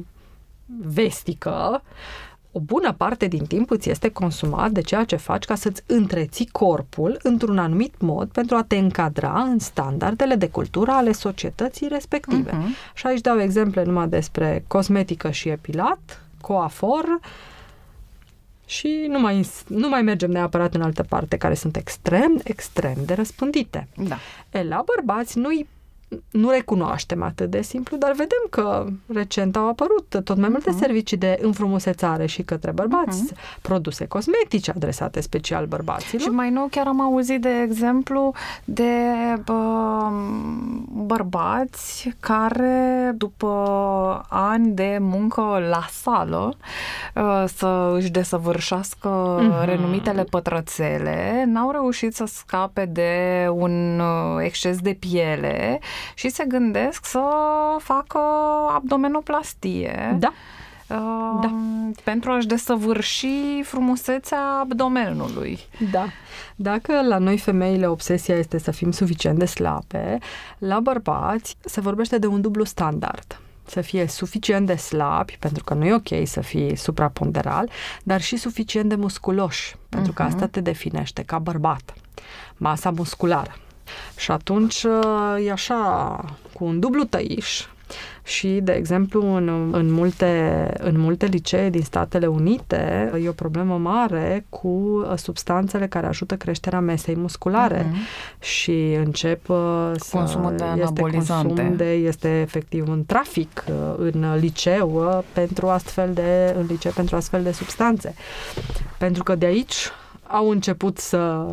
vestică, 0.79 1.81
o 2.52 2.60
bună 2.60 2.94
parte 2.94 3.28
din 3.28 3.46
timp 3.46 3.72
îți 3.72 3.90
este 3.90 4.10
consumat 4.10 4.72
de 4.72 4.82
ceea 4.82 5.04
ce 5.04 5.16
faci 5.16 5.46
ca 5.46 5.56
să-ți 5.56 5.84
întreții 5.86 6.50
corpul 6.52 7.20
într-un 7.24 7.58
anumit 7.58 8.02
mod 8.02 8.30
pentru 8.30 8.56
a 8.56 8.64
te 8.64 8.78
încadra 8.78 9.42
în 9.42 9.60
standardele 9.60 10.36
de 10.36 10.50
cultură 10.50 10.92
ale 10.92 11.12
societății 11.12 11.88
respective. 11.88 12.52
Uh-huh. 12.52 12.94
Și 12.94 13.08
aici 13.08 13.22
dau 13.22 13.40
exemple 13.40 13.84
numai 13.84 14.08
despre 14.08 14.64
cosmetică 14.68 15.32
și 15.32 15.50
epilat, 15.50 16.24
coafor, 16.42 17.20
și 18.66 19.06
nu 19.10 19.20
mai, 19.20 19.48
nu 19.68 19.90
mai 19.90 20.02
mergem 20.02 20.32
neapărat 20.32 20.74
în 20.74 20.82
altă 20.82 21.04
parte, 21.04 21.38
care 21.38 21.54
sunt 21.54 21.76
extrem, 21.76 22.42
extrem 22.44 22.96
de 23.06 23.14
răspândite. 23.14 23.88
Da. 23.96 24.18
E, 24.52 24.64
la 24.64 24.84
bărbați 24.96 25.38
nu-i 25.38 25.68
nu 26.32 26.50
recunoaștem 26.50 27.24
atât 27.24 27.50
de 27.50 27.62
simplu, 27.62 27.97
dar 27.97 28.12
vedem 28.12 28.45
că 28.50 28.86
recent 29.13 29.56
au 29.56 29.67
apărut 29.67 30.24
tot 30.24 30.38
mai 30.38 30.50
multe 30.50 30.71
uh-huh. 30.71 30.80
servicii 30.80 31.17
de 31.17 31.39
înfrumusețare 31.41 32.26
și 32.26 32.41
către 32.41 32.71
bărbați, 32.71 33.34
uh-huh. 33.34 33.62
produse 33.62 34.06
cosmetice 34.06 34.71
adresate 34.71 35.21
special 35.21 35.65
bărbaților. 35.65 36.21
Și 36.21 36.28
mai 36.28 36.50
nou 36.50 36.67
chiar 36.71 36.88
am 36.88 37.02
auzit, 37.02 37.41
de 37.41 37.62
exemplu, 37.63 38.34
de 38.63 38.93
bă, 39.45 40.10
bărbați 40.89 42.12
care, 42.19 43.12
după 43.15 44.26
ani 44.30 44.71
de 44.71 44.97
muncă 45.00 45.41
la 45.69 45.86
sală, 45.89 46.58
ă, 47.15 47.45
să 47.56 47.93
își 47.95 48.10
desăvârșească 48.10 49.39
uh-huh. 49.39 49.65
renumitele 49.65 50.24
pătrățele, 50.24 51.43
n-au 51.47 51.71
reușit 51.71 52.15
să 52.15 52.26
scape 52.26 52.86
de 52.86 53.47
un 53.50 54.00
ă, 54.00 54.41
exces 54.43 54.78
de 54.80 54.97
piele 55.00 55.80
și 56.14 56.30
se 56.30 56.44
gândesc 56.48 57.06
să 57.06 57.24
facă 57.78 58.20
abdomenoplastie. 58.76 60.18
Da. 60.20 60.34
Uh, 60.88 61.40
da. 61.42 61.54
pentru 62.04 62.32
a-și 62.32 62.48
desăvârși 62.48 63.62
frumusețea 63.64 64.40
abdomenului. 64.60 65.60
Da. 65.92 66.06
Dacă 66.56 67.02
la 67.08 67.18
noi 67.18 67.38
femeile 67.38 67.88
obsesia 67.88 68.36
este 68.36 68.58
să 68.58 68.72
fim 68.72 68.92
suficient 68.92 69.40
de 69.40 69.46
slabe, 69.46 70.18
la 70.58 70.80
bărbați 70.80 71.56
se 71.60 71.82
vorbește 71.82 72.18
de 72.18 72.28
un 72.28 72.42
dublu 72.42 72.64
standard 72.64 73.40
să 73.72 73.82
fie 73.82 74.08
suficient 74.08 74.66
de 74.66 74.76
slabi, 74.76 75.38
pentru 75.40 75.64
că 75.64 75.74
nu 75.74 75.86
e 75.86 75.94
ok 75.94 76.28
să 76.28 76.42
fii 76.42 76.76
supraponderal, 76.76 77.70
dar 78.04 78.22
și 78.22 78.38
suficient 78.38 78.90
de 78.90 78.96
musculoși, 78.96 79.76
pentru 79.90 80.14
că 80.14 80.24
mhm. 80.24 80.32
asta 80.32 80.48
te 80.48 80.62
definește 80.62 81.24
ca 81.24 81.40
bărbat. 81.40 81.94
Masa 82.58 82.90
musculară. 82.90 83.56
Și 84.17 84.32
atunci 84.32 84.86
e 85.45 85.51
așa, 85.51 86.15
cu 86.54 86.63
un 86.63 86.80
dublu 86.80 87.04
tăiș, 87.04 87.65
și, 88.23 88.47
de 88.47 88.71
exemplu, 88.71 89.36
în, 89.36 89.69
în, 89.71 89.91
multe, 89.91 90.73
în 90.77 90.99
multe 90.99 91.25
licee 91.25 91.69
din 91.69 91.82
Statele 91.82 92.27
Unite 92.27 93.12
e 93.23 93.30
o 93.30 93.32
problemă 93.32 93.77
mare 93.77 94.45
cu 94.49 94.67
uh, 94.67 95.17
substanțele 95.17 95.88
care 95.88 96.08
ajută 96.08 96.36
creșterea 96.36 96.80
mesei 96.80 97.15
musculare 97.15 97.86
uh-huh. 97.86 98.43
și 98.43 98.93
încep 99.06 99.49
uh, 99.49 99.91
să 99.95 100.17
consumul 100.17 100.56
de 100.56 100.63
anabolizante. 100.63 101.17
Este, 101.17 101.62
consum 101.62 101.75
de, 101.75 101.91
este 101.91 102.39
efectiv 102.39 102.89
un 102.89 103.06
trafic 103.06 103.63
uh, 103.67 103.73
în 103.97 104.36
liceu 104.39 105.23
pentru 105.34 105.67
astfel 105.67 106.13
de 106.13 106.56
în 106.58 106.65
liceu 106.65 106.91
pentru 106.91 107.15
astfel 107.15 107.43
de 107.43 107.51
substanțe. 107.51 108.13
Pentru 108.97 109.23
că 109.23 109.36
de 109.36 109.45
aici 109.45 109.89
au 110.27 110.49
început 110.49 110.97
să 110.97 111.45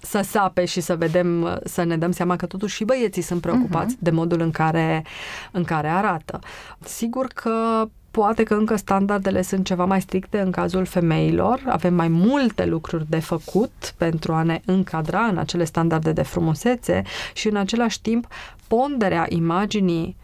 să 0.00 0.20
sape 0.20 0.64
și 0.64 0.80
să 0.80 0.96
vedem, 0.96 1.60
să 1.64 1.82
ne 1.82 1.96
dăm 1.96 2.10
seama 2.10 2.36
că 2.36 2.46
totuși 2.46 2.74
și 2.74 2.84
băieții 2.84 3.22
sunt 3.22 3.40
preocupați 3.40 3.94
uh-huh. 3.94 4.00
de 4.00 4.10
modul 4.10 4.40
în 4.40 4.50
care, 4.50 5.04
în 5.50 5.64
care 5.64 5.88
arată. 5.88 6.38
Sigur 6.80 7.26
că 7.26 7.88
poate 8.10 8.42
că 8.42 8.54
încă 8.54 8.76
standardele 8.76 9.42
sunt 9.42 9.64
ceva 9.66 9.84
mai 9.84 10.00
stricte 10.00 10.40
în 10.40 10.50
cazul 10.50 10.84
femeilor, 10.84 11.62
avem 11.66 11.94
mai 11.94 12.08
multe 12.08 12.66
lucruri 12.66 13.08
de 13.08 13.18
făcut 13.18 13.94
pentru 13.96 14.32
a 14.32 14.42
ne 14.42 14.60
încadra 14.64 15.20
în 15.20 15.38
acele 15.38 15.64
standarde 15.64 16.12
de 16.12 16.22
frumusețe 16.22 17.02
și 17.34 17.48
în 17.48 17.56
același 17.56 18.00
timp 18.00 18.26
ponderea 18.66 19.26
imaginii 19.28 20.16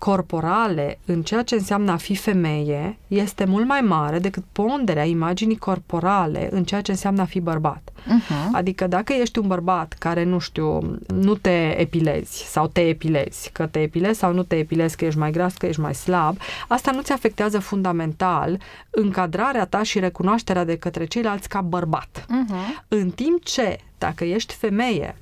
corporale 0.00 0.98
în 1.04 1.22
ceea 1.22 1.42
ce 1.42 1.54
înseamnă 1.54 1.90
a 1.92 1.96
fi 1.96 2.16
femeie 2.16 2.98
este 3.06 3.44
mult 3.44 3.66
mai 3.66 3.80
mare 3.80 4.18
decât 4.18 4.44
ponderea 4.52 5.04
imaginii 5.04 5.56
corporale 5.56 6.48
în 6.50 6.64
ceea 6.64 6.80
ce 6.80 6.90
înseamnă 6.90 7.20
a 7.20 7.24
fi 7.24 7.40
bărbat. 7.40 7.90
Uh-huh. 8.00 8.52
Adică 8.52 8.86
dacă 8.86 9.12
ești 9.12 9.38
un 9.38 9.46
bărbat 9.46 9.96
care, 9.98 10.24
nu 10.24 10.38
știu, 10.38 10.98
nu 11.14 11.34
te 11.34 11.80
epilezi 11.80 12.44
sau 12.44 12.66
te 12.66 12.80
epilezi, 12.80 13.50
că 13.52 13.66
te 13.66 13.78
epilezi 13.78 14.18
sau 14.18 14.32
nu 14.32 14.42
te 14.42 14.56
epilezi, 14.56 14.96
că 14.96 15.04
ești 15.04 15.18
mai 15.18 15.30
gras, 15.30 15.54
că 15.54 15.66
ești 15.66 15.80
mai 15.80 15.94
slab, 15.94 16.36
asta 16.68 16.90
nu 16.90 17.00
ți 17.02 17.12
afectează 17.12 17.58
fundamental 17.58 18.60
încadrarea 18.90 19.66
ta 19.66 19.82
și 19.82 19.98
recunoașterea 19.98 20.64
de 20.64 20.76
către 20.76 21.04
ceilalți 21.04 21.48
ca 21.48 21.60
bărbat. 21.60 22.24
Uh-huh. 22.24 22.84
În 22.88 23.10
timp 23.10 23.44
ce, 23.44 23.78
dacă 23.98 24.24
ești 24.24 24.54
femeie, 24.54 25.16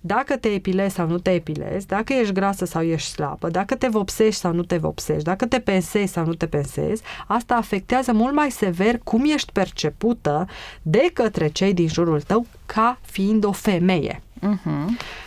dacă 0.00 0.36
te 0.36 0.48
epilezi 0.48 0.94
sau 0.94 1.06
nu 1.06 1.18
te 1.18 1.30
epilezi, 1.30 1.86
dacă 1.86 2.12
ești 2.12 2.32
grasă 2.32 2.64
sau 2.64 2.82
ești 2.82 3.10
slabă, 3.10 3.48
dacă 3.48 3.74
te 3.74 3.88
vopsești 3.88 4.40
sau 4.40 4.52
nu 4.52 4.62
te 4.62 4.76
vopsești, 4.76 5.22
dacă 5.22 5.46
te 5.46 5.58
pensezi 5.58 6.12
sau 6.12 6.26
nu 6.26 6.34
te 6.34 6.46
pensezi, 6.46 7.02
asta 7.26 7.54
afectează 7.54 8.12
mult 8.12 8.34
mai 8.34 8.50
sever 8.50 8.98
cum 8.98 9.24
ești 9.24 9.52
percepută 9.52 10.46
de 10.82 11.10
către 11.12 11.48
cei 11.48 11.74
din 11.74 11.88
jurul 11.88 12.20
tău 12.20 12.46
ca 12.66 12.98
fiind 13.02 13.44
o 13.44 13.52
femeie. 13.52 14.22
Uh-huh. 14.44 14.86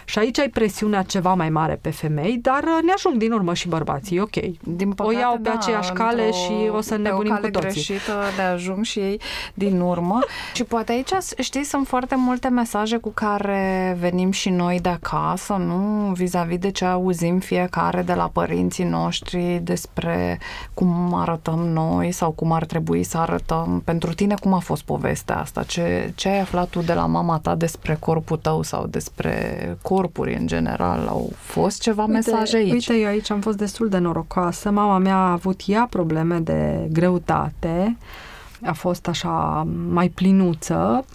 Și 0.10 0.20
aici 0.20 0.40
ai 0.40 0.50
presiunea 0.50 1.02
ceva 1.02 1.34
mai 1.34 1.50
mare 1.50 1.80
pe 1.82 1.90
femei, 1.90 2.38
dar 2.42 2.64
uh, 2.64 2.84
ne 2.84 2.92
ajung 2.96 3.16
din 3.16 3.32
urmă 3.32 3.54
și 3.54 3.68
bărbații, 3.68 4.20
ok. 4.20 4.36
Din 4.64 4.92
păcate, 4.92 5.16
o 5.16 5.20
iau 5.20 5.34
pe 5.34 5.40
da, 5.42 5.52
aceeași 5.52 5.92
cale 5.92 6.32
și 6.32 6.70
o 6.72 6.82
să 6.82 6.98
ne 6.98 7.12
bunim 7.16 7.36
cu 7.36 7.50
toții. 7.50 7.70
greșită 7.70 8.14
le 8.38 8.44
ajung 8.44 8.84
și 8.84 9.00
ei 9.00 9.22
din 9.54 9.80
urmă. 9.80 10.20
și 10.54 10.64
poate 10.64 10.92
aici, 10.92 11.12
știi, 11.38 11.64
sunt 11.64 11.88
foarte 11.88 12.16
multe 12.16 12.48
mesaje 12.48 12.98
cu 12.98 13.10
care 13.10 13.98
venim 14.00 14.32
și 14.32 14.50
noi 14.50 14.80
de 14.80 14.90
acasă, 14.90 15.54
nu? 15.54 16.12
Vis-a-vis 16.14 16.58
de 16.58 16.72
ce 16.72 16.86
auzim 16.86 17.40
fiecare 17.40 18.02
de 18.02 18.14
la 18.14 18.30
părinții 18.34 18.84
noștri 18.84 19.60
despre 19.64 20.40
cum 20.74 21.14
arătăm 21.14 21.60
noi 21.60 22.12
sau 22.12 22.32
cum 22.32 22.52
ar 22.52 22.66
trebui 22.66 23.04
să 23.04 23.18
arătăm. 23.18 23.82
Pentru 23.86 24.14
tine, 24.14 24.36
cum 24.42 24.54
a 24.54 24.60
fost 24.60 24.84
povestea 24.84 25.40
asta? 25.40 25.64
Ce, 25.64 26.12
ce 26.16 26.30
ai 26.30 26.40
aflat 26.40 26.68
tu 26.68 26.82
de 26.82 26.94
la 26.94 27.06
mama 27.06 27.40
ta 27.40 27.56
despre 27.56 27.98
corpul 28.00 28.38
tău 28.38 28.62
sau 28.62 28.86
despre 28.86 29.78
corpuri 29.98 30.36
în 30.36 30.48
general? 30.48 31.08
Au 31.08 31.32
fost 31.36 31.82
ceva 31.82 32.02
uite, 32.02 32.14
mesaje 32.14 32.58
aici? 32.58 32.72
Uite, 32.72 32.94
eu 32.94 33.08
aici 33.08 33.32
am 33.32 33.40
fost 33.40 33.58
destul 33.58 33.90
de 33.90 33.98
norocoasă. 33.98 34.72
Mama 34.72 34.98
mea 34.98 35.16
a 35.16 35.32
avut 35.32 35.62
ea 35.66 35.88
probleme 35.90 36.40
de 36.40 36.88
greutate. 36.92 37.98
A 38.66 38.74
fost 38.74 39.08
așa 39.08 39.68
mai 39.90 40.10
plinuță. 40.10 41.06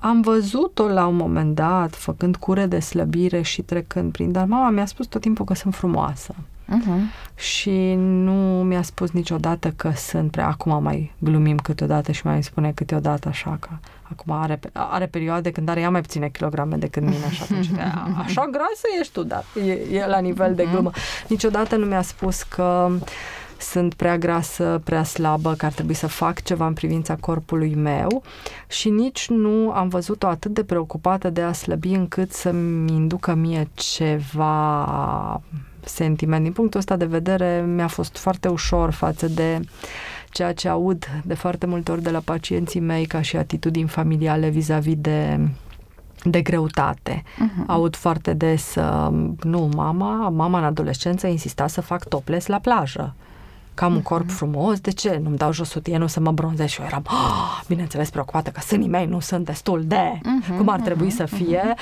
Am 0.00 0.20
văzut-o 0.20 0.88
la 0.88 1.06
un 1.06 1.16
moment 1.16 1.54
dat 1.54 1.94
făcând 1.94 2.36
cure 2.36 2.66
de 2.66 2.78
slăbire 2.78 3.42
și 3.42 3.62
trecând 3.62 4.12
prin, 4.12 4.32
dar 4.32 4.46
mama 4.46 4.70
mi-a 4.70 4.86
spus 4.86 5.06
tot 5.06 5.20
timpul 5.20 5.44
că 5.44 5.54
sunt 5.54 5.74
frumoasă. 5.74 6.34
Uh-huh. 6.64 7.34
și 7.34 7.94
nu 7.96 8.62
mi-a 8.62 8.82
spus 8.82 9.10
niciodată 9.10 9.70
că 9.76 9.90
sunt 9.96 10.30
prea... 10.30 10.46
Acum 10.46 10.82
mai 10.82 11.12
glumim 11.18 11.56
câteodată 11.56 12.12
și 12.12 12.20
mai 12.24 12.34
îmi 12.34 12.42
spune 12.42 12.72
câteodată 12.72 13.28
așa 13.28 13.56
că 13.60 13.68
acum 14.02 14.32
are, 14.32 14.60
are 14.72 15.06
perioade 15.06 15.50
când 15.50 15.68
are 15.68 15.80
ea 15.80 15.90
mai 15.90 16.00
puține 16.00 16.28
kilograme 16.28 16.76
decât 16.76 17.02
mine 17.02 17.30
și 17.30 17.42
atunci 17.42 17.70
așa 18.24 18.48
grasă 18.50 18.86
ești 19.00 19.12
tu, 19.12 19.22
dar 19.22 19.44
e, 19.66 19.72
e 19.72 20.06
la 20.06 20.18
nivel 20.18 20.54
de 20.54 20.68
glumă. 20.72 20.90
Niciodată 21.28 21.76
nu 21.76 21.86
mi-a 21.86 22.02
spus 22.02 22.42
că 22.42 22.90
sunt 23.58 23.94
prea 23.94 24.18
grasă, 24.18 24.80
prea 24.84 25.02
slabă, 25.02 25.54
că 25.54 25.66
ar 25.66 25.72
trebui 25.72 25.94
să 25.94 26.06
fac 26.06 26.42
ceva 26.42 26.66
în 26.66 26.72
privința 26.72 27.16
corpului 27.16 27.74
meu 27.74 28.22
și 28.68 28.88
nici 28.88 29.28
nu 29.28 29.70
am 29.70 29.88
văzut-o 29.88 30.26
atât 30.26 30.50
de 30.50 30.64
preocupată 30.64 31.30
de 31.30 31.40
a 31.40 31.52
slăbi 31.52 31.92
încât 31.92 32.32
să-mi 32.32 32.92
inducă 32.92 33.34
mie 33.34 33.68
ceva 33.74 35.42
sentiment. 35.84 36.42
Din 36.42 36.52
punctul 36.52 36.80
ăsta 36.80 36.96
de 36.96 37.04
vedere 37.04 37.64
mi-a 37.66 37.86
fost 37.86 38.16
foarte 38.16 38.48
ușor 38.48 38.90
față 38.90 39.28
de 39.28 39.60
ceea 40.30 40.52
ce 40.52 40.68
aud 40.68 41.22
de 41.24 41.34
foarte 41.34 41.66
multe 41.66 41.90
ori 41.90 42.02
de 42.02 42.10
la 42.10 42.20
pacienții 42.24 42.80
mei 42.80 43.04
ca 43.04 43.20
și 43.20 43.36
atitudini 43.36 43.88
familiale 43.88 44.48
vis-a-vis 44.48 44.96
de 44.98 45.48
de 46.26 46.42
greutate. 46.42 47.22
Uh-huh. 47.22 47.66
Aud 47.66 47.96
foarte 47.96 48.32
des, 48.32 48.74
nu, 49.42 49.68
mama, 49.74 50.28
mama 50.28 50.58
în 50.58 50.64
adolescență 50.64 51.26
insista 51.26 51.66
să 51.66 51.80
fac 51.80 52.08
topless 52.08 52.46
la 52.46 52.58
plajă 52.58 53.14
că 53.74 53.84
am 53.84 53.94
un 53.94 54.02
corp 54.02 54.24
mhm. 54.24 54.34
frumos, 54.34 54.80
de 54.80 54.90
ce 54.90 55.20
nu-mi 55.22 55.36
dau 55.36 55.52
jos 55.52 55.74
nu 55.84 56.06
să 56.06 56.20
mă 56.20 56.32
bronzez? 56.32 56.68
Și 56.68 56.80
eu 56.80 56.86
eram, 56.86 57.02
oh, 57.06 57.60
bineînzis, 57.66 58.10
preocupată 58.10 58.50
că 58.50 58.60
sânii 58.60 58.88
mei 58.88 59.06
nu 59.06 59.20
sunt 59.20 59.44
destul 59.44 59.84
de 59.84 60.18
uh-huh, 60.18 60.56
cum 60.56 60.68
ar 60.68 60.80
trebui 60.80 61.10
uh-huh, 61.10 61.16
să 61.16 61.24
fie. 61.24 61.74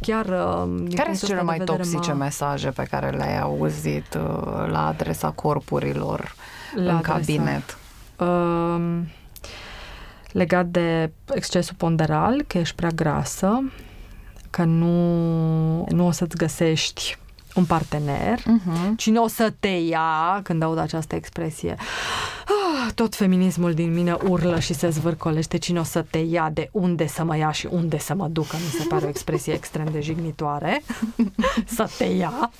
Chiar 0.00 0.24
uh, 0.24 0.92
Care 0.94 1.14
sunt 1.14 1.30
cele 1.30 1.42
mai 1.42 1.58
toxice 1.58 2.12
mă... 2.12 2.18
mesaje 2.18 2.70
pe 2.70 2.82
care 2.90 3.10
le-ai 3.10 3.40
auzit 3.40 4.14
uh, 4.14 4.68
la 4.70 4.86
adresa 4.86 5.30
corpurilor 5.30 6.34
la 6.74 6.82
în 6.82 6.88
adresa, 6.88 7.12
cabinet? 7.12 7.78
Uh, 8.16 9.00
legat 10.32 10.66
de 10.66 11.12
excesul 11.34 11.74
ponderal, 11.78 12.44
că 12.46 12.58
ești 12.58 12.74
prea 12.74 12.90
grasă, 12.90 13.72
că 14.50 14.64
nu, 14.64 15.86
nu 15.88 16.06
o 16.06 16.10
să-ți 16.10 16.36
găsești 16.36 17.18
un 17.58 17.64
partener, 17.64 18.38
uh-huh. 18.38 18.96
cine 18.96 19.18
o 19.18 19.28
să 19.28 19.52
te 19.60 19.68
ia, 19.68 20.40
când 20.42 20.62
aud 20.62 20.78
această 20.78 21.14
expresie, 21.14 21.76
ah, 21.78 22.92
tot 22.94 23.14
feminismul 23.14 23.74
din 23.74 23.92
mine 23.92 24.12
urlă 24.12 24.58
și 24.58 24.74
se 24.74 24.88
zvârcolește, 24.88 25.56
cine 25.56 25.80
o 25.80 25.82
să 25.82 26.04
te 26.10 26.18
ia, 26.18 26.50
de 26.52 26.68
unde 26.72 27.06
să 27.06 27.24
mă 27.24 27.36
ia 27.36 27.50
și 27.50 27.68
unde 27.70 27.98
să 27.98 28.14
mă 28.14 28.28
ducă, 28.28 28.56
mi 28.56 28.80
se 28.80 28.86
pare 28.88 29.04
o 29.04 29.08
expresie 29.08 29.52
extrem 29.52 29.88
de 29.92 30.00
jignitoare, 30.00 30.82
să 31.76 31.90
te 31.98 32.04
ia. 32.04 32.50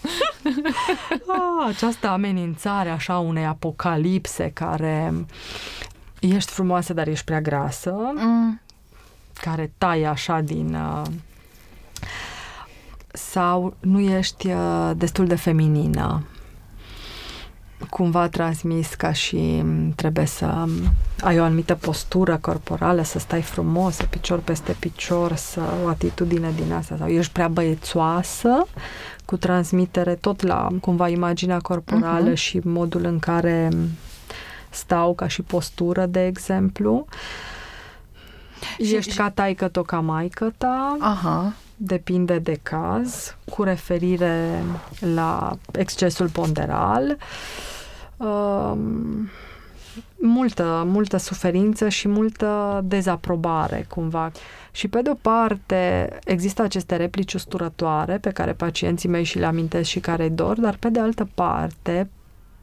Ah, 1.26 1.66
această 1.68 2.08
amenințare 2.08 2.90
așa 2.90 3.18
unei 3.18 3.46
apocalipse 3.46 4.50
care 4.54 5.14
ești 6.20 6.50
frumoasă, 6.50 6.92
dar 6.92 7.06
ești 7.06 7.24
prea 7.24 7.40
grasă, 7.40 7.94
mm. 8.14 8.60
care 9.34 9.72
taie 9.78 10.06
așa 10.06 10.40
din... 10.40 10.74
Uh, 10.74 11.02
sau 13.18 13.74
nu 13.80 14.00
ești 14.00 14.46
uh, 14.46 14.90
destul 14.96 15.26
de 15.26 15.34
feminină. 15.34 16.22
Cumva 17.90 18.28
transmis 18.28 18.94
ca 18.94 19.12
și 19.12 19.60
mm, 19.62 19.92
trebuie 19.96 20.24
să 20.24 20.46
mm, 20.46 20.92
ai 21.20 21.40
o 21.40 21.44
anumită 21.44 21.74
postură 21.74 22.36
corporală, 22.36 23.02
să 23.02 23.18
stai 23.18 23.42
frumos, 23.42 23.94
să 23.94 24.04
picior 24.04 24.38
peste 24.38 24.76
picior, 24.78 25.34
să 25.34 25.60
o 25.84 25.88
atitudine 25.88 26.52
din 26.56 26.72
asta, 26.72 26.96
sau 26.98 27.06
ești 27.06 27.32
prea 27.32 27.48
băiețoasă, 27.48 28.66
cu 29.24 29.36
transmitere 29.36 30.14
tot 30.14 30.42
la 30.42 30.68
cumva 30.80 31.08
imaginea 31.08 31.58
corporală 31.58 32.32
uh-huh. 32.32 32.36
și 32.36 32.60
modul 32.64 33.04
în 33.04 33.18
care 33.18 33.68
mm, 33.72 33.88
stau 34.70 35.14
ca 35.14 35.28
și 35.28 35.42
postură, 35.42 36.06
de 36.06 36.26
exemplu. 36.26 37.06
Și, 38.84 38.94
Ești 38.94 39.14
ca 39.14 39.30
taică 39.30 39.68
to 39.68 39.82
ca 39.82 40.00
maică 40.00 40.54
ta. 40.58 40.96
Aha 41.00 41.52
depinde 41.80 42.38
de 42.38 42.58
caz, 42.62 43.36
cu 43.50 43.62
referire 43.62 44.62
la 45.14 45.58
excesul 45.72 46.28
ponderal. 46.28 47.16
Um, 48.16 49.28
multă, 50.20 50.82
multă 50.86 51.16
suferință 51.16 51.88
și 51.88 52.08
multă 52.08 52.80
dezaprobare 52.84 53.86
cumva. 53.88 54.30
Și 54.70 54.88
pe 54.88 55.02
de 55.02 55.10
o 55.10 55.14
parte 55.14 56.08
există 56.24 56.62
aceste 56.62 56.96
replici 56.96 57.34
usturătoare 57.34 58.18
pe 58.18 58.30
care 58.30 58.52
pacienții 58.52 59.08
mei 59.08 59.24
și 59.24 59.38
le 59.38 59.46
amintesc 59.46 59.88
și 59.88 60.00
care 60.00 60.22
îi 60.22 60.30
dor, 60.30 60.60
dar 60.60 60.76
pe 60.76 60.88
de 60.88 61.00
altă 61.00 61.28
parte 61.34 62.10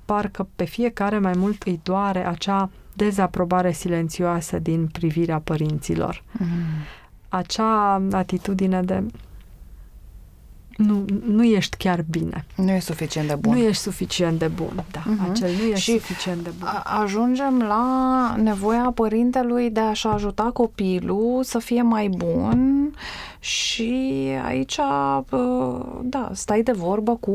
parcă 0.05 0.47
pe 0.55 0.63
fiecare 0.63 1.19
mai 1.19 1.33
mult 1.35 1.63
îi 1.63 1.79
doare 1.83 2.27
acea 2.27 2.69
dezaprobare 2.93 3.71
silențioasă 3.71 4.59
din 4.59 4.87
privirea 4.87 5.39
părinților. 5.39 6.23
Mm 6.31 6.47
acea 7.35 8.01
atitudine 8.11 8.81
de 8.81 9.03
nu, 10.75 11.05
nu 11.25 11.43
ești 11.43 11.77
chiar 11.77 12.05
bine. 12.09 12.45
Nu 12.55 12.71
e 12.71 12.79
suficient 12.79 13.27
de 13.27 13.35
bun. 13.35 13.53
Nu 13.53 13.59
ești 13.59 13.81
suficient 13.81 14.39
de 14.39 14.47
bun, 14.47 14.83
da. 14.91 14.99
Uh-huh. 14.99 15.29
Acel 15.29 15.51
nu 15.61 15.71
e 15.71 15.75
suficient 15.75 16.43
de 16.43 16.51
bun. 16.59 16.67
ajungem 16.83 17.61
la 17.61 18.35
nevoia 18.37 18.91
părintelui 18.95 19.69
de 19.69 19.79
a-și 19.79 20.07
ajuta 20.07 20.43
copilul 20.43 21.43
să 21.43 21.59
fie 21.59 21.81
mai 21.81 22.07
bun 22.07 22.91
și 23.39 23.93
aici, 24.45 24.79
da, 26.01 26.29
stai 26.33 26.61
de 26.61 26.71
vorbă 26.71 27.15
cu 27.15 27.31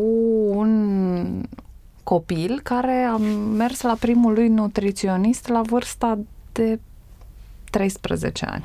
un 0.50 1.44
copil 2.02 2.60
care 2.62 3.02
a 3.02 3.16
mers 3.56 3.80
la 3.80 3.96
primul 4.00 4.32
lui 4.32 4.48
nutriționist 4.48 5.48
la 5.48 5.62
vârsta 5.62 6.18
de 6.52 6.78
13 7.70 8.46
ani 8.46 8.64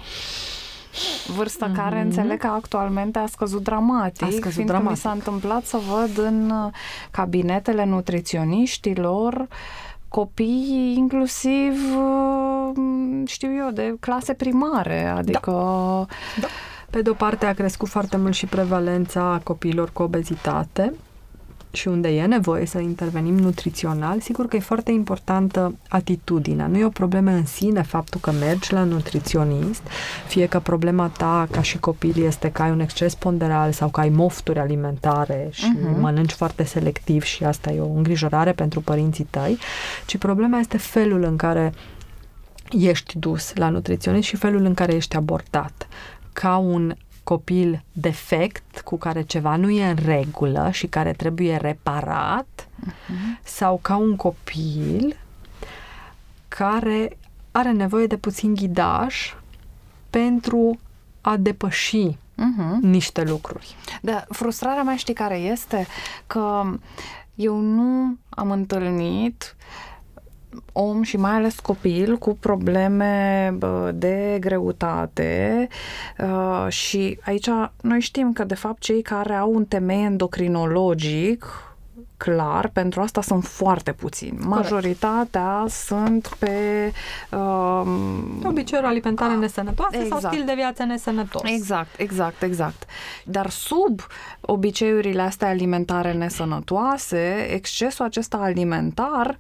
vârsta 1.28 1.72
mm-hmm. 1.72 1.76
care 1.76 2.02
înțeleg 2.02 2.40
că 2.40 2.48
actualmente 2.48 3.20
a 3.20 3.26
scăzut 3.26 3.64
dramatic, 3.64 4.24
a 4.24 4.26
scăzut 4.26 4.52
fiindcă 4.52 4.76
dramatic. 4.76 4.90
mi 4.90 4.98
s-a 4.98 5.12
întâmplat 5.12 5.66
să 5.66 5.78
văd 5.78 6.26
în 6.26 6.50
uh, 6.50 6.72
cabinetele 7.12 7.86
nutriționiștilor 7.86 9.48
copii 10.08 10.94
inclusiv, 10.98 11.74
uh, 11.98 12.78
știu 13.26 13.56
eu, 13.56 13.72
de 13.72 13.96
clase 14.00 14.34
primare, 14.34 15.06
adică... 15.06 15.52
Da. 15.52 16.06
Da. 16.42 16.48
Pe 16.90 17.02
de 17.02 17.10
o 17.10 17.14
parte 17.14 17.46
a 17.46 17.54
crescut 17.54 17.88
foarte 17.88 18.18
mult 18.18 18.34
și 18.34 18.46
prevalența 18.46 19.42
copiilor 19.44 19.90
cu 19.94 20.02
obezitate, 20.02 20.94
și 21.76 21.88
unde 21.88 22.08
e 22.08 22.26
nevoie 22.26 22.66
să 22.66 22.80
intervenim 22.80 23.38
nutrițional, 23.38 24.20
sigur 24.20 24.48
că 24.48 24.56
e 24.56 24.60
foarte 24.60 24.92
importantă 24.92 25.76
atitudinea. 25.88 26.68
Nu 26.68 26.78
e 26.78 26.86
o 26.86 26.90
problemă 26.90 27.32
în 27.32 27.46
sine 27.46 27.82
faptul 27.82 28.20
că 28.20 28.32
mergi 28.32 28.74
la 28.74 28.84
nutriționist, 28.84 29.82
fie 30.28 30.46
că 30.46 30.60
problema 30.60 31.08
ta 31.08 31.48
ca 31.52 31.62
și 31.62 31.78
copil 31.78 32.24
este 32.24 32.52
că 32.52 32.62
ai 32.62 32.72
un 32.72 32.80
exces 32.80 33.16
ponderal 33.16 33.72
sau 33.72 33.90
că 33.90 34.00
ai 34.00 34.10
mofturi 34.10 34.60
alimentare 34.60 35.48
și 35.52 35.78
uh-huh. 35.78 36.00
mănânci 36.00 36.32
foarte 36.32 36.64
selectiv 36.64 37.24
și 37.24 37.44
asta 37.44 37.72
e 37.72 37.80
o 37.80 37.92
îngrijorare 37.96 38.52
pentru 38.52 38.82
părinții 38.82 39.28
tăi, 39.30 39.58
ci 40.06 40.18
problema 40.18 40.60
este 40.60 40.78
felul 40.78 41.24
în 41.24 41.36
care 41.36 41.74
ești 42.72 43.18
dus 43.20 43.52
la 43.56 43.70
nutriționist 43.70 44.28
și 44.28 44.36
felul 44.36 44.66
în 44.66 44.74
care 44.74 44.94
ești 44.94 45.16
abordat 45.16 45.88
ca 46.34 46.58
un 46.58 46.96
copil 47.26 47.84
defect 47.92 48.80
cu 48.80 48.98
care 48.98 49.22
ceva 49.22 49.56
nu 49.56 49.70
e 49.70 49.90
în 49.90 49.98
regulă 50.06 50.70
și 50.72 50.88
care 50.88 51.14
trebuie 51.14 51.56
reparat 51.56 52.68
uh-huh. 52.68 53.44
sau 53.44 53.80
ca 53.82 53.96
un 53.96 54.16
copil 54.16 55.18
care 56.48 57.18
are 57.52 57.72
nevoie 57.72 58.08
de 58.08 58.18
puțin 58.18 58.54
ghidaj 58.54 59.36
pentru 60.10 60.80
a 61.22 61.38
depăși 61.38 62.08
uh-huh. 62.08 62.80
niște 62.82 63.24
lucruri. 63.24 63.76
Da, 64.02 64.26
frustrarea 64.30 64.84
mea 64.84 64.96
știi 64.96 65.14
care 65.14 65.38
este? 65.38 65.88
Că 66.28 66.64
eu 67.36 67.60
nu 67.60 68.18
am 68.30 68.52
întâlnit 68.52 69.56
uh, 69.58 69.95
om 70.72 71.02
și 71.02 71.18
mai 71.18 71.32
ales 71.32 71.60
copil 71.60 72.18
cu 72.18 72.38
probleme 72.40 73.58
de 73.94 74.38
greutate 74.40 75.68
uh, 76.18 76.66
și 76.72 77.20
aici 77.26 77.50
noi 77.82 78.00
știm 78.00 78.34
că 78.34 78.44
de 78.44 78.56
fapt 78.56 78.82
cei 78.82 79.02
care 79.02 79.34
au 79.34 79.54
un 79.54 79.66
temei 79.66 80.04
endocrinologic 80.04 81.46
clar, 82.18 82.68
pentru 82.68 83.02
asta 83.02 83.22
sunt 83.22 83.44
foarte 83.44 83.92
puțini. 83.92 84.38
Majoritatea 84.40 85.66
sunt 85.70 86.36
pe... 86.40 86.92
Uh, 87.32 87.88
Obiceiuri 88.44 88.88
alimentare 88.88 89.34
a, 89.34 89.38
nesănătoase 89.38 89.98
exact. 89.98 90.22
sau 90.22 90.32
stil 90.32 90.46
de 90.46 90.54
viață 90.56 90.84
nesănătos. 90.84 91.42
Exact, 91.44 92.00
exact, 92.00 92.42
exact. 92.42 92.86
Dar 93.26 93.50
sub 93.50 94.00
obiceiurile 94.42 95.22
astea 95.22 95.48
alimentare 95.48 96.14
nesănătoase, 96.14 97.48
excesul 97.50 98.06
acesta 98.06 98.38
alimentar 98.38 99.28
uh, 99.28 99.36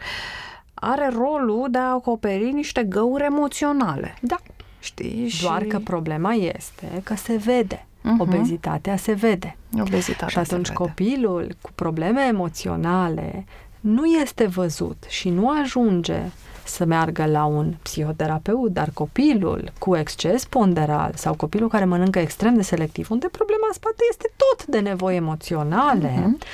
are 0.76 1.10
rolul 1.14 1.68
de 1.72 1.78
a 1.78 1.92
acoperi 1.92 2.52
niște 2.52 2.84
găuri 2.84 3.24
emoționale. 3.24 4.16
Da. 4.22 4.38
Știi? 4.80 5.30
Doar 5.42 5.62
și... 5.62 5.68
că 5.68 5.80
problema 5.80 6.34
este 6.34 7.02
că 7.04 7.16
se 7.16 7.36
vede. 7.36 7.86
Uh-huh. 7.86 8.18
Obezitatea 8.18 8.98
se 8.98 9.14
vede. 9.14 9.56
Obezitatea 9.80 10.28
și 10.28 10.38
atunci 10.38 10.66
se 10.66 10.74
vede. 10.78 10.84
copilul 10.84 11.56
cu 11.62 11.70
probleme 11.76 12.22
emoționale 12.22 13.46
nu 13.80 14.06
este 14.06 14.46
văzut 14.46 15.04
și 15.08 15.30
nu 15.30 15.50
ajunge 15.62 16.22
să 16.64 16.86
meargă 16.86 17.26
la 17.26 17.46
un 17.46 17.74
psihoterapeut, 17.82 18.74
dar 18.74 18.90
copilul 18.94 19.72
cu 19.80 19.96
exces 19.96 20.46
ponderal 20.46 21.12
sau 21.16 21.34
copilul 21.34 21.70
care 21.70 21.86
mănâncă 21.86 22.20
extrem 22.20 22.56
de 22.56 22.62
selectiv, 22.62 23.10
unde 23.10 23.28
problema 23.28 23.66
în 23.68 23.74
spate 23.74 24.04
este 24.10 24.32
tot 24.36 24.66
de 24.66 24.80
nevoi 24.80 25.16
emoționale, 25.16 26.10
uh-huh. 26.10 26.48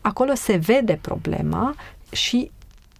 acolo 0.00 0.34
se 0.34 0.56
vede 0.56 0.98
problema 1.00 1.74
și 2.12 2.50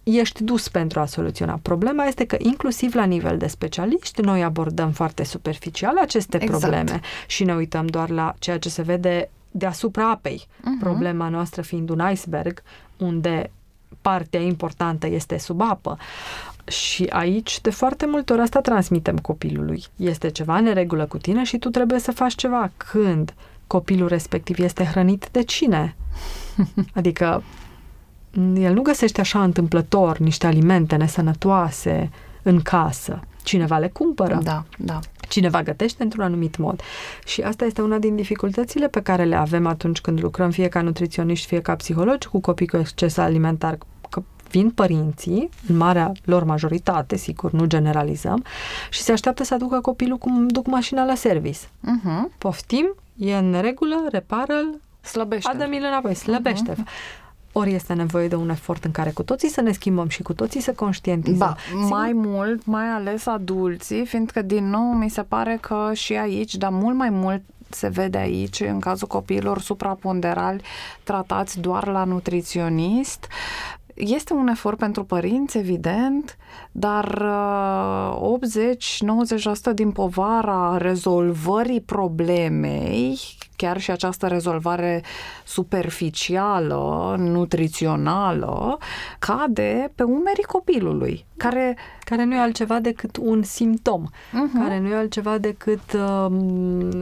ești 0.05 0.43
dus 0.43 0.67
pentru 0.67 0.99
a 0.99 1.05
soluționa. 1.05 1.59
Problema 1.61 2.03
este 2.05 2.25
că 2.25 2.35
inclusiv 2.39 2.93
la 2.93 3.03
nivel 3.03 3.37
de 3.37 3.47
specialiști 3.47 4.21
noi 4.21 4.43
abordăm 4.43 4.91
foarte 4.91 5.23
superficial 5.23 5.97
aceste 5.97 6.37
Exact. 6.41 6.59
probleme 6.59 6.99
și 7.27 7.43
ne 7.43 7.55
uităm 7.55 7.85
doar 7.85 8.09
la 8.09 8.33
ceea 8.39 8.59
ce 8.59 8.69
se 8.69 8.81
vede 8.81 9.29
deasupra 9.51 10.09
apei. 10.09 10.47
Mhm. 10.61 10.79
Problema 10.79 11.29
noastră 11.29 11.61
fiind 11.61 11.89
un 11.89 12.09
iceberg 12.11 12.61
unde 12.97 13.51
partea 14.01 14.39
importantă 14.39 15.07
este 15.07 15.37
sub 15.37 15.61
apă. 15.61 15.97
Și 16.67 17.03
aici, 17.09 17.61
de 17.61 17.69
foarte 17.69 18.05
multe 18.05 18.33
ori, 18.33 18.41
asta 18.41 18.61
transmitem 18.61 19.17
copilului. 19.17 19.83
Este 19.95 20.29
ceva 20.29 20.57
în 20.57 20.63
neregulă 20.63 21.05
cu 21.05 21.17
tine 21.17 21.43
și 21.43 21.57
tu 21.57 21.69
trebuie 21.69 21.99
să 21.99 22.11
faci 22.11 22.35
ceva. 22.35 22.71
Când 22.77 23.33
copilul 23.67 24.07
respectiv 24.07 24.59
este 24.59 24.83
hrănit 24.83 25.27
de 25.31 25.43
cine? 25.43 25.95
Adică 26.93 27.43
el 28.55 28.73
nu 28.73 28.81
găsește 28.81 29.21
așa 29.21 29.43
întâmplător 29.43 30.17
niște 30.17 30.47
alimente 30.47 30.95
nesănătoase 30.95 32.09
în 32.41 32.61
casă. 32.61 33.19
Cineva 33.43 33.77
le 33.77 33.87
cumpără. 33.87 34.39
Da, 34.43 34.63
da. 34.77 34.99
Cineva 35.29 35.63
gătește 35.63 36.03
într-un 36.03 36.23
anumit 36.23 36.57
mod. 36.57 36.81
Și 37.25 37.41
asta 37.41 37.65
este 37.65 37.81
una 37.81 37.97
din 37.97 38.15
dificultățile 38.15 38.87
pe 38.87 39.01
care 39.01 39.23
le 39.23 39.35
avem 39.35 39.67
atunci 39.67 40.01
când 40.01 40.21
lucrăm 40.21 40.51
fie 40.51 40.67
ca 40.67 40.81
nutriționiști, 40.81 41.47
fie 41.47 41.61
ca 41.61 41.75
psihologi 41.75 42.27
cu 42.27 42.39
copii 42.39 42.67
cu 42.67 42.77
exces 42.77 43.17
alimentar. 43.17 43.77
Că 44.09 44.21
vin 44.49 44.69
părinții, 44.69 45.49
în 45.67 45.77
marea 45.77 46.11
lor 46.25 46.43
majoritate, 46.43 47.15
sigur, 47.15 47.51
nu 47.51 47.65
generalizăm, 47.65 48.43
și 48.89 49.01
se 49.01 49.11
așteaptă 49.11 49.43
să 49.43 49.53
aducă 49.53 49.79
copilul 49.79 50.17
cum 50.17 50.47
duc 50.47 50.67
mașina 50.67 51.03
la 51.05 51.15
service. 51.15 51.59
Uh-huh. 51.59 52.37
Poftim, 52.37 52.95
e 53.17 53.37
în 53.37 53.57
regulă, 53.61 53.95
repară-l, 54.09 54.81
Slăbește. 55.01 55.49
adă-mi-l 55.53 55.83
înapoi, 55.83 56.13
slăbește. 56.13 56.73
Uh-huh. 56.73 57.23
Ori 57.57 57.73
este 57.73 57.93
nevoie 57.93 58.27
de 58.27 58.35
un 58.35 58.49
efort 58.49 58.83
în 58.83 58.91
care 58.91 59.09
cu 59.09 59.23
toții 59.23 59.49
să 59.49 59.61
ne 59.61 59.71
schimbăm 59.71 60.07
și 60.07 60.21
cu 60.21 60.33
toții 60.33 60.61
să 60.61 60.73
conștientizăm. 60.73 61.37
Ba, 61.37 61.87
mai 61.89 62.11
mult, 62.13 62.65
mai 62.65 62.87
ales 62.87 63.25
adulții, 63.25 64.05
fiindcă 64.05 64.41
din 64.41 64.69
nou 64.69 64.93
mi 64.93 65.09
se 65.09 65.21
pare 65.21 65.57
că 65.61 65.89
și 65.93 66.13
aici, 66.13 66.55
dar 66.55 66.69
mult 66.69 66.95
mai 66.95 67.09
mult 67.09 67.41
se 67.69 67.87
vede 67.87 68.17
aici, 68.17 68.59
în 68.59 68.79
cazul 68.79 69.07
copiilor 69.07 69.59
supraponderali 69.59 70.61
tratați 71.03 71.59
doar 71.59 71.87
la 71.87 72.03
nutriționist, 72.03 73.27
este 73.93 74.33
un 74.33 74.47
efort 74.47 74.77
pentru 74.77 75.03
părinți, 75.03 75.57
evident, 75.57 76.37
dar 76.71 77.05
uh, 78.21 78.39
80-90% 79.71 79.73
din 79.73 79.91
povara 79.91 80.77
rezolvării 80.77 81.81
problemei, 81.81 83.19
chiar 83.55 83.79
și 83.79 83.91
această 83.91 84.27
rezolvare 84.27 85.03
superficială, 85.43 87.15
nutrițională, 87.17 88.77
cade 89.19 89.91
pe 89.95 90.03
umerii 90.03 90.43
copilului, 90.43 91.25
care 91.37 91.77
care 92.05 92.23
nu 92.23 92.35
e 92.35 92.39
altceva 92.39 92.79
decât 92.79 93.17
un 93.21 93.43
simptom, 93.43 94.05
uh-huh. 94.05 94.59
care 94.59 94.79
nu 94.79 94.87
e 94.87 94.95
altceva 94.95 95.37
decât 95.37 95.93
uh, 95.93 96.27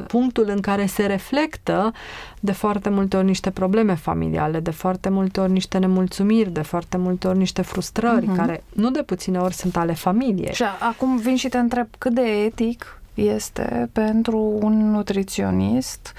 punctul 0.07 0.45
în 0.49 0.59
care 0.59 0.85
se 0.85 1.05
reflectă 1.05 1.91
de 2.39 2.51
foarte 2.51 2.89
multe 2.89 3.17
ori 3.17 3.25
niște 3.25 3.51
probleme 3.51 3.95
familiale, 3.95 4.59
de 4.59 4.71
foarte 4.71 5.09
multe 5.09 5.39
ori 5.39 5.51
niște 5.51 5.77
nemulțumiri, 5.77 6.51
de 6.51 6.61
foarte 6.61 6.97
multe 6.97 7.27
ori 7.27 7.37
niște 7.37 7.61
frustrări, 7.61 8.25
uh-huh. 8.31 8.35
care 8.35 8.63
nu 8.73 8.91
de 8.91 9.01
puține 9.01 9.37
ori 9.37 9.53
sunt 9.53 9.77
ale 9.77 9.93
familiei. 9.93 10.53
Și 10.53 10.63
acum 10.79 11.17
vin 11.17 11.35
și 11.35 11.49
te 11.49 11.57
întreb 11.57 11.87
cât 11.97 12.13
de 12.13 12.21
etic 12.21 13.01
este 13.13 13.89
pentru 13.91 14.57
un 14.61 14.91
nutriționist 14.91 16.13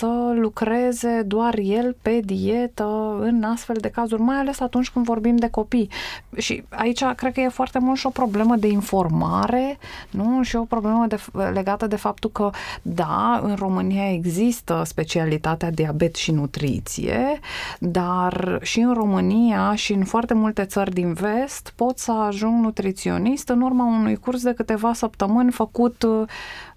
să 0.00 0.32
lucreze 0.34 1.22
doar 1.26 1.58
el 1.58 1.96
pe 2.02 2.20
dietă 2.24 3.18
în 3.20 3.42
astfel 3.42 3.76
de 3.80 3.88
cazuri, 3.88 4.22
mai 4.22 4.36
ales 4.36 4.60
atunci 4.60 4.90
când 4.90 5.04
vorbim 5.04 5.36
de 5.36 5.48
copii. 5.48 5.90
Și 6.36 6.64
aici 6.68 7.04
cred 7.04 7.32
că 7.32 7.40
e 7.40 7.48
foarte 7.48 7.78
mult 7.78 7.98
și 7.98 8.06
o 8.06 8.10
problemă 8.10 8.56
de 8.56 8.66
informare, 8.66 9.78
nu? 10.10 10.42
Și 10.42 10.56
o 10.56 10.62
problemă 10.64 11.06
de, 11.08 11.16
legată 11.52 11.86
de 11.86 11.96
faptul 11.96 12.30
că, 12.30 12.50
da, 12.82 13.40
în 13.42 13.54
România 13.54 14.12
există 14.12 14.82
specialitatea 14.84 15.70
diabet 15.70 16.14
și 16.14 16.32
nutriție, 16.32 17.38
dar 17.78 18.58
și 18.62 18.80
în 18.80 18.94
România 18.94 19.74
și 19.74 19.92
în 19.92 20.04
foarte 20.04 20.34
multe 20.34 20.64
țări 20.64 20.92
din 20.92 21.12
vest 21.12 21.72
pot 21.76 21.98
să 21.98 22.12
ajung 22.12 22.64
nutriționist 22.64 23.48
în 23.48 23.60
urma 23.60 23.84
unui 23.84 24.16
curs 24.16 24.42
de 24.42 24.52
câteva 24.52 24.92
săptămâni 24.92 25.50
făcut 25.50 26.06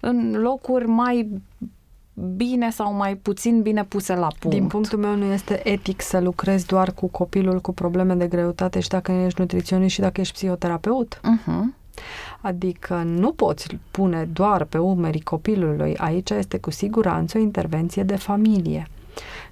în 0.00 0.32
locuri 0.36 0.86
mai 0.86 1.28
bine 2.14 2.70
sau 2.70 2.92
mai 2.92 3.16
puțin 3.16 3.62
bine 3.62 3.84
puse 3.84 4.14
la 4.14 4.28
punct. 4.38 4.56
Din 4.56 4.66
punctul 4.66 4.98
meu 4.98 5.16
nu 5.16 5.24
este 5.24 5.68
etic 5.68 6.02
să 6.02 6.20
lucrezi 6.20 6.66
doar 6.66 6.92
cu 6.92 7.06
copilul 7.06 7.60
cu 7.60 7.72
probleme 7.72 8.14
de 8.14 8.26
greutate 8.26 8.80
și 8.80 8.88
dacă 8.88 9.12
ești 9.12 9.40
nutriționist 9.40 9.94
și 9.94 10.00
dacă 10.00 10.20
ești 10.20 10.34
psihoterapeut. 10.34 11.20
Uh-huh. 11.20 11.82
Adică 12.40 13.02
nu 13.06 13.32
poți 13.32 13.78
pune 13.90 14.28
doar 14.32 14.64
pe 14.64 14.78
umerii 14.78 15.20
copilului. 15.20 15.96
Aici 15.96 16.30
este 16.30 16.58
cu 16.58 16.70
siguranță 16.70 17.38
o 17.38 17.40
intervenție 17.40 18.02
de 18.02 18.16
familie. 18.16 18.88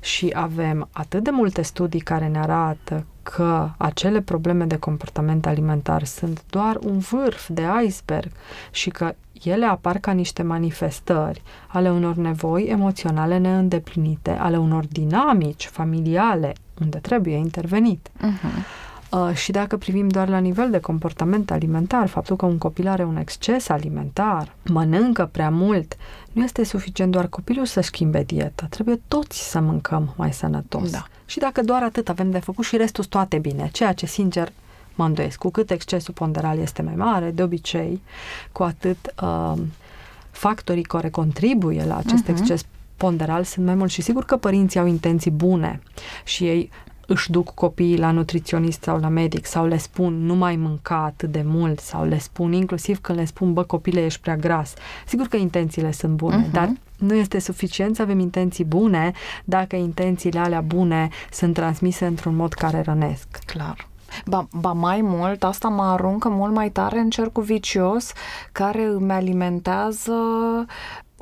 Și 0.01 0.31
avem 0.33 0.89
atât 0.93 1.23
de 1.23 1.31
multe 1.31 1.63
studii 1.63 2.01
care 2.01 2.29
ne 2.29 2.39
arată 2.39 3.07
că 3.23 3.71
acele 3.77 4.21
probleme 4.21 4.65
de 4.65 4.77
comportament 4.77 5.47
alimentar 5.47 6.05
sunt 6.05 6.43
doar 6.51 6.79
un 6.83 6.99
vârf 6.99 7.49
de 7.49 7.63
iceberg 7.87 8.31
și 8.71 8.91
că 8.91 9.15
ele 9.43 9.67
apar 9.67 9.99
ca 9.99 10.13
niște 10.13 10.43
manifestări 10.43 11.43
ale 11.67 11.91
unor 11.91 12.15
nevoi 12.15 12.65
emoționale 12.65 13.39
neîndeplinite, 13.39 14.31
ale 14.31 14.57
unor 14.57 14.85
dinamici 14.87 15.67
familiale 15.67 16.53
unde 16.81 16.99
trebuie 16.99 17.35
intervenit. 17.37 18.09
Uh-huh. 18.09 18.65
Uh, 19.13 19.35
și 19.35 19.53
dacă 19.53 19.77
privim 19.77 20.09
doar 20.09 20.29
la 20.29 20.39
nivel 20.39 20.71
de 20.71 20.79
comportament 20.79 21.51
alimentar, 21.51 22.07
faptul 22.07 22.37
că 22.37 22.47
un 22.47 22.59
copil 22.59 22.89
are 22.89 23.05
un 23.05 23.17
exces 23.17 23.69
alimentar, 23.69 24.55
mănâncă 24.65 25.29
prea 25.33 25.51
mult, 25.51 25.97
nu 26.33 26.43
este 26.43 26.65
suficient 26.65 27.13
doar 27.13 27.27
copilul 27.27 27.67
să 27.67 27.81
schimbe 27.81 28.23
dieta. 28.23 28.67
Trebuie 28.71 29.01
toți 29.09 29.51
să 29.51 29.61
mâncăm 29.61 30.15
mai 30.17 30.33
sănătos. 30.33 30.91
Da. 30.91 31.07
Și 31.27 31.39
dacă 31.39 31.63
doar 31.63 31.83
atât 31.83 32.09
avem 32.09 32.31
de 32.31 32.39
făcut 32.39 32.65
și 32.65 32.77
restul 32.77 33.05
toate 33.05 33.39
bine, 33.39 33.69
ceea 33.73 33.93
ce, 33.93 34.07
sincer, 34.07 34.53
mă 34.95 35.05
îndoiesc. 35.05 35.39
Cu 35.39 35.51
cât 35.51 35.71
excesul 35.71 36.15
ponderal 36.15 36.59
este 36.59 36.83
mai 36.83 36.95
mare, 36.95 37.31
de 37.31 37.43
obicei, 37.43 38.03
cu 38.53 38.63
atât 38.63 39.15
uh, 39.23 39.53
factorii 40.31 40.83
care 40.83 41.11
contribuie 41.11 41.85
la 41.85 41.97
acest 41.97 42.25
uh-huh. 42.25 42.29
exces 42.29 42.65
ponderal 42.97 43.45
sunt 43.45 43.67
mai 43.67 43.75
mulți 43.75 43.95
și 43.95 44.03
sigur 44.03 44.25
că 44.25 44.37
părinții 44.37 44.81
au 44.81 44.87
intenții 44.87 45.31
bune 45.31 45.81
și 46.25 46.47
ei 46.47 46.71
își 47.07 47.31
duc 47.31 47.55
copiii 47.55 47.99
la 47.99 48.11
nutriționist 48.11 48.83
sau 48.83 48.99
la 48.99 49.09
medic 49.09 49.47
sau 49.47 49.67
le 49.67 49.77
spun 49.77 50.27
nu 50.27 50.35
mai 50.35 50.57
mânca 50.57 51.05
atât 51.05 51.33
de 51.33 51.43
mult 51.47 51.81
sau 51.81 52.05
le 52.05 52.19
spun 52.19 52.53
inclusiv 52.53 53.01
când 53.01 53.19
le 53.19 53.25
spun 53.25 53.53
bă 53.53 53.63
copile 53.63 54.05
ești 54.05 54.21
prea 54.21 54.37
gras. 54.37 54.75
Sigur 55.07 55.27
că 55.27 55.37
intențiile 55.37 55.93
sunt 55.93 56.17
bune, 56.17 56.47
uh-huh. 56.47 56.53
dar 56.53 56.73
nu 56.99 57.15
este 57.15 57.39
suficient 57.39 57.97
să 57.97 58.03
avem 58.03 58.19
intenții 58.19 58.65
bune 58.65 59.13
dacă 59.45 59.77
intențiile 59.77 60.39
alea 60.39 60.61
bune 60.61 61.09
sunt 61.31 61.55
transmise 61.55 62.07
într-un 62.07 62.35
mod 62.35 62.53
care 62.53 62.83
rănesc. 62.83 63.27
Clar. 63.47 63.91
Ba, 64.27 64.49
ba 64.53 64.73
mai 64.73 65.01
mult, 65.01 65.45
asta 65.45 65.69
mă 65.69 65.83
aruncă 65.83 66.29
mult 66.29 66.53
mai 66.53 66.71
tare 66.71 66.99
în 66.99 67.11
cercul 67.11 67.43
vicios 67.43 68.13
care 68.53 68.85
îmi 68.85 69.13
alimentează 69.13 70.15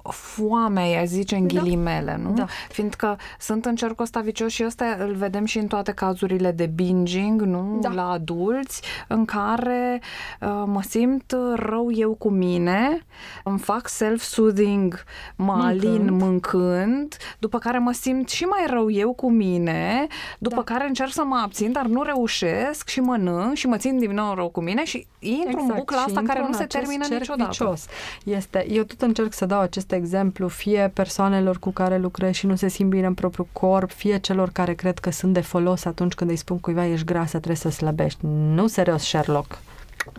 foamea, 0.02 0.86
ea 0.86 1.04
zice 1.04 1.36
în 1.36 1.46
da. 1.46 1.60
ghilimele, 1.60 2.20
nu? 2.22 2.32
Da. 2.32 2.46
Fiindcă 2.68 3.18
sunt 3.38 3.64
în 3.64 3.74
cercul 3.74 4.04
ăsta 4.04 4.20
vicios 4.20 4.52
și 4.52 4.64
ăsta 4.64 4.96
îl 4.98 5.14
vedem 5.14 5.44
și 5.44 5.58
în 5.58 5.66
toate 5.66 5.92
cazurile 5.92 6.50
de 6.50 6.66
binging, 6.66 7.42
nu? 7.42 7.78
Da. 7.80 7.92
La 7.92 8.10
adulți, 8.10 8.82
în 9.08 9.24
care 9.24 10.00
uh, 10.40 10.62
mă 10.66 10.82
simt 10.88 11.34
rău 11.54 11.92
eu 11.92 12.14
cu 12.14 12.28
mine, 12.30 13.06
îmi 13.44 13.58
fac 13.58 13.88
self-soothing, 13.88 15.04
mă 15.36 15.52
Mâncând. 15.52 15.84
alin 15.84 16.14
mâncând, 16.16 17.16
după 17.38 17.58
care 17.58 17.78
mă 17.78 17.92
simt 17.92 18.28
și 18.28 18.44
mai 18.44 18.64
rău 18.66 18.90
eu 18.90 19.12
cu 19.12 19.30
mine, 19.30 20.06
după 20.38 20.54
Da. 20.54 20.62
care 20.74 20.86
încerc 20.86 21.12
să 21.12 21.24
mă 21.24 21.40
abțin, 21.42 21.72
dar 21.72 21.86
nu 21.86 22.02
reușesc 22.02 22.88
și 22.88 23.00
mănânc 23.00 23.54
și 23.54 23.66
mă 23.66 23.76
țin 23.76 23.98
din 23.98 24.10
nou 24.10 24.34
rău 24.34 24.48
cu 24.48 24.60
mine 24.60 24.84
și 24.84 25.06
intru 25.18 25.60
în 25.60 25.72
bucla 25.76 25.96
și 25.96 26.04
asta 26.06 26.18
intru 26.20 26.26
care 26.26 26.40
nu 26.40 26.46
în 26.46 26.52
se 26.52 26.62
acest 26.62 26.84
termină 26.84 27.04
cerc 27.06 27.18
niciodată. 27.20 27.50
Vicios. 27.50 27.86
Este, 28.24 28.66
eu 28.70 28.82
tot 28.82 29.02
încerc 29.02 29.32
să 29.32 29.46
dau 29.46 29.60
acest 29.60 29.89
exemplu 29.96 30.48
fie 30.48 30.90
persoanelor 30.94 31.58
cu 31.58 31.70
care 31.70 31.98
lucrez 31.98 32.34
și 32.34 32.46
nu 32.46 32.54
se 32.54 32.68
simt 32.68 32.90
bine 32.90 33.06
în 33.06 33.14
propriul 33.14 33.46
corp, 33.52 33.90
fie 33.90 34.18
celor 34.18 34.50
care 34.50 34.74
cred 34.74 34.98
că 34.98 35.10
sunt 35.10 35.32
de 35.32 35.40
folos 35.40 35.84
atunci 35.84 36.12
când 36.14 36.30
îi 36.30 36.36
spun 36.36 36.58
cuiva 36.58 36.86
ești 36.86 37.04
grasă, 37.04 37.36
trebuie 37.36 37.56
să 37.56 37.70
slăbești. 37.70 38.18
Nu 38.54 38.66
serios, 38.66 39.02
Sherlock. 39.02 39.58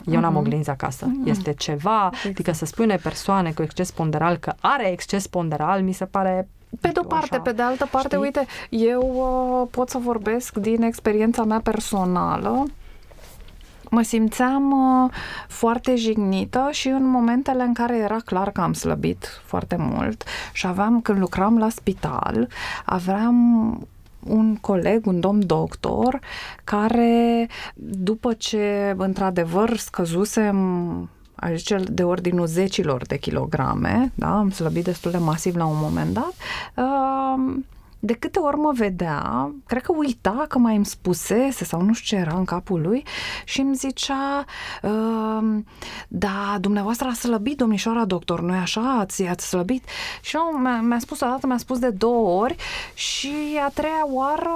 Eu 0.06 0.20
n-am 0.20 0.32
Mhm. 0.34 0.40
oglinzi 0.42 0.70
acasă. 0.70 1.12
Este 1.26 1.54
ceva, 1.54 2.10
adică 2.26 2.52
să 2.52 2.66
spui 2.66 2.84
unei 2.86 2.98
persoane 2.98 3.52
cu 3.52 3.62
exces 3.62 3.92
ponderal 3.92 4.38
că 4.38 4.54
are 4.60 4.92
exces 4.92 5.28
ponderal, 5.28 5.82
mi 5.82 5.92
se 5.92 6.06
pare 6.06 6.48
Pe 6.82 6.88
de-o 6.88 7.04
parte, 7.04 7.28
așa, 7.34 7.42
pe 7.42 7.52
de 7.52 7.62
altă 7.62 7.88
parte, 7.92 8.08
știi? 8.08 8.20
uite, 8.22 8.46
eu 8.70 9.02
uh, 9.62 9.68
pot 9.72 9.90
să 9.90 9.98
vorbesc 9.98 10.56
din 10.58 10.82
experiența 10.82 11.44
mea 11.44 11.60
personală. 11.64 12.66
Mă 13.94 14.02
simțeam 14.02 14.72
uh, 14.72 15.12
foarte 15.48 15.96
jignită 15.96 16.68
și 16.72 16.88
în 16.88 17.10
momentele 17.10 17.64
în 17.64 17.74
care 17.74 17.98
era 17.98 18.18
clar 18.26 18.52
că 18.52 18.62
am 18.62 18.74
slăbit 18.74 19.42
foarte 19.46 19.76
mult 19.80 20.24
și 20.54 20.68
aveam, 20.68 21.02
când 21.02 21.20
lucram 21.20 21.58
la 21.58 21.70
spital, 21.70 22.48
aveam 22.86 23.88
un 24.28 24.56
coleg, 24.56 25.06
un 25.06 25.20
domn 25.20 25.46
doctor, 25.46 26.20
care 26.64 27.50
după 27.76 28.34
ce 28.34 28.96
într-adevăr 28.98 29.78
scăzusem 29.78 30.58
aș 31.36 31.58
zice, 31.58 31.78
de 31.92 32.04
ordinul 32.04 32.46
zecilor 32.46 33.06
de 33.06 33.18
kilograme, 33.18 34.12
da, 34.16 34.38
am 34.38 34.50
slăbit 34.50 34.84
destul 34.84 35.12
de 35.12 35.18
masiv 35.18 35.56
la 35.56 35.66
un 35.66 35.78
moment 35.80 36.14
dat, 36.14 36.34
uh, 36.76 37.54
de 38.04 38.14
câte 38.14 38.40
ori 38.40 38.58
mă 38.58 38.72
vedea, 38.74 39.52
cred 39.68 39.82
că 39.82 39.94
uita 39.96 40.46
că 40.48 40.58
mai 40.58 40.76
îmi 40.76 40.86
spusese 40.86 41.66
sau 41.66 41.82
nu 41.82 41.94
știu 41.94 42.18
ce 42.18 42.24
era 42.24 42.38
în 42.38 42.46
capul 42.46 42.82
lui 42.82 43.04
și 43.46 43.62
îmi 43.62 43.76
zicea 43.76 44.46
uh, 44.82 45.58
da, 46.08 46.58
dumneavoastră 46.60 47.08
a 47.08 47.14
slăbit, 47.14 47.58
domnișoara 47.58 48.06
doctor, 48.06 48.42
nu 48.42 48.54
așa? 48.54 48.98
Ați, 49.00 49.24
ați 49.24 49.48
slăbit? 49.48 49.84
Și 50.22 50.36
eu, 50.36 50.60
mi-a, 50.60 50.82
mi-a 50.82 51.00
spus 51.00 51.22
o 51.22 51.26
dată, 51.26 51.48
mi-a 51.48 51.58
spus 51.58 51.80
de 51.80 51.90
două 51.90 52.42
ori 52.42 52.56
și 52.94 53.32
a 53.66 53.70
treia 53.70 54.08
oară 54.12 54.52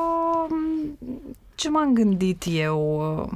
ce 1.56 1.70
m-am 1.70 1.94
gândit 1.94 2.44
eu? 2.48 3.30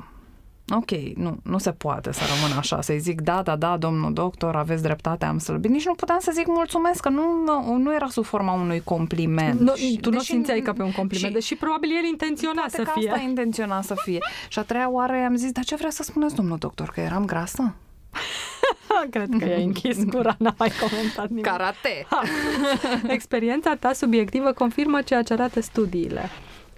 Ok, 0.76 0.92
nu, 1.16 1.38
nu 1.44 1.58
se 1.58 1.72
poate 1.72 2.12
să 2.12 2.22
rămân 2.36 2.58
așa, 2.58 2.82
să-i 2.82 3.00
zic 3.00 3.22
da, 3.22 3.42
da, 3.42 3.56
da, 3.56 3.78
domnul 3.78 4.14
doctor, 4.14 4.56
aveți 4.56 4.82
dreptate, 4.84 5.26
am 5.26 5.38
slăbit. 5.38 5.72
Nici 5.72 5.86
nu 5.86 5.94
puteam 5.94 6.20
să 6.20 6.32
zic 6.34 6.48
mulțumesc, 6.48 7.00
că 7.02 7.10
nu, 7.10 7.78
nu 7.78 7.94
era 7.94 8.08
sub 8.08 8.24
forma 8.24 8.52
unui 8.54 8.82
compliment. 8.84 9.60
Nu, 9.60 9.76
Și- 9.76 9.98
tu 10.02 10.10
nu 10.10 10.16
o 10.16 10.20
deși- 10.20 10.32
simțeai 10.32 10.60
ca 10.60 10.74
pe 10.74 10.82
un 10.82 10.92
compliment, 10.92 11.28
și- 11.28 11.34
deși 11.34 11.56
probabil 11.56 11.90
el 11.98 12.04
intenționa 12.04 12.54
Poate 12.62 12.76
să 12.76 12.82
că 12.84 12.92
fie. 13.00 13.10
asta 13.10 13.22
intenționa 13.22 13.82
să 13.82 13.94
fie. 14.04 14.20
Și 14.48 14.60
a 14.60 14.64
treia 14.64 14.90
oară 14.90 15.16
i-am 15.16 15.36
zis, 15.36 15.52
dar 15.52 15.64
ce 15.64 15.76
vrea 15.76 15.90
să 15.90 16.04
spuneți, 16.04 16.36
domnul 16.36 16.58
doctor, 16.58 16.90
că 16.90 17.00
eram 17.02 17.26
grasă? 17.26 17.74
Cred 19.12 19.30
că 19.40 19.46
i-ai 19.46 19.64
închis 19.64 20.04
gura, 20.06 20.36
n-a 20.40 20.54
mai 20.58 20.72
comentat 20.80 21.28
nimic. 21.30 21.46
Karate! 21.46 22.08
Experiența 23.08 23.76
ta 23.76 23.94
subiectivă 23.94 24.52
confirmă 24.52 25.02
ceea 25.02 25.22
ce 25.24 25.34
arată 25.34 25.62
studiile. 25.62 26.30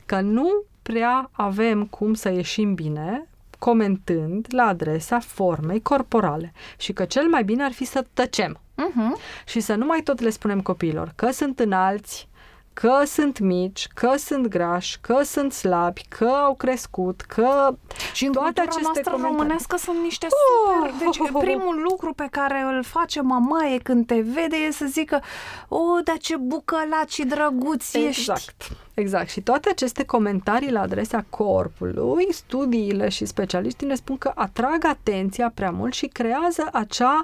Că 0.05 0.19
nu 0.21 0.47
prea 0.81 1.29
avem 1.31 1.85
cum 1.85 2.13
să 2.13 2.29
ieșim 2.31 2.73
bine 2.73 3.25
comentând 3.67 4.47
la 4.49 4.63
adresa 4.63 5.19
formei 5.19 5.81
corporale 5.81 6.53
și 6.77 6.93
că 6.93 7.05
cel 7.05 7.27
mai 7.27 7.43
bine 7.43 7.63
ar 7.63 7.71
fi 7.71 7.85
să 7.85 8.05
tăcem 8.13 8.59
Uh-huh. 8.81 9.45
și 9.45 9.59
să 9.59 9.75
nu 9.75 9.85
mai 9.85 10.01
tot 10.01 10.19
le 10.19 10.29
spunem 10.29 10.61
copiilor 10.61 11.11
că 11.15 11.31
sunt 11.31 11.59
înalți, 11.59 12.27
că 12.73 13.01
sunt 13.05 13.39
mici, 13.39 13.87
că 13.93 14.13
sunt 14.17 14.47
grași, 14.47 14.97
că 15.01 15.21
sunt 15.23 15.53
slabi, 15.53 16.05
că 16.09 16.25
au 16.25 16.53
crescut, 16.55 17.21
că 17.21 17.75
Și 18.13 18.25
în 18.25 18.31
toate 18.31 18.47
cultura 18.47 18.63
aceste 18.63 18.81
noastră 18.81 19.03
comentarii. 19.11 19.35
românească 19.37 19.77
sunt 19.77 19.97
niște 20.01 20.27
Oh! 20.29 20.89
super... 20.89 21.05
Deci 21.05 21.41
primul 21.41 21.81
lucru 21.89 22.13
pe 22.13 22.27
care 22.31 22.61
îl 22.61 22.83
face 22.83 23.21
mamaie 23.21 23.77
când 23.77 24.05
te 24.05 24.19
vede 24.19 24.55
e 24.67 24.71
să 24.71 24.85
zică 24.85 25.21
O, 25.67 25.79
dar 26.03 26.17
ce 26.17 26.37
bucălaci 26.37 27.13
și 27.13 27.25
drăguți 27.25 27.97
ești! 27.97 28.19
Exact. 28.19 28.67
Exact. 28.93 29.29
Și 29.29 29.41
toate 29.41 29.69
aceste 29.69 30.05
comentarii 30.05 30.71
la 30.71 30.81
adresa 30.81 31.25
corpului, 31.29 32.33
studiile 32.33 33.09
și 33.09 33.25
specialiștii 33.25 33.87
ne 33.87 33.95
spun 33.95 34.17
că 34.17 34.31
atrag 34.35 34.85
atenția 34.85 35.51
prea 35.53 35.71
mult 35.71 35.93
și 35.93 36.05
creează 36.07 36.69
acea 36.71 37.23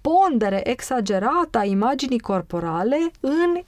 pondere 0.00 0.68
exagerată 0.70 1.58
a 1.58 1.64
imaginii 1.64 2.18
corporale 2.18 3.10
în 3.20 3.60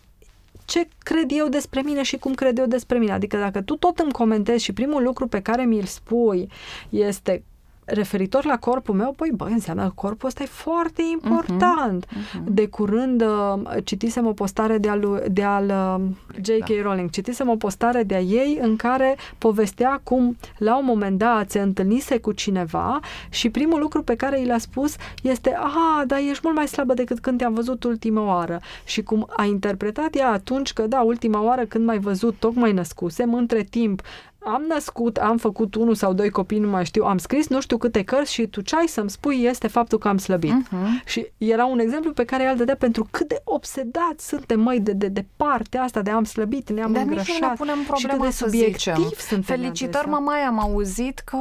ce 0.65 0.89
cred 0.99 1.31
eu 1.31 1.49
despre 1.49 1.81
mine 1.81 2.03
și 2.03 2.17
cum 2.17 2.35
cred 2.35 2.59
eu 2.59 2.67
despre 2.67 2.99
mine. 2.99 3.13
Adică 3.13 3.37
dacă 3.37 3.63
tu 3.63 3.77
tot 3.77 3.99
îmi 3.99 4.13
comentezi 4.13 4.65
și 4.65 4.73
primul 4.73 5.03
lucru 5.03 5.27
pe 5.27 5.41
care 5.41 5.65
mi-l 5.65 5.85
spui 5.85 6.49
este 6.89 7.43
referitor 7.85 8.45
la 8.45 8.59
corpul 8.59 8.95
meu, 8.95 9.13
păi 9.17 9.31
băi, 9.35 9.53
înseamnă 9.53 9.83
că 9.83 9.93
corpul 9.95 10.29
ăsta 10.29 10.43
e 10.43 10.47
foarte 10.47 11.03
important. 11.13 12.07
Uh-huh. 12.07 12.45
De 12.45 12.67
curând 12.67 13.23
uh, 13.23 13.63
citisem 13.85 14.27
o 14.27 14.33
postare 14.33 14.79
de 14.79 14.89
al, 14.89 15.23
de 15.31 15.43
al 15.43 15.65
uh, 15.65 16.05
J.K. 16.43 16.69
Da. 16.69 16.83
Rowling, 16.83 17.11
citisem 17.11 17.49
o 17.49 17.57
postare 17.57 18.03
de 18.03 18.15
a 18.15 18.21
ei 18.21 18.59
în 18.61 18.77
care 18.77 19.17
povestea 19.39 20.01
cum 20.03 20.37
la 20.59 20.79
un 20.79 20.85
moment 20.85 21.19
dat 21.19 21.51
se 21.51 21.61
întâlnise 21.61 22.19
cu 22.19 22.33
cineva 22.33 23.01
și 23.29 23.51
primul 23.51 23.81
lucru 23.81 24.03
pe 24.03 24.15
care 24.15 24.41
i 24.41 24.47
l-a 24.47 24.59
spus 24.59 24.97
este 25.23 25.55
aha, 25.55 26.05
dar 26.07 26.19
ești 26.19 26.41
mult 26.43 26.57
mai 26.57 26.69
slabă 26.69 26.95
decât 26.95 27.21
când 27.21 27.39
te-am 27.39 27.55
văzut 27.55 27.85
ultima 27.85 28.25
oară. 28.25 28.61
Și 28.85 29.03
cum 29.03 29.29
a 29.37 29.45
interpretat 29.45 30.15
ea 30.15 30.31
atunci 30.31 30.73
că 30.73 30.87
da, 30.87 31.01
ultima 31.01 31.43
oară 31.43 31.65
când 31.65 31.85
m-ai 31.85 31.99
văzut, 31.99 32.35
tocmai 32.39 32.73
născusem, 32.73 33.35
între 33.35 33.63
timp 33.63 34.03
am 34.45 34.65
născut, 34.69 35.17
am 35.17 35.37
făcut 35.37 35.75
unul 35.75 35.95
sau 35.95 36.13
doi 36.13 36.31
copii, 36.31 36.59
nu 36.59 36.69
mai 36.69 36.85
știu, 36.85 37.05
am 37.05 37.19
scris 37.19 37.49
nu 37.49 37.61
știu 37.61 37.77
câte 37.79 38.03
cărți 38.03 38.33
și 38.33 38.47
tu 38.47 38.61
ce 38.61 38.77
ai 38.77 38.87
să-mi 38.87 39.11
spui 39.11 39.45
este 39.45 39.67
faptul 39.69 39.99
că 39.99 40.09
am 40.09 40.19
slăbit. 40.19 40.53
Uh-huh. 40.69 41.05
Și 41.05 41.27
era 41.39 41.65
un 41.65 41.79
exemplu 41.79 42.13
pe 42.13 42.25
care 42.25 42.45
el 42.45 42.57
dădea 42.57 42.77
pentru 42.77 43.07
cât 43.11 43.29
de 43.29 43.41
obsedați 43.45 44.29
suntem, 44.29 44.61
măi, 44.61 44.81
de, 44.81 44.93
de, 44.93 45.09
de 45.09 45.25
partea 45.37 45.83
asta 45.83 46.03
de 46.03 46.11
am 46.11 46.25
slăbit, 46.25 46.71
ne-am 46.71 46.93
Dar 46.93 47.03
nici 47.03 47.11
îngrășat. 47.19 47.41
nu 47.41 47.47
ne 47.49 47.55
punem 47.57 47.75
și 47.75 47.81
cât 47.87 47.95
problema 47.99 48.25
de 48.25 48.31
să 48.31 48.45
subiectiv 48.45 48.77
zicem. 48.77 48.95
suntem 49.19 49.57
Felicitări, 49.57 49.97
adesea. 50.05 50.19
mamaia, 50.19 50.47
am 50.47 50.59
auzit 50.61 51.19
că 51.19 51.39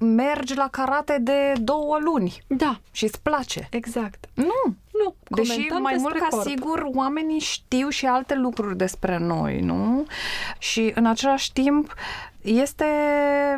mergi 0.00 0.56
la 0.56 0.68
karate 0.70 1.18
de 1.20 1.52
două 1.60 1.98
luni 2.04 2.38
Da, 2.46 2.80
și 2.90 3.04
îți 3.04 3.20
place. 3.22 3.68
exact. 3.70 4.24
Nu, 4.34 4.74
Nu, 5.04 5.14
Deși 5.28 5.50
comentăm 5.50 5.82
mai 5.82 5.96
mult 5.98 6.12
despre 6.12 6.28
ca 6.30 6.36
corp. 6.36 6.48
sigur 6.48 6.88
oamenii 6.94 7.38
știu 7.38 7.88
și 7.88 8.06
alte 8.06 8.34
lucruri 8.34 8.76
despre 8.76 9.18
noi, 9.18 9.60
nu? 9.60 10.06
Și 10.58 10.92
în 10.94 11.06
același 11.06 11.52
timp 11.52 11.94
este 12.42 12.84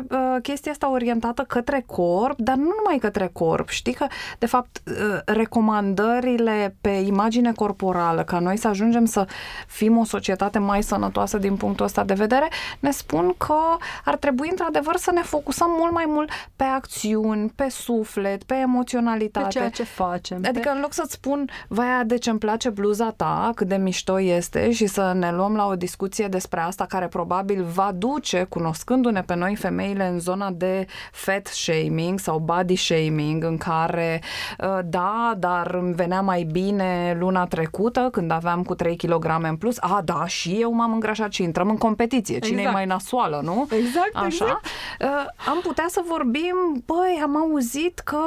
uh, 0.09 0.41
chestia 0.41 0.71
asta 0.71 0.91
orientată 0.91 1.41
către 1.41 1.83
corp, 1.85 2.39
dar 2.39 2.55
nu 2.55 2.69
numai 2.77 2.97
către 2.99 3.29
corp. 3.33 3.69
Știi 3.69 3.93
că, 3.93 4.07
de 4.39 4.45
fapt, 4.45 4.81
uh, 4.85 5.19
recomandările 5.25 6.75
pe 6.81 6.89
imagine 6.89 7.51
corporală, 7.51 8.23
ca 8.23 8.39
noi 8.39 8.57
să 8.57 8.67
ajungem 8.67 9.05
să 9.05 9.27
fim 9.67 9.97
o 9.97 10.03
societate 10.03 10.59
mai 10.59 10.83
sănătoasă 10.83 11.37
din 11.37 11.55
punctul 11.55 11.85
ăsta 11.85 12.03
de 12.03 12.13
vedere, 12.13 12.47
ne 12.79 12.91
spun 12.91 13.33
că 13.37 13.59
ar 14.05 14.15
trebui, 14.15 14.47
într-adevăr, 14.49 14.95
să 14.95 15.11
ne 15.13 15.21
focusăm 15.21 15.69
mult 15.79 15.91
mai 15.91 16.05
mult 16.07 16.29
pe 16.55 16.63
acțiuni, 16.63 17.51
pe 17.55 17.69
suflet, 17.69 18.43
pe 18.43 18.55
emoționalitate. 18.55 19.45
Pe 19.45 19.53
ceea 19.53 19.69
ce 19.69 19.83
facem. 19.83 20.41
Adică 20.47 20.69
în 20.69 20.79
loc 20.81 20.93
să-ți 20.93 21.11
spun, 21.11 21.49
vai, 21.67 21.85
de 22.05 22.17
ce 22.17 22.29
îmi 22.29 22.39
place 22.39 22.69
bluza 22.69 23.13
ta, 23.17 23.51
cât 23.55 23.67
de 23.67 23.75
mișto 23.75 24.21
este 24.21 24.71
și 24.71 24.85
să 24.85 25.13
ne 25.15 25.31
luăm 25.31 25.55
la 25.55 25.65
o 25.65 25.75
discuție 25.75 26.27
despre 26.27 26.59
asta 26.59 26.85
care 26.85 27.07
probabil 27.07 27.63
va 27.63 27.91
duce, 27.95 28.45
cunoscându-ne 28.71 29.21
pe 29.21 29.35
noi 29.35 29.55
femeile 29.55 30.07
în 30.07 30.19
zona 30.19 30.49
de 30.49 30.85
fat 31.11 31.47
shaming 31.47 32.19
sau 32.19 32.39
body 32.39 32.75
shaming, 32.75 33.43
în 33.43 33.57
care, 33.57 34.21
uh, 34.59 34.79
da, 34.85 35.33
dar 35.37 35.73
îmi 35.73 35.93
venea 35.93 36.21
mai 36.21 36.43
bine 36.43 37.17
luna 37.19 37.45
trecută 37.45 38.09
când 38.11 38.31
aveam 38.31 38.63
cu 38.63 38.75
3 38.75 38.95
kg 38.95 39.25
în 39.41 39.55
plus, 39.55 39.77
a, 39.79 40.01
da, 40.05 40.25
și 40.25 40.57
eu 40.59 40.71
m-am 40.71 40.93
îngrașat 40.93 41.31
și 41.31 41.43
intrăm 41.43 41.69
în 41.69 41.77
competiție, 41.77 42.39
cine 42.39 42.57
Exact. 42.57 42.69
e 42.69 42.77
mai 42.77 42.85
nasoală, 42.85 43.41
nu? 43.43 43.67
Exact, 43.71 44.09
Așa. 44.13 44.25
exact. 44.25 44.65
Uh, 44.99 45.07
am 45.47 45.59
putea 45.63 45.85
să 45.89 46.01
vorbim, 46.07 46.83
băi, 46.85 47.19
am 47.23 47.37
auzit 47.37 47.99
că 47.99 48.19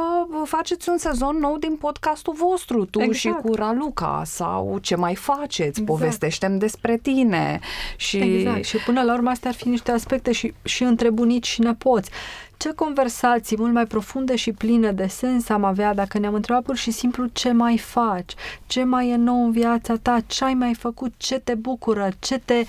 faceți 0.44 0.88
un 0.88 0.98
sezon 0.98 1.36
nou 1.36 1.56
din 1.58 1.76
podcastul 1.76 2.34
vostru, 2.34 2.84
tu 2.84 3.00
Exact. 3.00 3.16
și 3.18 3.28
cu 3.28 3.54
Raluca, 3.54 4.22
sau 4.24 4.78
ce 4.80 4.96
mai 4.96 5.14
faceți, 5.14 5.80
Exact. 5.80 5.86
povestește 5.86 6.48
despre 6.48 6.96
tine. 6.96 7.60
Și 7.96 8.18
Exact. 8.18 8.64
Și 8.64 8.76
până 8.76 9.02
la 9.02 9.14
urmă 9.14 9.30
astea 9.30 9.50
ar 9.50 9.56
fi 9.56 9.68
niște 9.68 9.90
aspecte 9.90 10.32
și, 10.34 10.54
și 10.62 10.82
între 10.82 11.10
bunici 11.10 11.46
și 11.46 11.60
nepoți. 11.60 12.10
Ce 12.56 12.72
conversații 12.72 13.56
mult 13.58 13.72
mai 13.72 13.86
profunde 13.86 14.36
și 14.36 14.52
pline 14.52 14.92
de 14.92 15.06
sens 15.06 15.48
am 15.48 15.64
avea 15.64 15.94
dacă 15.94 16.18
ne-am 16.18 16.34
întrebat 16.34 16.62
pur 16.62 16.76
și 16.76 16.90
simplu 16.90 17.26
ce 17.32 17.52
mai 17.52 17.78
faci, 17.78 18.34
ce 18.66 18.84
mai 18.84 19.08
e 19.08 19.16
nou 19.16 19.44
în 19.44 19.50
viața 19.50 19.96
ta, 20.02 20.20
ce 20.26 20.44
ai 20.44 20.54
mai 20.54 20.74
făcut, 20.74 21.12
ce 21.16 21.38
te 21.38 21.54
bucură, 21.54 22.08
ce 22.18 22.38
te 22.44 22.64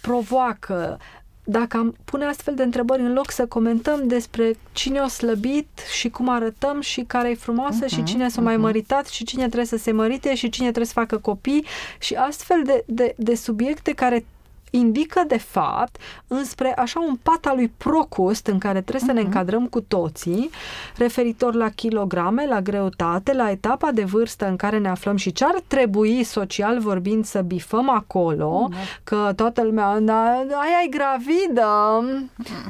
provoacă. 0.00 0.98
Dacă 1.44 1.76
am 1.76 1.96
pune 2.04 2.24
astfel 2.24 2.54
de 2.54 2.62
întrebări 2.62 3.02
în 3.02 3.12
loc 3.12 3.30
să 3.30 3.46
comentăm 3.46 4.06
despre 4.06 4.56
cine 4.72 5.00
o 5.00 5.08
slăbit 5.08 5.68
și 5.98 6.08
cum 6.08 6.28
arătăm 6.28 6.80
și 6.80 7.00
care 7.06 7.30
e 7.30 7.34
frumoasă 7.34 7.84
uh-huh, 7.84 7.88
și 7.88 8.02
cine 8.02 8.28
s-a 8.28 8.40
mai 8.40 8.56
măritat 8.56 9.06
și 9.06 9.24
cine 9.24 9.44
trebuie 9.44 9.64
să 9.64 9.76
se 9.76 9.92
mărite 9.92 10.34
și 10.34 10.48
cine 10.48 10.66
trebuie 10.66 10.86
să 10.86 10.92
facă 10.92 11.18
copii 11.18 11.64
și 11.98 12.14
astfel 12.14 12.62
de, 12.64 12.84
de, 12.86 13.14
de 13.16 13.34
subiecte 13.34 13.92
care 13.92 14.24
indică 14.70 15.22
de 15.26 15.38
fapt 15.38 15.96
înspre 16.26 16.74
așa 16.76 17.00
un 17.00 17.16
pat 17.22 17.46
al 17.46 17.56
lui 17.56 17.72
Procust 17.76 18.46
în 18.46 18.58
care 18.58 18.80
trebuie 18.80 19.08
să 19.08 19.12
ne 19.12 19.20
încadrăm 19.20 19.66
cu 19.66 19.80
toții 19.80 20.50
referitor 20.96 21.54
la 21.54 21.68
kilograme, 21.68 22.46
la 22.46 22.60
greutate, 22.60 23.32
la 23.34 23.50
etapa 23.50 23.90
de 23.92 24.04
vârstă 24.04 24.46
în 24.48 24.56
care 24.56 24.78
ne 24.78 24.88
aflăm 24.88 25.16
și 25.16 25.32
ce 25.32 25.44
ar 25.44 25.54
trebui 25.66 26.22
social 26.22 26.80
vorbind 26.80 27.24
să 27.24 27.40
bifăm 27.40 27.90
acolo, 27.90 28.68
că 29.04 29.32
toată 29.36 29.62
lumea, 29.62 30.00
da, 30.00 30.22
aia 30.24 30.82
e 30.84 30.88
gravidă, 30.88 31.68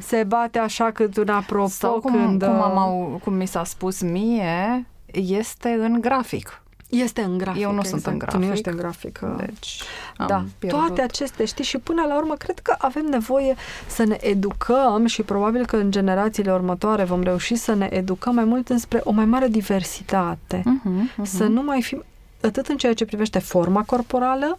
se 0.00 0.24
bate 0.26 0.58
așa 0.58 0.90
cât 0.90 1.16
un 1.16 1.28
apropo 1.28 1.68
sau 1.68 2.00
cum, 2.00 2.12
când... 2.12 2.42
cum, 2.44 2.60
am, 2.60 2.78
au- 2.78 3.20
cum 3.24 3.32
mi 3.34 3.46
s-a 3.46 3.64
spus 3.64 4.00
mie, 4.02 4.86
este 5.12 5.68
în 5.68 6.00
grafic. 6.00 6.62
Este 6.88 7.22
în 7.22 7.38
grafic. 7.38 7.62
Eu 7.62 7.72
nu 7.72 7.78
exact. 7.78 8.02
sunt 8.02 8.12
în 8.12 8.18
grafic. 8.18 8.40
Tu 8.40 8.46
nu 8.46 8.52
ești 8.52 8.68
în 8.68 8.76
grafic. 8.76 9.20
Deci, 9.36 9.82
da, 10.26 10.44
pierdut. 10.58 10.80
toate 10.80 11.02
acestea, 11.02 11.44
știi, 11.44 11.64
și 11.64 11.78
până 11.78 12.04
la 12.08 12.16
urmă 12.16 12.34
cred 12.34 12.58
că 12.58 12.74
avem 12.78 13.04
nevoie 13.04 13.54
să 13.86 14.04
ne 14.04 14.16
educăm 14.20 15.06
și 15.06 15.22
probabil 15.22 15.66
că 15.66 15.76
în 15.76 15.90
generațiile 15.90 16.52
următoare 16.52 17.04
vom 17.04 17.22
reuși 17.22 17.54
să 17.54 17.74
ne 17.74 17.88
educăm 17.90 18.34
mai 18.34 18.44
mult 18.44 18.68
înspre 18.68 19.00
o 19.04 19.10
mai 19.10 19.24
mare 19.24 19.48
diversitate. 19.48 20.60
Uh-huh, 20.60 21.12
uh-huh. 21.12 21.22
Să 21.22 21.44
nu 21.44 21.62
mai 21.62 21.82
fim 21.82 22.04
atât 22.40 22.66
în 22.66 22.76
ceea 22.76 22.94
ce 22.94 23.04
privește 23.04 23.38
forma 23.38 23.82
corporală, 23.82 24.58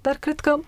dar 0.00 0.16
cred 0.20 0.40
că 0.40 0.58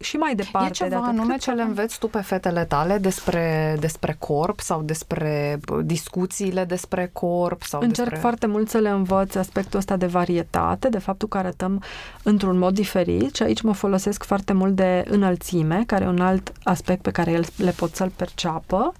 și 0.00 0.16
mai 0.16 0.34
departe. 0.34 0.68
E 0.68 0.70
ceva 0.70 0.88
de 0.88 0.94
anume 0.94 1.36
ce 1.36 1.50
le 1.50 1.62
înveți 1.62 1.98
tu 1.98 2.08
pe 2.08 2.20
fetele 2.20 2.64
tale 2.64 2.98
despre, 2.98 3.76
despre 3.80 4.16
corp 4.18 4.60
sau 4.60 4.82
despre 4.82 5.60
discuțiile 5.82 6.64
despre 6.64 7.10
corp? 7.12 7.62
Sau 7.62 7.80
Încerc 7.80 8.08
despre... 8.08 8.20
foarte 8.20 8.46
mult 8.46 8.68
să 8.68 8.78
le 8.78 8.88
învăț 8.88 9.34
aspectul 9.34 9.78
ăsta 9.78 9.96
de 9.96 10.06
varietate, 10.06 10.88
de 10.88 10.98
faptul 10.98 11.28
că 11.28 11.38
arătăm 11.38 11.82
într-un 12.22 12.58
mod 12.58 12.74
diferit 12.74 13.34
și 13.34 13.42
aici 13.42 13.62
mă 13.62 13.72
folosesc 13.72 14.24
foarte 14.24 14.52
mult 14.52 14.74
de 14.74 15.04
înălțime, 15.08 15.82
care 15.86 16.04
e 16.04 16.08
un 16.08 16.20
alt 16.20 16.52
aspect 16.62 17.02
pe 17.02 17.10
care 17.10 17.30
el 17.30 17.44
le 17.56 17.70
pot 17.70 17.94
să-l 17.94 18.12
perceapă 18.16 18.92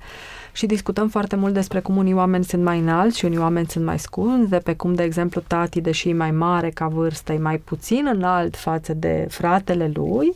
și 0.53 0.67
discutăm 0.67 1.09
foarte 1.09 1.37
mult 1.37 1.55
despre 1.55 1.81
cum 1.81 1.97
unii 1.97 2.15
oameni 2.15 2.45
sunt 2.45 2.63
mai 2.63 2.79
înalți 2.79 3.19
și 3.19 3.25
unii 3.25 3.39
oameni 3.39 3.67
sunt 3.67 3.85
mai 3.85 3.99
scunzi, 3.99 4.49
de 4.49 4.59
pe 4.59 4.75
cum, 4.75 4.95
de 4.95 5.03
exemplu, 5.03 5.41
tati, 5.47 5.81
deși 5.81 6.09
e 6.09 6.15
mai 6.15 6.31
mare 6.31 6.71
ca 6.71 6.87
vârstă, 6.87 7.33
e 7.33 7.39
mai 7.39 7.57
puțin 7.57 8.09
înalt 8.13 8.57
față 8.57 8.95
de 8.95 9.27
fratele 9.31 9.91
lui 9.95 10.35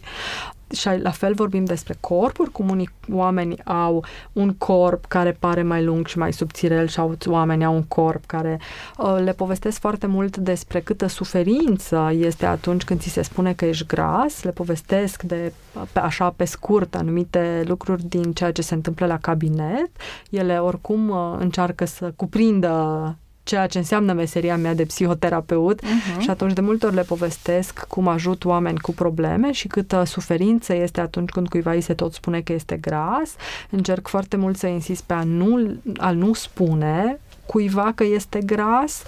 și 0.74 0.88
la 1.02 1.10
fel 1.10 1.34
vorbim 1.34 1.64
despre 1.64 1.96
corpuri, 2.00 2.50
cum 2.50 2.68
unii 2.68 2.90
oameni 3.12 3.64
au 3.64 4.04
un 4.32 4.54
corp 4.54 5.04
care 5.04 5.36
pare 5.38 5.62
mai 5.62 5.84
lung 5.84 6.06
și 6.06 6.18
mai 6.18 6.32
subțirel 6.32 6.86
și 6.86 7.00
alți 7.00 7.28
oameni 7.28 7.64
au 7.64 7.74
un 7.74 7.82
corp 7.82 8.26
care 8.26 8.60
uh, 8.98 9.16
le 9.24 9.32
povestesc 9.32 9.80
foarte 9.80 10.06
mult 10.06 10.36
despre 10.36 10.80
câtă 10.80 11.06
suferință 11.06 12.10
este 12.14 12.46
atunci 12.46 12.84
când 12.84 13.00
ți 13.00 13.08
se 13.08 13.22
spune 13.22 13.52
că 13.52 13.64
ești 13.64 13.86
gras, 13.86 14.42
le 14.42 14.50
povestesc 14.50 15.22
de 15.22 15.52
pe, 15.92 15.98
așa 15.98 16.30
pe 16.36 16.44
scurt 16.44 16.94
anumite 16.94 17.62
lucruri 17.66 18.04
din 18.08 18.32
ceea 18.32 18.52
ce 18.52 18.62
se 18.62 18.74
întâmplă 18.74 19.06
la 19.06 19.18
cabinet. 19.18 19.90
Ele 20.30 20.58
oricum 20.58 21.08
uh, 21.08 21.36
încearcă 21.38 21.84
să 21.84 22.12
cuprindă 22.16 23.16
ceea 23.44 23.66
ce 23.66 23.78
înseamnă 23.78 24.12
meseria 24.12 24.56
mea 24.56 24.74
de 24.74 24.84
psihoterapeut 24.84 25.80
uh-huh. 25.82 26.18
și 26.18 26.30
atunci 26.30 26.52
de 26.52 26.60
multe 26.60 26.86
ori 26.86 26.94
le 26.94 27.02
povestesc 27.02 27.84
cum 27.88 28.08
ajut 28.08 28.44
oameni 28.44 28.78
cu 28.78 28.92
probleme 28.92 29.52
și 29.52 29.66
câtă 29.66 30.04
suferință 30.04 30.74
este 30.74 31.00
atunci 31.00 31.28
când 31.28 31.48
cuiva 31.48 31.72
îi 31.72 31.80
se 31.80 31.94
tot 31.94 32.12
spune 32.12 32.40
că 32.40 32.52
este 32.52 32.76
gras. 32.76 33.34
Încerc 33.70 34.08
foarte 34.08 34.36
mult 34.36 34.56
să 34.56 34.66
insist 34.66 35.02
pe 35.02 35.14
a 35.14 35.22
nu, 35.22 35.76
a 35.96 36.10
nu 36.10 36.32
spune 36.32 37.20
cuiva 37.46 37.92
că 37.94 38.04
este 38.04 38.40
gras 38.40 39.02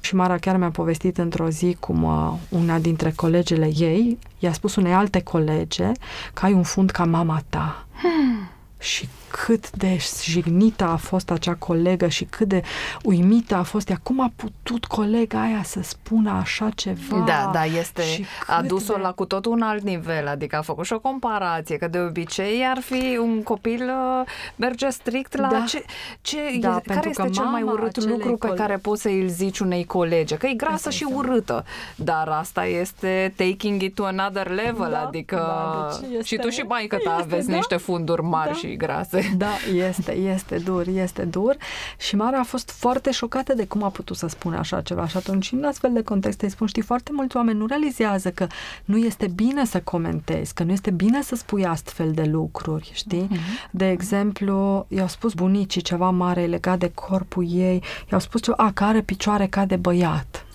și 0.00 0.14
Mara 0.14 0.38
chiar 0.38 0.56
mi-a 0.56 0.70
povestit 0.70 1.18
într-o 1.18 1.48
zi 1.48 1.76
cum 1.80 2.02
uh, 2.02 2.32
una 2.48 2.78
dintre 2.78 3.12
colegele 3.16 3.70
ei 3.76 4.18
i-a 4.38 4.52
spus 4.52 4.76
unei 4.76 4.92
alte 4.92 5.20
colege 5.20 5.92
că 6.34 6.44
ai 6.44 6.52
un 6.52 6.62
fund 6.62 6.90
ca 6.90 7.04
mama 7.04 7.42
ta. 7.48 7.86
Hmm 8.02 8.50
și 8.82 9.08
cât 9.32 9.70
de 9.70 9.98
jignită 10.22 10.84
a 10.84 10.96
fost 10.96 11.30
acea 11.30 11.54
colegă 11.54 12.08
și 12.08 12.24
cât 12.24 12.48
de 12.48 12.62
uimită 13.02 13.54
a 13.54 13.62
fost 13.62 13.88
ea. 13.88 14.00
Cum 14.02 14.20
a 14.20 14.32
putut 14.36 14.84
colega 14.84 15.40
aia 15.42 15.62
să 15.62 15.80
spună 15.82 16.30
așa 16.30 16.68
ceva? 16.74 17.24
Da, 17.26 17.50
da, 17.52 17.64
este 17.64 18.02
adus-o 18.46 18.94
de... 18.94 19.00
la 19.00 19.12
cu 19.12 19.24
tot 19.24 19.44
un 19.46 19.62
alt 19.62 19.82
nivel, 19.82 20.28
adică 20.28 20.56
a 20.56 20.62
făcut 20.62 20.84
și 20.84 20.92
o 20.92 20.98
comparație, 20.98 21.76
că 21.76 21.88
de 21.88 21.98
obicei 21.98 22.66
ar 22.66 22.78
fi 22.78 23.18
un 23.20 23.42
copil 23.42 23.82
uh, 23.82 24.26
merge 24.56 24.88
strict 24.88 25.36
la 25.36 25.48
da. 25.48 25.64
ce, 25.66 25.84
ce 26.20 26.38
da, 26.60 26.80
e, 26.84 26.94
care 26.94 27.08
este 27.08 27.28
cel 27.28 27.44
mai 27.44 27.62
urât 27.62 28.04
lucru 28.04 28.36
pe 28.36 28.52
care 28.54 28.76
poți 28.76 29.02
să 29.02 29.08
îl 29.08 29.28
zici 29.28 29.58
unei 29.58 29.84
colege, 29.84 30.36
că 30.36 30.46
e 30.46 30.54
grasă 30.54 30.90
și 30.90 31.06
urâtă, 31.14 31.64
dar 31.96 32.28
asta 32.28 32.64
este 32.64 33.34
taking 33.36 33.82
it 33.82 33.94
to 33.94 34.04
another 34.04 34.50
level, 34.50 34.90
da, 34.90 35.06
adică 35.06 35.36
da, 35.36 35.88
deci 35.88 36.10
este, 36.10 36.24
și 36.24 36.36
tu 36.36 36.48
și 36.48 36.60
maică 36.60 36.96
ta 37.04 37.16
aveți 37.20 37.48
da, 37.48 37.54
niște 37.54 37.76
funduri 37.76 38.22
mari 38.22 38.50
da, 38.52 38.54
și 38.54 38.76
grase. 38.76 39.21
Da, 39.36 39.50
este, 39.74 40.12
este 40.12 40.58
dur, 40.58 40.86
este 40.86 41.24
dur. 41.24 41.56
Și 41.98 42.16
Mara 42.16 42.38
a 42.38 42.42
fost 42.42 42.70
foarte 42.70 43.10
șocată 43.10 43.54
de 43.54 43.66
cum 43.66 43.82
a 43.82 43.88
putut 43.88 44.16
să 44.16 44.26
spună 44.26 44.58
așa 44.58 44.80
ceva. 44.80 45.06
Și 45.06 45.16
atunci, 45.16 45.52
în 45.52 45.64
astfel 45.64 45.92
de 45.92 46.02
contexte, 46.02 46.44
îi 46.44 46.50
spun, 46.50 46.66
știi, 46.66 46.82
foarte 46.82 47.10
mulți 47.14 47.36
oameni 47.36 47.58
nu 47.58 47.66
realizează 47.66 48.30
că 48.30 48.46
nu 48.84 48.96
este 48.96 49.26
bine 49.26 49.64
să 49.64 49.80
comentezi, 49.80 50.54
că 50.54 50.62
nu 50.62 50.72
este 50.72 50.90
bine 50.90 51.22
să 51.22 51.34
spui 51.34 51.66
astfel 51.66 52.12
de 52.12 52.22
lucruri, 52.22 52.90
știi? 52.94 53.28
Uh-huh. 53.32 53.70
De 53.70 53.90
exemplu, 53.90 54.86
i-au 54.88 55.08
spus 55.08 55.34
bunicii 55.34 55.82
ceva 55.82 56.10
mare 56.10 56.44
legat 56.46 56.78
de 56.78 56.90
corpul 56.94 57.46
ei, 57.48 57.82
i-au 58.10 58.20
spus 58.20 58.42
ceva, 58.42 58.56
a, 58.56 58.72
că 58.72 58.84
are 58.84 59.00
picioare 59.00 59.46
ca 59.46 59.64
de 59.64 59.76
băiat. 59.76 60.46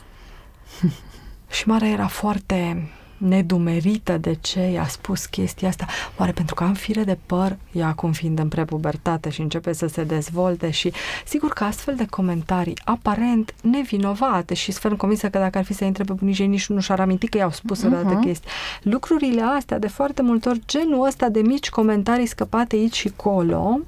și 1.56 1.68
Mara 1.68 1.88
era 1.88 2.08
foarte 2.08 2.90
nedumerită 3.18 4.18
de 4.18 4.38
ce 4.42 4.60
i-a 4.60 4.88
spus 4.88 5.26
chestia 5.26 5.68
asta. 5.68 5.86
Oare 6.18 6.32
pentru 6.32 6.56
că 6.56 6.64
am 6.64 6.74
fire 6.74 7.04
de 7.04 7.18
păr, 7.26 7.58
ea 7.72 7.88
acum 7.88 8.12
fiind 8.12 8.40
în 8.40 8.48
prepubertate 8.48 9.30
și 9.30 9.42
începe 9.42 9.74
să 9.74 9.88
se 9.88 10.04
dezvolte 10.04 10.70
și 10.70 10.94
sigur 11.26 11.54
că 11.54 11.64
astfel 11.64 11.96
de 11.96 12.06
comentarii 12.10 12.78
aparent 12.84 13.54
nevinovate 13.62 14.54
și 14.54 14.72
sunt 14.72 14.98
convinsă 14.98 15.30
că 15.30 15.38
dacă 15.38 15.58
ar 15.58 15.64
fi 15.64 15.74
să 15.74 15.84
intre 15.84 16.04
pe 16.04 16.14
bunicii 16.14 16.48
nici 16.48 16.68
nu 16.68 16.80
și-ar 16.80 17.00
aminti 17.00 17.28
că 17.28 17.38
i-au 17.38 17.52
spus 17.52 17.86
uh-huh. 17.86 18.16
o 18.16 18.20
chestii. 18.20 18.50
Lucrurile 18.82 19.42
astea, 19.42 19.80
de 19.80 19.88
foarte 19.88 20.22
multe 20.22 20.50
ori, 20.50 20.62
genul 20.68 21.06
ăsta 21.06 21.30
de 21.30 21.40
mici 21.40 21.70
comentarii 21.70 22.26
scăpate 22.26 22.76
aici 22.76 22.96
și 22.96 23.12
colo, 23.16 23.80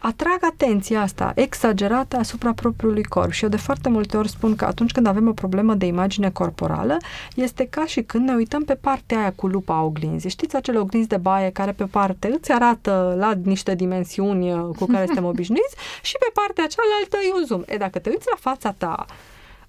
atrag 0.00 0.38
atenția 0.40 1.00
asta 1.00 1.32
exagerată 1.34 2.16
asupra 2.16 2.52
propriului 2.52 3.04
corp 3.04 3.30
și 3.30 3.42
eu 3.42 3.48
de 3.48 3.56
foarte 3.56 3.88
multe 3.88 4.16
ori 4.16 4.28
spun 4.28 4.56
că 4.56 4.64
atunci 4.64 4.92
când 4.92 5.06
avem 5.06 5.28
o 5.28 5.32
problemă 5.32 5.74
de 5.74 5.86
imagine 5.86 6.30
corporală, 6.30 6.96
este 7.34 7.66
ca 7.66 7.86
și 7.86 8.02
când 8.02 8.28
ne 8.28 8.34
uităm 8.34 8.64
pe 8.64 8.74
partea 8.74 9.18
aia 9.18 9.32
cu 9.32 9.46
lupa 9.46 9.74
a 9.74 9.82
oglinzii. 9.82 10.30
Știți 10.30 10.56
acele 10.56 10.78
oglinzi 10.78 11.08
de 11.08 11.16
baie 11.16 11.50
care 11.50 11.72
pe 11.72 11.84
parte 11.84 12.30
îți 12.32 12.52
arată 12.52 13.14
la 13.18 13.32
niște 13.42 13.74
dimensiuni 13.74 14.52
uh, 14.52 14.60
cu 14.78 14.86
care 14.86 15.04
suntem 15.04 15.24
obișnuiți 15.32 15.76
și 16.02 16.16
pe 16.18 16.30
partea 16.34 16.66
cealaltă 16.66 17.16
e 17.28 17.38
un 17.40 17.44
zoom. 17.46 17.62
E, 17.66 17.76
dacă 17.76 17.98
te 17.98 18.10
uiți 18.10 18.26
la 18.30 18.36
fața 18.40 18.74
ta 18.78 19.06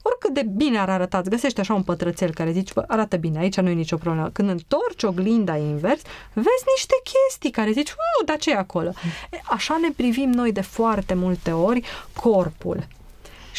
oricât 0.01 0.33
de 0.33 0.43
bine 0.55 0.79
ar 0.79 0.89
arăta, 0.89 1.17
îți 1.17 1.29
găsești 1.29 1.59
așa 1.59 1.73
un 1.73 1.83
pătrățel 1.83 2.33
care 2.33 2.51
zici, 2.51 2.73
bă, 2.73 2.83
arată 2.87 3.17
bine, 3.17 3.39
aici 3.39 3.59
nu 3.59 3.69
e 3.69 3.73
nicio 3.73 3.97
problemă. 3.97 4.29
Când 4.33 4.49
întorci 4.49 5.03
oglinda 5.03 5.57
invers, 5.57 6.01
vezi 6.33 6.63
niște 6.75 6.95
chestii 7.03 7.51
care 7.51 7.71
zici, 7.71 7.89
uh, 7.89 8.25
dar 8.25 8.37
ce 8.37 8.51
e 8.51 8.55
acolo? 8.55 8.91
E, 9.31 9.39
așa 9.43 9.77
ne 9.81 9.89
privim 9.95 10.29
noi 10.29 10.51
de 10.51 10.61
foarte 10.61 11.13
multe 11.13 11.51
ori 11.51 11.83
corpul 12.13 12.87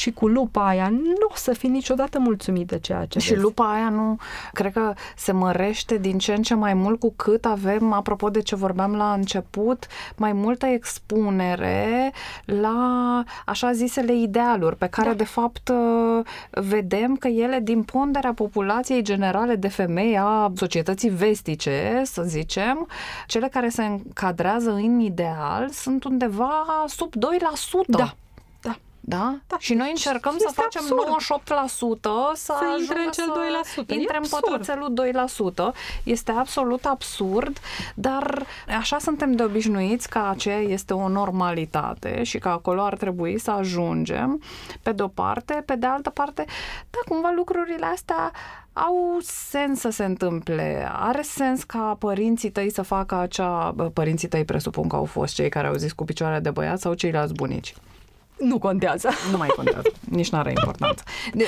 și 0.00 0.10
cu 0.10 0.26
lupa 0.26 0.66
aia 0.66 0.88
nu 0.88 1.26
o 1.28 1.34
să 1.34 1.52
fii 1.52 1.68
niciodată 1.68 2.18
mulțumit 2.18 2.66
de 2.66 2.78
ceea 2.78 3.04
ce 3.04 3.18
Și 3.18 3.28
vezi. 3.30 3.42
lupa 3.42 3.72
aia 3.72 3.88
nu, 3.88 4.16
cred 4.52 4.72
că 4.72 4.92
se 5.16 5.32
mărește 5.32 5.98
din 5.98 6.18
ce 6.18 6.32
în 6.32 6.42
ce 6.42 6.54
mai 6.54 6.74
mult 6.74 7.00
cu 7.00 7.12
cât 7.16 7.44
avem, 7.44 7.92
apropo 7.92 8.30
de 8.30 8.40
ce 8.40 8.56
vorbeam 8.56 8.94
la 8.94 9.12
început, 9.12 9.86
mai 10.16 10.32
multă 10.32 10.66
expunere 10.66 12.12
la 12.44 13.22
așa 13.46 13.72
zisele 13.72 14.14
idealuri 14.14 14.76
pe 14.76 14.86
care 14.86 15.08
da. 15.08 15.14
de 15.14 15.24
fapt 15.24 15.70
vedem 16.50 17.16
că 17.16 17.28
ele 17.28 17.58
din 17.62 17.82
ponderea 17.82 18.32
populației 18.32 19.02
generale 19.02 19.54
de 19.56 19.68
femei 19.68 20.18
a 20.18 20.52
societății 20.54 21.10
vestice, 21.10 22.02
să 22.04 22.22
zicem, 22.22 22.88
cele 23.26 23.48
care 23.48 23.68
se 23.68 23.84
încadrează 23.84 24.72
în 24.72 25.00
ideal 25.00 25.68
sunt 25.68 26.04
undeva 26.04 26.64
sub 26.86 27.12
2%. 27.14 27.18
Da. 27.86 28.14
Da? 29.10 29.34
da? 29.46 29.56
Și 29.58 29.74
noi 29.74 29.88
încercăm 29.88 30.36
să 30.38 30.50
facem 30.52 30.82
absurd. 30.82 31.42
98% 32.32 32.34
să, 32.34 32.54
să 32.58 32.76
intre 32.80 32.98
în 33.04 33.10
cel 33.10 33.32
2%. 33.84 33.88
Intre 33.88 34.16
în 34.16 34.28
pătrățelul 34.30 34.92
2%. 35.72 35.74
Este 36.04 36.32
absolut 36.32 36.84
absurd, 36.84 37.58
dar 37.94 38.46
așa 38.78 38.98
suntem 38.98 39.32
de 39.32 39.42
obișnuiți 39.42 40.08
că 40.08 40.18
aceea 40.28 40.58
este 40.58 40.94
o 40.94 41.08
normalitate 41.08 42.22
și 42.22 42.38
că 42.38 42.48
acolo 42.48 42.82
ar 42.82 42.96
trebui 42.96 43.38
să 43.38 43.50
ajungem 43.50 44.42
pe 44.82 44.92
de-o 44.92 45.08
parte, 45.08 45.62
pe 45.66 45.76
de 45.76 45.86
altă 45.86 46.10
parte, 46.10 46.44
da, 46.90 46.98
cumva 47.08 47.32
lucrurile 47.36 47.86
astea 47.86 48.32
au 48.72 49.18
sens 49.22 49.80
să 49.80 49.90
se 49.90 50.04
întâmple. 50.04 50.88
Are 50.92 51.22
sens 51.22 51.62
ca 51.62 51.96
părinții 51.98 52.50
tăi 52.50 52.70
să 52.70 52.82
facă 52.82 53.14
acea... 53.14 53.74
Părinții 53.92 54.28
tăi 54.28 54.44
presupun 54.44 54.88
că 54.88 54.96
au 54.96 55.04
fost 55.04 55.34
cei 55.34 55.48
care 55.48 55.66
au 55.66 55.74
zis 55.74 55.92
cu 55.92 56.04
picioarea 56.04 56.40
de 56.40 56.50
băiat 56.50 56.80
sau 56.80 56.94
ceilalți 56.94 57.34
bunici. 57.34 57.74
Nu 58.40 58.58
contează. 58.58 59.10
Nu 59.30 59.36
mai 59.36 59.48
contează. 59.56 59.92
Nici 60.00 60.30
nu 60.30 60.38
are 60.38 60.50
importanță. 60.50 61.02
De, 61.32 61.44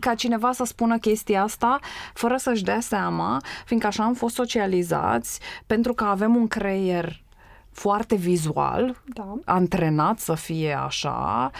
ca 0.00 0.14
cineva 0.14 0.52
să 0.52 0.64
spună 0.64 0.98
chestia 0.98 1.42
asta 1.42 1.78
fără 2.14 2.36
să-și 2.36 2.62
dea 2.62 2.80
seama, 2.80 3.40
fiindcă 3.64 3.88
așa 3.88 4.04
am 4.04 4.14
fost 4.14 4.34
socializați, 4.34 5.40
pentru 5.66 5.94
că 5.94 6.04
avem 6.04 6.36
un 6.36 6.48
creier 6.48 7.20
foarte 7.80 8.14
vizual, 8.14 8.96
Da. 9.14 9.34
antrenat 9.44 10.18
să 10.18 10.34
fie 10.34 10.78
așa. 10.84 11.50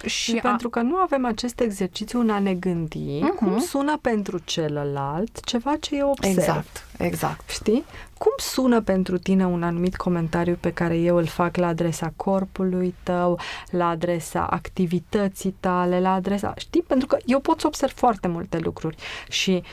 Și, 0.00 0.08
Și, 0.08 0.30
și 0.30 0.36
a, 0.36 0.40
pentru 0.48 0.68
că 0.68 0.80
nu 0.80 0.96
avem 0.96 1.24
acest 1.26 1.60
exercițiu 1.60 2.20
în 2.20 2.30
a 2.30 2.38
ne 2.38 2.54
gândi 2.54 3.18
Mhm. 3.22 3.34
cum 3.34 3.58
sună 3.60 3.98
pentru 4.02 4.38
celălalt 4.44 5.40
ceva 5.44 5.76
ce 5.80 5.96
eu 5.96 6.08
observ. 6.10 6.36
exact, 6.38 6.86
exact. 6.98 7.50
Știi? 7.50 7.84
Cum 8.18 8.32
sună 8.36 8.80
pentru 8.80 9.18
tine 9.18 9.46
un 9.46 9.62
anumit 9.62 9.96
comentariu 9.96 10.56
pe 10.60 10.72
care 10.72 10.96
eu 10.96 11.16
îl 11.16 11.26
fac 11.26 11.56
la 11.56 11.66
adresa 11.66 12.12
corpului 12.16 12.94
tău, 13.02 13.38
la 13.70 13.88
adresa 13.88 14.46
activității 14.46 15.56
tale, 15.60 16.00
la 16.00 16.12
adresa... 16.12 16.54
Știi? 16.56 16.82
Pentru 16.82 17.06
că 17.06 17.16
eu 17.24 17.40
pot 17.40 17.60
să 17.60 17.66
observ 17.66 17.92
foarte 17.92 18.28
multe 18.28 18.58
lucruri 18.58 18.96
și 19.28 19.50
uh, 19.50 19.66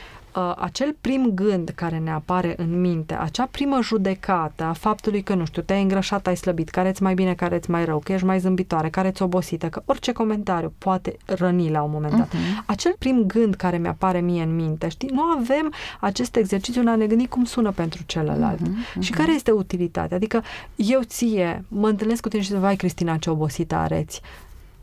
acel 0.58 0.96
prim 1.00 1.30
gând 1.34 1.68
care 1.74 1.98
ne 1.98 2.10
apare 2.10 2.54
în 2.56 2.80
minte, 2.80 3.14
acea 3.14 3.48
primă 3.50 3.78
judecată 3.82 4.64
a 4.64 4.72
faptului 4.72 5.22
că, 5.22 5.34
nu 5.34 5.44
știu, 5.44 5.62
te-ai 5.62 5.82
îngrășat, 5.82 6.26
ai 6.26 6.36
slăbit, 6.36 6.68
care-ți 6.68 7.02
mai 7.02 7.14
bine, 7.14 7.34
care-ți 7.34 7.70
mai 7.70 7.84
rău, 7.84 7.98
că 7.98 8.12
ești 8.12 8.26
mai 8.26 8.38
zâmbitoare, 8.38 8.88
care-ți 8.90 9.22
obosită, 9.22 9.68
că 9.68 9.82
orice 9.84 10.12
comentariu 10.12 10.72
poate 10.78 11.16
răni 11.24 11.70
la 11.70 11.82
un 11.82 11.90
moment 11.90 12.12
dat. 12.16 12.32
Mhm. 12.32 12.62
Acel 12.66 12.94
prim 12.98 13.22
gând 13.26 13.54
care 13.54 13.78
mi-apare 13.78 14.20
mie 14.20 14.42
în 14.42 14.54
minte, 14.54 14.88
știi? 14.88 15.08
Nu 15.12 15.22
avem 15.22 15.72
acest 16.00 16.36
exercițiu 16.36 16.80
în 16.80 16.88
a 16.88 16.96
ne 16.96 17.06
gândi 17.06 17.26
cum 17.26 17.44
sună 17.44 17.70
pentru 17.70 18.02
celălalt. 18.06 18.60
Mhm, 18.60 19.00
Și 19.00 19.10
care 19.12 19.32
este 19.32 19.50
utilitatea? 19.50 20.16
Adică 20.16 20.42
eu 20.74 21.00
ție 21.02 21.64
mă 21.68 21.88
întâlnesc 21.88 22.22
cu 22.22 22.28
tine 22.28 22.42
și 22.42 22.48
zic, 22.48 22.58
vai 22.58 22.76
Cristina, 22.76 23.16
ce 23.16 23.30
obosită 23.30 23.74
areți. 23.74 24.20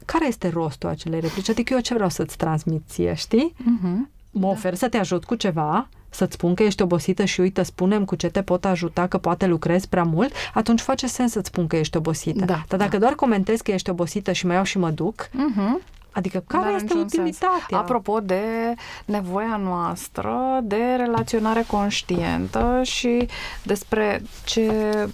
Care 0.06 0.28
este 0.28 0.49
rostul 0.49 0.89
acelei 0.89 1.20
replici? 1.20 1.49
Adică 1.49 1.74
eu 1.74 1.80
ce 1.80 1.93
vreau 1.93 2.10
să-ți 2.10 2.38
transmit 2.38 2.82
ție, 2.88 3.14
știi? 3.14 3.54
Mhm. 3.58 4.10
Mă 4.36 4.48
ofer 4.48 4.74
să 4.76 4.90
te 4.90 4.98
ajut 4.98 5.24
cu 5.24 5.36
ceva, 5.36 5.88
să-ți 6.10 6.34
spun 6.34 6.54
că 6.54 6.64
ești 6.64 6.82
obosită 6.82 7.26
și 7.26 7.40
uite, 7.42 7.64
spunem 7.64 8.06
cu 8.06 8.16
ce 8.16 8.30
te 8.30 8.42
pot 8.42 8.66
ajuta, 8.66 9.08
că 9.08 9.18
poate 9.18 9.46
lucrezi 9.48 9.88
prea 9.90 10.04
mult, 10.04 10.34
atunci 10.54 10.82
face 10.82 11.08
sens 11.08 11.32
să-ți 11.32 11.48
spun 11.48 11.68
că 11.68 11.76
ești 11.76 11.98
obosită. 11.98 12.46
Da, 12.46 12.64
Dar 12.68 12.80
dacă 12.80 12.98
doar 12.98 13.14
comentezi 13.14 13.64
că 13.64 13.72
ești 13.72 13.90
obosită 13.90 14.32
și 14.32 14.46
mă 14.46 14.54
iau 14.54 14.64
și 14.64 14.78
mă 14.78 14.90
duc, 14.90 15.30
Mhm. 15.32 15.82
Adică 16.14 16.43
care 16.47 16.64
N-are 16.64 16.76
este 16.76 16.93
niciun 16.93 17.07
sens. 17.09 17.22
utilitatea? 17.22 17.78
Apropo 17.78 18.20
de 18.20 18.41
nevoia 19.05 19.59
noastră 19.64 20.59
de 20.64 20.82
relaționare 20.97 21.64
conștientă 21.68 22.80
și 22.84 23.28
despre 23.64 24.22
ce 24.45 24.72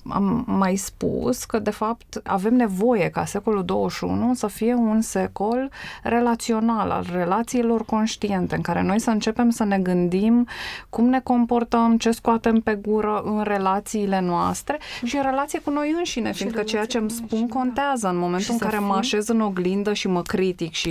am 0.09 0.43
mai 0.47 0.75
spus, 0.75 1.43
că 1.43 1.59
de 1.59 1.69
fapt 1.69 2.21
avem 2.23 2.53
nevoie 2.53 3.09
ca 3.09 3.25
secolul 3.25 3.65
21 3.65 4.33
să 4.33 4.47
fie 4.47 4.73
un 4.73 5.01
secol 5.01 5.69
relațional, 6.03 6.89
al 6.89 7.05
relațiilor 7.13 7.85
conștiente, 7.85 8.55
în 8.55 8.61
care 8.61 8.81
noi 8.81 8.99
să 8.99 9.09
începem 9.09 9.49
să 9.49 9.63
ne 9.63 9.77
gândim 9.79 10.47
cum 10.89 11.05
ne 11.09 11.19
comportăm, 11.19 11.97
ce 11.97 12.11
scoatem 12.11 12.59
pe 12.59 12.75
gură 12.75 13.21
în 13.25 13.43
relațiile 13.43 14.19
noastre 14.19 14.79
și 15.03 15.15
în 15.15 15.23
relație 15.23 15.59
cu 15.59 15.69
noi 15.69 15.93
înșine, 15.97 16.31
fiindcă 16.31 16.61
ceea 16.61 16.85
ce 16.85 16.97
îmi 16.97 17.07
relație 17.07 17.27
cu 17.27 17.35
spun 17.35 17.39
noi 17.39 17.47
înșine, 17.47 17.53
da. 17.53 17.59
contează 17.59 18.07
în 18.07 18.17
momentul 18.17 18.43
Și 18.45 18.51
în 18.51 18.57
să 18.57 18.63
care 18.63 18.77
mă 18.79 18.85
fim- 18.93 18.97
așez 18.99 19.27
în 19.27 19.41
oglindă 19.41 19.93
și 19.93 20.07
mă 20.07 20.21
critic 20.21 20.73
și 20.73 20.88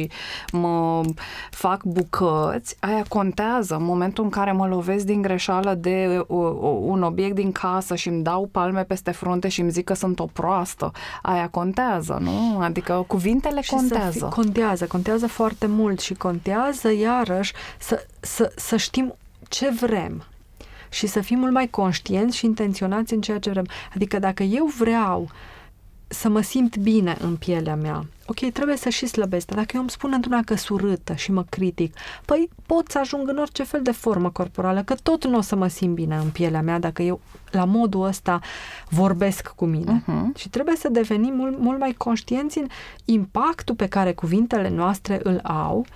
mă 0.53 1.03
fac 1.51 1.83
bucăți, 1.83 2.77
aia 2.81 3.05
contează. 3.09 3.75
În 3.75 3.85
momentul 3.85 4.25
în 4.25 4.31
care 4.31 4.53
mă 4.53 4.67
lovesc 4.67 5.05
din 5.05 5.23
greșeală 5.23 5.75
de 5.75 6.25
o, 6.27 6.37
o, 6.37 6.69
un 6.69 7.03
obiect 7.03 7.35
din 7.35 7.53
casă 7.53 7.95
și 7.95 8.09
îmi 8.09 8.23
dau 8.23 8.49
palme 8.53 8.83
peste 8.83 9.11
frunte 9.11 9.49
și 9.49 9.61
îmi 9.61 9.71
zic 9.71 9.85
că 9.85 9.95
sunt 9.95 10.21
o 10.21 10.27
proastă, 10.27 10.91
aia 11.23 11.49
contează, 11.49 12.19
nu? 12.21 12.59
Adică 12.61 13.05
cuvintele 13.07 13.61
Și 13.61 13.71
contează. 13.71 14.19
Să 14.19 14.25
fi, 14.25 14.35
contează, 14.35 14.87
contează 14.87 15.27
foarte 15.27 15.67
mult 15.67 16.01
și 16.01 16.15
contează 16.15 16.93
iarăși 16.93 17.53
să, 17.79 18.07
să, 18.21 18.53
să 18.57 18.77
știm 18.77 19.15
ce 19.49 19.71
vrem 19.81 20.25
și 20.91 21.07
să 21.07 21.21
fim 21.21 21.39
mult 21.39 21.53
mai 21.53 21.69
conștienți 21.69 22.37
și 22.37 22.45
intenționați 22.45 23.15
în 23.15 23.21
ceea 23.21 23.39
ce 23.39 23.51
vrem. 23.51 23.67
Adică 23.95 24.19
dacă 24.19 24.43
eu 24.43 24.65
vreau 24.79 25.29
să 26.09 26.29
mă 26.29 26.41
simt 26.41 26.77
bine 26.77 27.17
în 27.21 27.37
pielea 27.37 27.77
mea, 27.77 28.05
ok, 28.27 28.53
trebuie 28.53 28.77
să 28.77 28.89
și 28.89 29.07
slăbesc, 29.07 29.47
dar 29.47 29.59
dacă 29.59 29.71
eu 29.75 29.81
îmi 29.81 29.91
spun 29.91 30.13
într-una 30.13 30.43
că 30.43 30.55
surâtă 30.55 31.15
și 31.15 31.33
mă 31.33 31.45
critic, 31.49 31.95
păi 32.25 32.49
pot 32.67 32.91
să 32.91 32.99
ajung 32.99 33.29
în 33.29 33.39
orice 33.39 33.63
fel 33.63 33.83
de 33.83 33.91
formă 33.91 34.31
corporală, 34.31 34.83
că 34.83 34.95
tot 35.03 35.27
nu 35.27 35.37
o 35.37 35.41
să 35.41 35.57
mă 35.57 35.69
simt 35.69 35.95
bine 35.95 36.17
în 36.17 36.31
pielea 36.31 36.63
mea 36.63 36.79
dacă 36.79 37.03
eu 37.03 37.21
la 37.51 37.65
modul 37.65 38.03
ăsta 38.05 38.41
vorbesc 38.89 39.49
cu 39.49 39.65
mine. 39.65 40.03
Mhm. 40.07 40.33
Și 40.37 40.49
trebuie 40.49 40.77
să 40.77 40.89
devenim 40.89 41.35
mult, 41.35 41.59
mult 41.59 41.79
mai 41.79 41.93
conștienți 41.93 42.59
în 42.59 42.67
impactul 43.05 43.75
pe 43.75 43.87
care 43.87 44.13
cuvintele 44.13 44.69
noastre 44.69 45.21
îl 45.23 45.41
au 45.43 45.87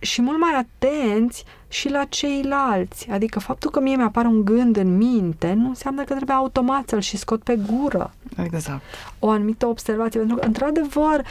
și 0.00 0.22
mult 0.22 0.38
mai 0.38 0.50
atenți 0.54 1.44
și 1.68 1.88
la 1.88 2.04
ceilalți. 2.04 3.10
Adică 3.10 3.40
faptul 3.40 3.70
că 3.70 3.80
mie 3.80 3.96
mi-apare 3.96 4.28
un 4.28 4.44
gând 4.44 4.76
în 4.76 4.96
minte 4.96 5.52
nu 5.52 5.68
înseamnă 5.68 6.04
că 6.04 6.14
trebuie 6.14 6.36
automat 6.36 6.88
să-l 6.88 7.00
și 7.00 7.16
scot 7.16 7.42
pe 7.42 7.58
gură 7.66 8.12
Exact. 8.36 8.82
o 9.18 9.30
anumită 9.30 9.66
observație, 9.66 10.18
pentru 10.18 10.36
că, 10.36 10.46
într-adevăr, 10.46 11.24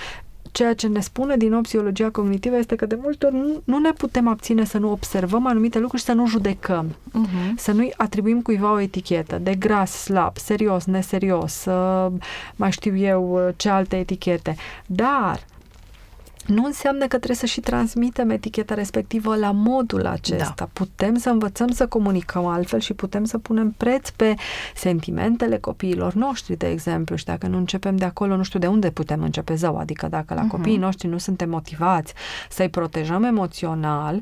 ceea 0.52 0.74
ce 0.74 0.88
ne 0.88 1.00
spune 1.00 1.38
din 1.38 1.50
nou 1.50 1.62
psihologia 1.62 2.10
cognitivă 2.10 2.58
este 2.58 2.76
că 2.76 2.86
de 2.86 2.98
multe 3.02 3.26
ori 3.26 3.36
nu, 3.36 3.62
nu 3.64 3.78
ne 3.78 3.92
putem 3.92 4.28
abține 4.28 4.66
să 4.66 4.78
nu 4.78 4.92
observăm 4.92 5.48
anumite 5.48 5.80
lucruri 5.80 6.02
și 6.02 6.08
să 6.08 6.14
nu 6.14 6.28
judecăm. 6.28 6.96
Mhm. 7.12 7.58
Să 7.58 7.72
nu-i 7.72 7.94
atribuim 7.98 8.42
cuiva 8.42 8.72
o 8.72 8.80
etichetă 8.80 9.38
de 9.38 9.56
gras, 9.56 9.92
slab, 9.92 10.38
serios, 10.38 10.86
neserios, 10.86 11.66
uh, 11.66 12.12
mai 12.56 12.72
știu 12.72 12.96
eu 12.98 13.34
uh, 13.34 13.54
ce 13.56 13.70
alte 13.70 13.96
etichete. 13.96 14.56
Dar 14.86 15.40
nu 16.50 16.66
înseamnă 16.66 17.02
că 17.02 17.08
trebuie 17.08 17.36
să 17.36 17.46
și 17.46 17.60
transmitem 17.60 18.30
eticheta 18.30 18.74
respectivă 18.74 19.36
la 19.36 19.52
modul 19.52 20.06
acesta. 20.06 20.54
Da. 20.56 20.70
Putem 20.74 21.18
să 21.18 21.30
învățăm 21.30 21.72
să 21.72 21.88
comunicăm 21.88 22.46
altfel 22.46 22.80
și 22.80 22.94
putem 22.94 23.24
să 23.24 23.38
punem 23.38 23.74
preț 23.78 24.10
pe 24.10 24.34
sentimentele 24.76 25.58
copiilor 25.58 26.14
noștri, 26.14 26.56
de 26.56 26.68
exemplu, 26.68 27.16
și 27.16 27.26
dacă 27.26 27.48
nu 27.48 27.58
începem 27.58 27.96
de 27.96 28.06
acolo, 28.06 28.36
nu 28.36 28.44
știu 28.44 28.60
de 28.60 28.68
unde 28.68 28.90
putem 28.90 29.24
începe 29.24 29.56
zău, 29.56 29.78
adică 29.78 30.08
dacă 30.08 30.34
la 30.34 30.46
uh-huh. 30.46 30.50
copiii 30.50 30.78
noștri 30.78 31.08
nu 31.08 31.18
suntem 31.18 31.50
motivați 31.50 32.14
să-i 32.50 32.70
protejăm 32.70 33.24
emoțional, 33.24 34.22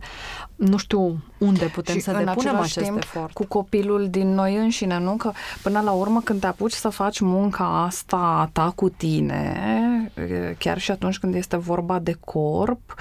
nu 0.57 0.77
știu 0.77 1.17
unde 1.37 1.65
putem 1.65 1.95
și 1.95 2.01
să 2.01 2.11
în 2.11 2.17
depunem 2.17 2.37
același 2.37 2.77
acest 2.77 2.85
timp, 2.85 2.97
efort. 2.97 3.33
cu 3.33 3.45
copilul 3.45 4.09
din 4.09 4.33
noi 4.33 4.55
înșine, 4.55 4.99
nu? 4.99 5.15
Că 5.15 5.31
până 5.61 5.79
la 5.79 5.91
urmă 5.91 6.21
când 6.21 6.39
te 6.39 6.47
apuci 6.47 6.71
să 6.71 6.89
faci 6.89 7.19
munca 7.19 7.83
asta 7.83 8.17
a 8.17 8.49
ta 8.51 8.71
cu 8.75 8.89
tine, 8.89 10.11
chiar 10.57 10.77
și 10.77 10.91
atunci 10.91 11.19
când 11.19 11.35
este 11.35 11.57
vorba 11.57 11.99
de 11.99 12.17
corp, 12.25 12.95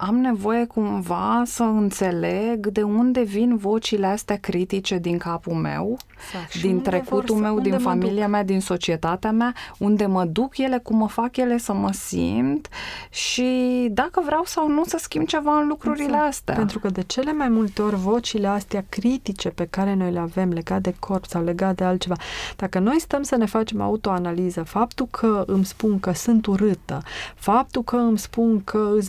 am 0.00 0.16
nevoie 0.16 0.64
cumva 0.66 1.42
să 1.46 1.62
înțeleg 1.62 2.66
de 2.66 2.82
unde 2.82 3.22
vin 3.22 3.56
vocile 3.56 4.06
astea 4.06 4.36
critice 4.36 4.98
din 4.98 5.18
capul 5.18 5.52
meu, 5.54 5.96
Exact. 6.26 6.50
Și 6.50 6.60
din 6.60 6.70
unde 6.76 6.88
trecutul 6.90 7.24
vor 7.26 7.36
să- 7.36 7.42
meu, 7.42 7.54
unde 7.54 7.68
din 7.68 7.78
mă 7.82 7.88
familia 7.90 8.22
duc? 8.22 8.30
mea, 8.30 8.44
din 8.44 8.60
societatea 8.60 9.30
mea, 9.32 9.52
unde 9.78 10.06
mă 10.06 10.24
duc 10.24 10.58
ele, 10.58 10.78
cum 10.82 10.96
mă 10.96 11.08
fac 11.08 11.36
ele 11.36 11.58
să 11.58 11.72
mă 11.72 11.92
simt 11.92 12.68
și 13.10 13.88
dacă 13.90 14.22
vreau 14.24 14.42
sau 14.44 14.68
nu 14.68 14.84
să 14.84 14.96
schimb 15.00 15.26
ceva 15.26 15.58
în 15.60 15.66
lucrurile 15.66 16.04
Exact. 16.04 16.26
astea. 16.28 16.54
Pentru 16.54 16.78
că 16.78 16.88
de 16.88 17.02
cele 17.02 17.32
mai 17.32 17.48
multe 17.48 17.82
ori 17.82 17.96
vocile 17.96 18.46
astea 18.46 18.84
critice 18.88 19.48
pe 19.48 19.66
care 19.70 19.94
noi 19.94 20.10
le 20.12 20.18
avem 20.18 20.48
legat 20.50 20.80
de 20.80 20.94
corp 20.98 21.24
sau 21.26 21.44
legat 21.44 21.74
de 21.74 21.84
altceva, 21.84 22.14
dacă 22.56 22.78
noi 22.78 23.00
stăm 23.00 23.22
să 23.22 23.36
ne 23.36 23.46
facem 23.46 23.80
autoanaliză, 23.80 24.62
faptul 24.62 25.06
că 25.10 25.44
îmi 25.46 25.64
spun 25.64 26.00
că 26.00 26.12
sunt 26.12 26.46
urâtă, 26.46 27.02
faptul 27.34 27.82
că 27.82 27.96
îmi 27.96 28.18
spun 28.18 28.64
că 28.64 28.90
îs 28.96 29.08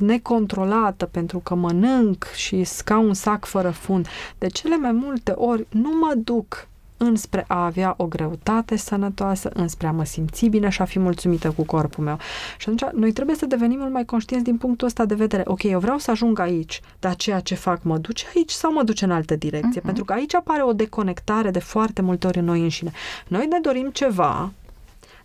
necontrolată 0.80 1.06
pentru 1.06 1.40
că 1.40 1.56
mănânc 1.56 2.32
și 2.36 2.68
ca 2.86 2.98
un 2.98 3.14
sac 3.14 3.46
fără 3.46 3.70
fund, 3.70 4.08
de 4.38 4.48
cele 4.48 4.78
mai 4.78 4.92
multe 4.92 5.32
ori 5.32 5.68
nu 5.70 5.90
mă 6.00 6.14
duc 6.16 6.68
înspre 7.02 7.46
a 7.48 7.66
avea 7.66 7.94
o 7.98 8.06
greutate 8.06 8.76
sănătoasă, 8.76 9.50
înspre 9.54 9.88
a 9.88 9.92
mă 9.92 10.04
simți 10.04 10.46
bine 10.46 10.70
și 10.70 10.82
a 10.82 10.86
fi 10.86 11.00
mulțumită 11.00 11.52
cu 11.52 11.64
corpul 11.64 12.04
meu. 12.04 12.18
Și 12.58 12.70
atunci 12.70 12.94
noi 12.94 13.12
trebuie 13.12 13.36
să 13.36 13.46
devenim 13.46 13.80
mult 13.80 13.92
mai 13.92 14.06
conștienți 14.06 14.46
din 14.46 14.58
punctul 14.58 14.88
ăsta 14.88 15.06
de 15.06 15.16
vedere. 15.16 15.44
Ok, 15.46 15.64
eu 15.64 15.80
vreau 15.80 15.98
să 15.98 16.12
ajung 16.12 16.40
aici, 16.40 16.82
dar 17.00 17.16
ceea 17.16 17.40
ce 17.40 17.56
fac 17.56 17.84
mă 17.84 17.98
duce 17.98 18.26
aici 18.36 18.52
sau 18.52 18.74
mă 18.74 18.84
duce 18.84 19.06
în 19.06 19.12
altă 19.12 19.36
direcție? 19.36 19.82
Uh-huh. 19.82 19.86
Pentru 19.86 20.06
că 20.06 20.14
aici 20.14 20.36
apare 20.36 20.64
o 20.64 20.74
deconectare 20.74 21.52
de 21.52 21.60
foarte 21.60 22.02
multe 22.02 22.28
ori 22.28 22.38
în 22.38 22.46
noi 22.46 22.62
înșine. 22.62 22.92
Noi 23.28 23.46
ne 23.46 23.60
dorim 23.62 23.90
ceva, 23.94 24.52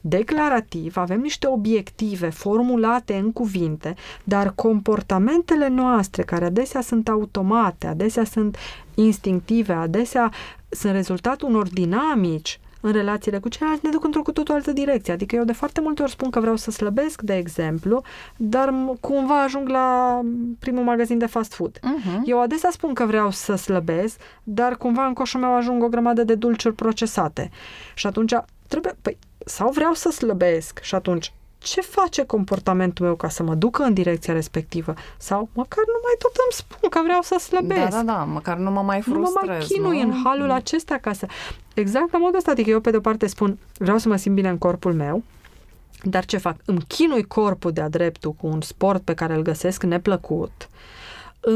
declarativ, 0.06 0.96
avem 0.96 1.20
niște 1.20 1.46
obiective 1.46 2.28
formulate 2.28 3.14
în 3.14 3.32
cuvinte, 3.32 3.94
dar 4.24 4.52
comportamentele 4.54 5.68
noastre, 5.68 6.22
care 6.22 6.44
adesea 6.44 6.80
sunt 6.80 7.08
automate, 7.08 7.86
adesea 7.86 8.24
sunt 8.24 8.56
instinctive, 8.94 9.72
adesea 9.72 10.30
sunt 10.68 10.92
rezultatul 10.92 11.48
unor 11.48 11.68
dinamici 11.68 12.60
în 12.80 12.92
relațiile 12.92 13.38
cu 13.38 13.48
ceilalți, 13.48 13.84
ne 13.84 13.90
duc 13.90 14.04
într-o 14.04 14.22
cu 14.22 14.32
totul 14.32 14.54
altă 14.54 14.72
direcție. 14.72 15.12
Adică 15.12 15.36
eu 15.36 15.44
de 15.44 15.52
foarte 15.52 15.80
multe 15.80 16.02
ori 16.02 16.10
spun 16.10 16.30
că 16.30 16.40
vreau 16.40 16.56
să 16.56 16.70
slăbesc, 16.70 17.22
de 17.22 17.36
exemplu, 17.36 18.02
dar 18.36 18.68
m- 18.68 19.00
cumva 19.00 19.42
ajung 19.42 19.68
la 19.68 20.20
primul 20.58 20.84
magazin 20.84 21.18
de 21.18 21.26
fast 21.26 21.54
food. 21.54 21.78
Uh-huh. 21.78 22.20
Eu 22.24 22.40
adesea 22.40 22.70
spun 22.70 22.94
că 22.94 23.04
vreau 23.04 23.30
să 23.30 23.54
slăbesc, 23.54 24.20
dar 24.42 24.76
cumva 24.76 25.06
în 25.06 25.12
coșul 25.12 25.40
meu 25.40 25.54
ajung 25.54 25.82
o 25.82 25.88
grămadă 25.88 26.24
de 26.24 26.34
dulciuri 26.34 26.74
procesate. 26.74 27.50
Și 27.94 28.06
atunci 28.06 28.32
trebuie, 28.68 28.96
păi, 29.02 29.18
sau 29.44 29.70
vreau 29.70 29.92
să 29.92 30.10
slăbesc 30.10 30.80
și 30.82 30.94
atunci 30.94 31.32
ce 31.58 31.80
face 31.80 32.24
comportamentul 32.24 33.04
meu 33.06 33.14
ca 33.14 33.28
să 33.28 33.42
mă 33.42 33.54
ducă 33.54 33.82
în 33.82 33.94
direcția 33.94 34.32
respectivă? 34.32 34.94
Sau 35.18 35.48
măcar 35.52 35.84
nu 35.86 35.98
mai 36.02 36.14
tot 36.18 36.30
îmi 36.34 36.52
spun 36.52 36.88
că 36.88 37.00
vreau 37.04 37.22
să 37.22 37.36
slăbesc. 37.38 37.90
Da, 37.90 37.96
da, 37.96 38.02
da, 38.02 38.24
măcar 38.24 38.56
nu 38.56 38.70
mă 38.70 38.82
mai 38.82 39.02
Nu 39.06 39.12
frustrez. 39.14 39.46
mă 39.46 39.52
mai 39.52 39.58
chinui 39.58 40.02
nu? 40.02 40.08
în 40.08 40.20
halul 40.24 40.50
acesta 40.50 40.98
ca 41.00 41.12
să... 41.12 41.26
exact 41.74 42.12
la 42.12 42.18
modul 42.18 42.36
ăsta. 42.36 42.50
Adică 42.50 42.70
eu, 42.70 42.80
pe 42.80 42.90
de-o 42.90 43.00
parte, 43.00 43.26
spun, 43.26 43.58
vreau 43.78 43.98
să 43.98 44.08
mă 44.08 44.16
simt 44.16 44.34
bine 44.34 44.48
în 44.48 44.58
corpul 44.58 44.92
meu, 44.94 45.22
dar 46.02 46.24
ce 46.24 46.36
fac? 46.36 46.56
Îmi 46.64 46.84
chinui 46.88 47.22
corpul 47.22 47.72
de-a 47.72 47.88
dreptul 47.88 48.32
cu 48.32 48.46
un 48.46 48.60
sport 48.60 49.02
pe 49.02 49.14
care 49.14 49.34
îl 49.34 49.42
găsesc 49.42 49.82
neplăcut, 49.82 50.50
îmi 50.52 50.68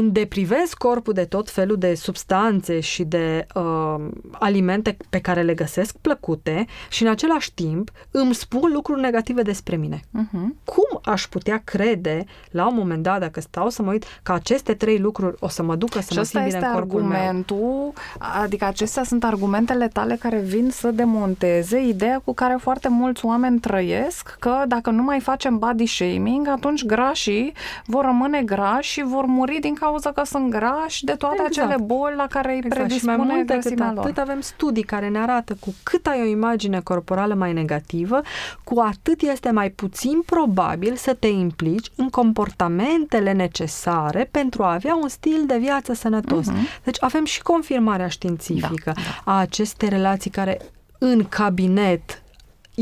deprivez 0.03 0.73
corpul 0.77 1.13
de 1.13 1.25
tot 1.25 1.49
felul 1.49 1.77
de 1.77 1.93
substanțe 1.93 2.79
și 2.79 3.03
de 3.03 3.45
uh, 3.55 3.95
alimente 4.31 4.97
pe 5.09 5.19
care 5.19 5.41
le 5.41 5.53
găsesc 5.53 5.95
plăcute 5.97 6.65
și 6.89 7.03
în 7.03 7.09
același 7.09 7.53
timp 7.53 7.91
îmi 8.11 8.33
spun 8.33 8.71
lucruri 8.73 9.01
negative 9.01 9.41
despre 9.41 9.75
mine. 9.75 9.99
Uh-huh. 9.99 10.47
Cum 10.63 10.99
aș 11.03 11.27
putea 11.27 11.61
crede 11.63 12.25
la 12.51 12.67
un 12.67 12.75
moment 12.75 13.03
dat, 13.03 13.19
dacă 13.19 13.39
stau 13.39 13.69
să 13.69 13.81
mă 13.81 13.91
uit, 13.91 14.05
că 14.23 14.31
aceste 14.31 14.73
trei 14.73 14.99
lucruri 14.99 15.35
o 15.39 15.47
să 15.47 15.63
mă 15.63 15.75
ducă 15.75 15.99
să 15.99 16.11
și 16.11 16.17
mă 16.17 16.23
simt 16.23 16.43
bine 16.43 16.57
în 16.57 16.73
corpul 16.73 16.99
argumentul, 16.99 17.57
meu? 17.57 17.93
adică 18.41 18.65
acestea 18.65 19.03
sunt 19.03 19.23
argumentele 19.23 19.87
tale 19.87 20.15
care 20.15 20.39
vin 20.39 20.69
să 20.69 20.91
demonteze 20.91 21.81
ideea 21.81 22.21
cu 22.23 22.33
care 22.33 22.57
foarte 22.61 22.87
mulți 22.87 23.25
oameni 23.25 23.59
trăiesc, 23.59 24.35
că 24.39 24.63
dacă 24.67 24.89
nu 24.89 25.03
mai 25.03 25.19
facem 25.19 25.57
body 25.57 25.85
shaming, 25.85 26.47
atunci 26.47 26.85
grașii 26.85 27.53
vor 27.85 28.05
rămâne 28.05 28.41
grași 28.41 28.91
și 28.91 29.03
vor 29.03 29.25
muri 29.25 29.57
din 29.61 29.73
cauza 29.79 30.11
că 30.11 30.23
sunt 30.25 30.49
grași 30.49 31.03
de 31.03 31.13
toate 31.13 31.43
exact. 31.45 31.69
acele 31.69 31.83
boli 31.85 32.15
la 32.15 32.27
care 32.27 32.51
îi 32.51 32.57
exact. 32.57 32.75
predispune 32.75 33.11
și 33.11 33.17
mai 33.17 33.27
mult 33.35 33.47
decât 33.47 33.79
lor. 33.79 33.97
atât 33.97 34.17
avem 34.17 34.41
studii 34.41 34.83
care 34.83 35.07
ne 35.07 35.19
arată 35.19 35.57
cu 35.59 35.73
cât 35.83 36.07
ai 36.07 36.21
o 36.21 36.25
imagine 36.25 36.79
corporală 36.79 37.33
mai 37.33 37.53
negativă, 37.53 38.21
cu 38.63 38.79
atât 38.79 39.21
este 39.21 39.51
mai 39.51 39.69
puțin 39.69 40.21
probabil 40.25 40.95
să 40.95 41.13
te 41.13 41.27
implici 41.27 41.91
în 41.95 42.09
comportamentele 42.09 43.31
necesare 43.31 44.27
pentru 44.31 44.63
a 44.63 44.73
avea 44.73 44.95
un 44.95 45.07
stil 45.07 45.43
de 45.45 45.57
viață 45.57 45.93
sănătos. 45.93 46.45
Uh-huh. 46.49 46.83
Deci 46.83 46.97
avem 46.99 47.25
și 47.25 47.41
confirmarea 47.41 48.07
științifică 48.07 48.91
da, 48.95 49.01
da. 49.25 49.31
a 49.31 49.39
acestei 49.39 49.89
relații 49.89 50.31
care 50.31 50.59
în 50.97 51.25
cabinet 51.29 52.21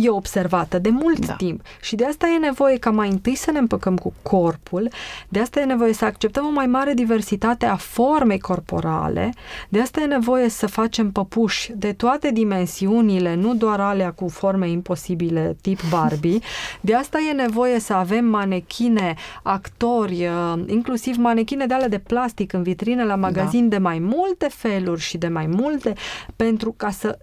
e 0.01 0.09
observată 0.09 0.79
de 0.79 0.89
mult 0.89 1.25
da. 1.25 1.33
timp 1.33 1.61
și 1.81 1.95
de 1.95 2.05
asta 2.05 2.27
e 2.27 2.37
nevoie 2.37 2.77
ca 2.77 2.91
mai 2.91 3.09
întâi 3.09 3.35
să 3.35 3.51
ne 3.51 3.59
împăcăm 3.59 3.95
cu 3.97 4.13
corpul, 4.21 4.89
de 5.29 5.39
asta 5.39 5.59
e 5.59 5.63
nevoie 5.63 5.93
să 5.93 6.05
acceptăm 6.05 6.45
o 6.45 6.51
mai 6.51 6.65
mare 6.65 6.93
diversitate 6.93 7.65
a 7.65 7.75
formei 7.75 8.39
corporale, 8.39 9.33
de 9.69 9.79
asta 9.81 10.01
e 10.01 10.05
nevoie 10.05 10.49
să 10.49 10.67
facem 10.67 11.11
păpuși 11.11 11.71
de 11.75 11.93
toate 11.93 12.31
dimensiunile, 12.31 13.35
nu 13.35 13.55
doar 13.55 13.79
alea 13.79 14.11
cu 14.11 14.27
forme 14.27 14.69
imposibile 14.69 15.57
tip 15.61 15.79
Barbie, 15.89 16.39
de 16.81 16.95
asta 16.95 17.17
e 17.29 17.33
nevoie 17.33 17.79
să 17.79 17.93
avem 17.93 18.25
manechine, 18.25 19.15
actori, 19.43 20.27
uh, 20.27 20.63
inclusiv 20.67 21.17
manechine 21.17 21.65
de 21.65 21.73
ale 21.73 21.87
de 21.87 21.99
plastic 21.99 22.53
în 22.53 22.63
vitrine 22.63 23.05
la 23.05 23.15
magazin 23.15 23.69
da. 23.69 23.75
de 23.75 23.81
mai 23.81 23.99
multe 23.99 24.47
feluri 24.49 25.01
și 25.01 25.17
de 25.17 25.27
mai 25.27 25.45
multe, 25.47 25.93
pentru 26.35 26.73
ca 26.77 26.89
să 26.89 27.17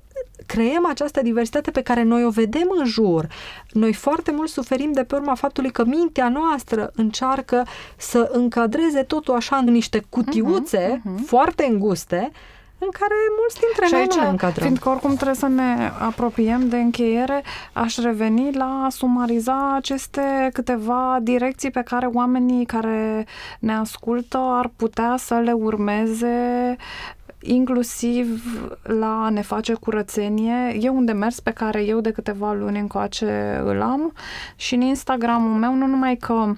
creăm 0.46 0.86
această 0.86 1.22
diversitate 1.22 1.70
pe 1.70 1.82
care 1.82 2.02
noi 2.02 2.24
o 2.24 2.30
vedem 2.30 2.66
în 2.78 2.84
jur. 2.84 3.26
Noi 3.72 3.92
foarte 3.92 4.32
mult 4.32 4.48
suferim 4.48 4.92
de 4.92 5.04
pe 5.04 5.14
urma 5.14 5.34
faptului 5.34 5.70
că 5.70 5.84
mintea 5.84 6.28
noastră 6.28 6.90
încearcă 6.94 7.66
să 7.96 8.30
încadreze 8.32 9.02
totul 9.02 9.34
așa 9.34 9.56
în 9.56 9.64
niște 9.64 10.02
cutiuțe 10.08 10.96
uh-huh, 10.98 11.20
uh-huh. 11.20 11.26
foarte 11.26 11.66
înguste 11.70 12.30
în 12.78 12.90
care 12.90 13.14
mulți 13.38 13.60
dintre 13.60 13.86
și 13.86 13.92
noi 13.92 14.00
aici, 14.00 14.14
nu 14.14 14.22
ne 14.22 14.28
încadrăm. 14.28 14.64
Fiindcă 14.64 14.88
oricum 14.88 15.14
trebuie 15.14 15.36
să 15.36 15.46
ne 15.46 15.90
apropiem 15.98 16.68
de 16.68 16.76
încheiere, 16.76 17.42
aș 17.72 17.96
reveni 17.96 18.52
la 18.52 18.86
sumariza 18.90 19.74
aceste 19.74 20.50
câteva 20.52 21.18
direcții 21.22 21.70
pe 21.70 21.82
care 21.82 22.06
oamenii 22.06 22.64
care 22.66 23.26
ne 23.58 23.74
ascultă 23.74 24.38
ar 24.38 24.70
putea 24.76 25.14
să 25.18 25.34
le 25.34 25.52
urmeze 25.52 26.76
inclusiv 27.44 28.42
la 28.82 29.28
ne 29.28 29.42
face 29.42 29.74
curățenie. 29.74 30.76
E 30.80 30.88
un 30.88 31.04
demers 31.04 31.40
pe 31.40 31.50
care 31.50 31.84
eu 31.84 32.00
de 32.00 32.10
câteva 32.10 32.52
luni 32.52 32.78
încoace 32.78 33.60
îl 33.64 33.82
am 33.82 34.12
și 34.56 34.74
în 34.74 34.80
Instagramul 34.80 35.58
meu 35.58 35.74
nu 35.74 35.86
numai 35.86 36.16
că 36.16 36.54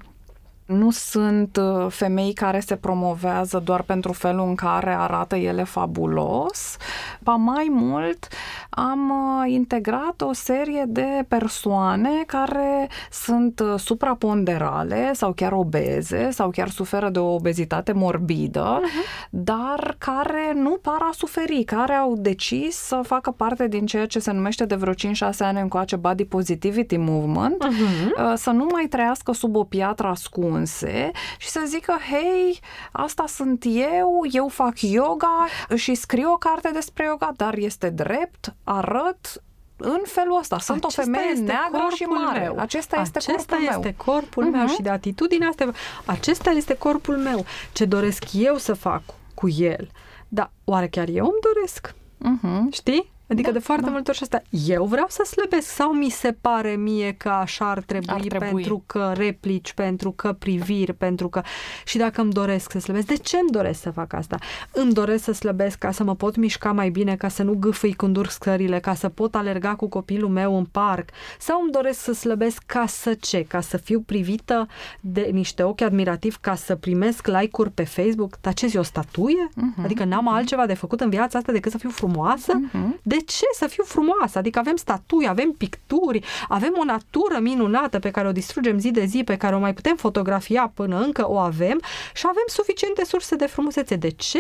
nu 0.67 0.91
sunt 0.91 1.57
uh, 1.57 1.87
femei 1.89 2.33
care 2.33 2.61
se 2.61 2.77
promovează 2.77 3.63
doar 3.65 3.83
pentru 3.83 4.13
felul 4.13 4.49
în 4.49 4.55
care 4.55 4.95
arată 4.95 5.37
ele 5.37 5.65
fabulos, 5.65 6.77
ba 7.21 7.35
mai 7.35 7.67
mult 7.71 8.29
am 8.71 9.11
uh, 9.11 9.53
integrat 9.53 10.21
o 10.21 10.33
serie 10.33 10.85
de 10.87 11.25
persoane 11.29 12.11
care 12.27 12.89
sunt 13.11 13.61
uh, 13.61 13.75
supraponderale 13.79 15.11
sau 15.15 15.33
chiar 15.33 15.53
obeze 15.53 16.31
sau 16.31 16.51
chiar 16.51 16.69
suferă 16.69 17.09
de 17.09 17.19
o 17.19 17.35
obezitate 17.35 17.93
morbidă, 17.93 18.81
uh-huh. 18.81 19.29
dar 19.31 19.95
care 19.99 20.53
nu 20.55 20.79
par 20.83 20.99
a 21.01 21.11
suferi, 21.13 21.65
care 21.65 21.93
au 21.93 22.15
decis 22.17 22.77
să 22.77 23.01
facă 23.03 23.31
parte 23.31 23.69
din 23.69 23.87
ceea 23.87 24.07
ce 24.07 24.19
se 24.19 24.33
numește 24.33 24.65
de 24.65 24.75
vreo 24.75 24.93
5-6 24.93 24.97
ani 25.39 25.61
încoace 25.61 25.97
Body 25.97 26.25
Positivity 26.25 26.97
Movement, 26.97 27.65
uh-huh. 27.65 28.35
să 28.35 28.51
nu 28.51 28.67
mai 28.73 28.87
trăiască 28.87 29.33
sub 29.33 29.57
o 29.57 29.65
piatră 29.65 30.07
ascunsă 30.07 30.56
ascunse 30.57 31.11
și 31.39 31.49
să 31.49 31.63
zică, 31.67 31.99
hei, 32.11 32.61
asta 32.93 33.25
sunt 33.27 33.65
eu, 33.67 34.23
eu 34.31 34.49
fac 34.49 34.81
yoga 34.81 35.47
și 35.75 35.95
scriu 35.95 36.33
o 36.33 36.37
carte 36.37 36.71
despre 36.73 37.05
yoga, 37.05 37.33
dar 37.37 37.55
este 37.55 37.91
drept, 37.91 38.55
arăt, 38.65 39.43
în 39.77 40.01
felul 40.05 40.39
ăsta. 40.39 40.59
Sunt 40.59 40.85
Acesta 40.85 41.03
o 41.03 41.05
femeie 41.05 41.33
neagră 41.33 41.87
și 41.95 42.03
mare. 42.03 42.39
Meu. 42.39 42.57
Acesta 42.59 43.01
este 43.01 43.19
Acesta 43.19 43.57
corpul 43.57 43.67
este 43.69 43.95
meu. 43.97 44.15
corpul 44.15 44.47
uh-huh. 44.47 44.53
meu 44.53 44.63
mhm. 44.63 44.75
și 44.75 44.83
de 44.83 44.89
atitudinea 44.89 45.49
asta. 45.49 45.71
Acesta 46.05 46.51
este 46.51 46.77
corpul 46.77 47.17
meu. 47.17 47.45
Ce 47.73 47.85
doresc 47.85 48.25
eu 48.33 48.57
să 48.57 48.75
fac 48.75 49.03
cu 49.35 49.49
el. 49.49 49.91
Dar 50.29 50.51
oare 50.65 50.89
chiar 50.89 51.09
eu 51.09 51.25
îmi 51.25 51.55
doresc? 51.55 51.95
Uh-huh. 52.25 52.73
Știi? 52.73 53.15
Adică 53.29 53.49
da, 53.49 53.59
de 53.59 53.65
foarte 53.65 53.85
da. 53.85 53.91
multe 53.91 54.11
ori 54.11 54.19
și 54.19 54.23
asta, 54.23 54.43
eu 54.67 54.85
vreau 54.85 55.07
să 55.09 55.23
slăbesc 55.31 55.69
sau 55.69 55.93
mi 55.93 56.11
se 56.11 56.37
pare 56.41 56.77
mie 56.77 57.13
că 57.13 57.29
așa 57.29 57.71
ar 57.71 57.81
trebui, 57.81 58.09
ar 58.09 58.21
trebui 58.21 58.49
pentru 58.49 58.83
că 58.87 59.13
replici, 59.17 59.73
pentru 59.73 60.11
că 60.11 60.33
priviri, 60.33 60.93
pentru 60.93 61.29
că... 61.29 61.43
Și 61.85 61.99
dacă 61.99 62.21
îmi 62.21 62.33
doresc 62.33 62.71
să 62.71 62.79
slăbesc, 62.79 63.07
de 63.07 63.17
ce 63.17 63.37
îmi 63.37 63.51
doresc 63.51 63.81
să 63.81 63.91
fac 63.91 64.13
asta? 64.13 64.39
Îmi 64.73 64.93
doresc 64.93 65.25
să 65.25 65.33
slăbesc 65.33 65.79
ca 65.79 65.91
să 65.91 66.05
mă 66.05 66.15
pot 66.15 66.37
mișca 66.37 66.73
mai 66.73 66.91
bine, 66.91 67.17
ca 67.17 67.29
să 67.29 67.43
nu 67.43 67.55
gâfâi 67.55 67.93
când 67.93 68.17
urc 68.17 68.31
scările, 68.31 68.81
ca 68.81 68.95
să 68.95 69.09
pot 69.09 69.35
alerga 69.35 69.75
cu 69.75 69.89
copilul 69.89 70.31
meu 70.31 70.57
în 70.57 70.65
parc 70.65 71.09
sau 71.39 71.61
îmi 71.63 71.71
doresc 71.71 72.01
să 72.01 72.13
slăbesc 72.13 72.63
ca 72.67 72.87
să 72.87 73.15
ce? 73.15 73.45
Ca 73.49 73.61
să 73.61 73.77
fiu 73.77 74.01
privită 74.01 74.69
de 75.01 75.29
niște 75.33 75.63
ochi 75.63 75.81
admirativ, 75.81 76.37
ca 76.41 76.55
să 76.55 76.75
primesc 76.75 77.27
like-uri 77.27 77.71
pe 77.71 77.85
Facebook? 77.85 78.37
Dar 78.41 78.55
ce 78.55 78.67
zi, 78.67 78.77
o 78.77 78.83
statuie? 78.83 79.49
Uh-huh. 79.51 79.85
Adică 79.85 80.05
n-am 80.05 80.29
uh-huh. 80.29 80.37
altceva 80.37 80.67
de 80.67 80.75
făcut 80.75 81.01
în 81.01 81.11
viața 81.11 81.39
asta 81.39 81.53
decât 81.53 81.73
să 81.73 81.79
fiu 81.79 81.91
frumoasă? 81.91 82.53
Uh-huh. 82.53 83.03
De 83.03 83.16
de 83.17 83.25
ce 83.25 83.45
să 83.53 83.67
fiu 83.67 83.85
frumoasă? 83.85 84.39
Adică 84.39 84.59
avem 84.59 84.77
statui, 84.77 85.29
avem 85.29 85.51
picturi, 85.51 86.25
avem 86.49 86.75
o 86.81 86.85
natură 86.85 87.39
minunată 87.41 87.99
pe 87.99 88.11
care 88.11 88.29
o 88.29 88.33
distrugem 88.33 88.79
zi 88.79 88.91
de 88.91 89.05
zi, 89.05 89.25
pe 89.25 89.37
care 89.37 89.55
o 89.55 89.59
mai 89.59 89.75
putem 89.75 89.97
fotografia 89.97 90.73
până 90.75 91.01
încă 91.01 91.31
o 91.31 91.39
avem 91.39 91.81
și 92.15 92.25
avem 92.29 92.45
suficiente 92.47 93.05
surse 93.05 93.37
de 93.37 93.47
frumusețe. 93.47 93.97
De 93.97 94.09
ce 94.09 94.39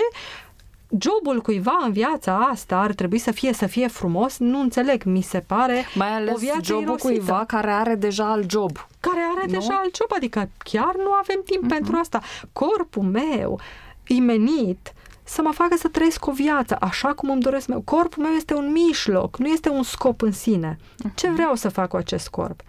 jobul 0.99 1.41
cuiva 1.41 1.79
în 1.85 1.93
viața 1.93 2.49
asta 2.53 2.77
ar 2.77 2.93
trebui 2.93 3.19
să 3.19 3.31
fie 3.31 3.53
să 3.53 3.67
fie 3.67 3.89
frumos, 3.89 4.39
nu 4.39 4.61
înțeleg, 4.61 5.03
mi 5.05 5.21
se 5.23 5.41
pare 5.41 5.85
Mai 5.95 6.09
ales 6.09 6.35
o 6.35 6.39
viață 6.39 6.61
jobul 6.63 6.83
irosită. 6.83 7.09
cuiva 7.09 7.45
care 7.47 7.71
are 7.71 7.95
deja 7.95 8.31
alt 8.31 8.51
job. 8.51 8.87
Care 9.01 9.21
are 9.37 9.47
nu? 9.47 9.53
deja 9.53 9.81
alt 9.83 9.97
job, 9.97 10.11
adică 10.17 10.49
chiar 10.59 10.95
nu 10.97 11.13
avem 11.13 11.43
timp 11.45 11.65
uh-huh. 11.65 11.69
pentru 11.69 11.97
asta. 11.97 12.21
Corpul 12.53 13.03
meu 13.03 13.61
imenit 14.07 14.93
să 15.27 15.43
mă 15.43 15.51
facă 15.53 15.77
să 15.77 15.89
trăiesc 15.89 16.27
o 16.27 16.33
viață 16.33 16.77
așa 16.81 17.13
cum 17.13 17.31
îmi 17.31 17.43
doresc 17.43 17.67
meu. 17.69 17.81
Corpul 17.81 18.23
meu 18.23 18.33
este 18.33 18.55
un 18.55 18.73
mijloc, 18.73 19.39
nu 19.39 19.47
este 19.47 19.69
un 19.69 19.83
scop 19.83 20.23
în 20.23 20.33
sine. 20.33 20.79
Ce 21.15 21.31
vreau 21.31 21.55
să 21.55 21.69
fac 21.69 21.89
cu 21.89 21.97
acest 21.97 22.29
corp? 22.29 22.61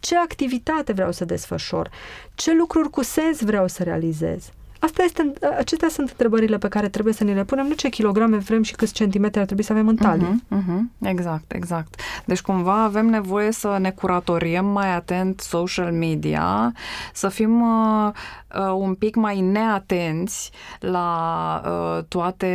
Ce 0.00 0.16
activitate 0.16 0.92
vreau 0.92 1.12
să 1.12 1.24
desfășor? 1.24 1.90
Ce 2.34 2.54
lucruri 2.54 2.90
cu 2.90 3.02
sens 3.02 3.40
vreau 3.40 3.68
să 3.68 3.82
realizez? 3.82 4.50
Asta 4.80 5.02
este, 5.02 5.32
acestea 5.58 5.88
sunt 5.88 6.08
întrebările 6.08 6.58
pe 6.58 6.68
care 6.68 6.88
trebuie 6.88 7.14
să 7.14 7.24
ne 7.24 7.32
le 7.32 7.44
punem, 7.44 7.66
nu 7.66 7.74
ce 7.74 7.88
kilograme 7.88 8.36
vrem 8.36 8.62
și 8.62 8.74
câți 8.74 8.92
centimetri 8.92 9.40
ar 9.40 9.46
trebui 9.46 9.64
să 9.64 9.72
avem 9.72 9.88
în 9.88 9.96
talie. 9.96 10.26
Uh-huh, 10.26 10.56
uh-huh. 10.58 11.08
Exact, 11.08 11.52
exact. 11.52 12.00
Deci 12.24 12.40
cumva 12.40 12.82
avem 12.82 13.06
nevoie 13.06 13.52
să 13.52 13.76
ne 13.80 13.90
curatoriem 13.90 14.66
mai 14.66 14.94
atent 14.94 15.40
social 15.40 15.92
media, 15.92 16.72
să 17.12 17.28
fim 17.28 17.60
uh, 17.60 18.12
uh, 18.54 18.74
un 18.76 18.94
pic 18.94 19.14
mai 19.14 19.40
neatenți 19.40 20.50
la 20.80 21.62
uh, 21.64 22.04
toate 22.08 22.48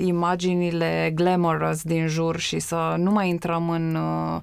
imaginile 0.00 1.12
glamorous 1.14 1.82
din 1.82 2.06
jur 2.06 2.38
și 2.38 2.58
să 2.58 2.94
nu 2.98 3.10
mai 3.10 3.28
intrăm 3.28 3.70
în 3.70 3.94
uh, 3.94 4.40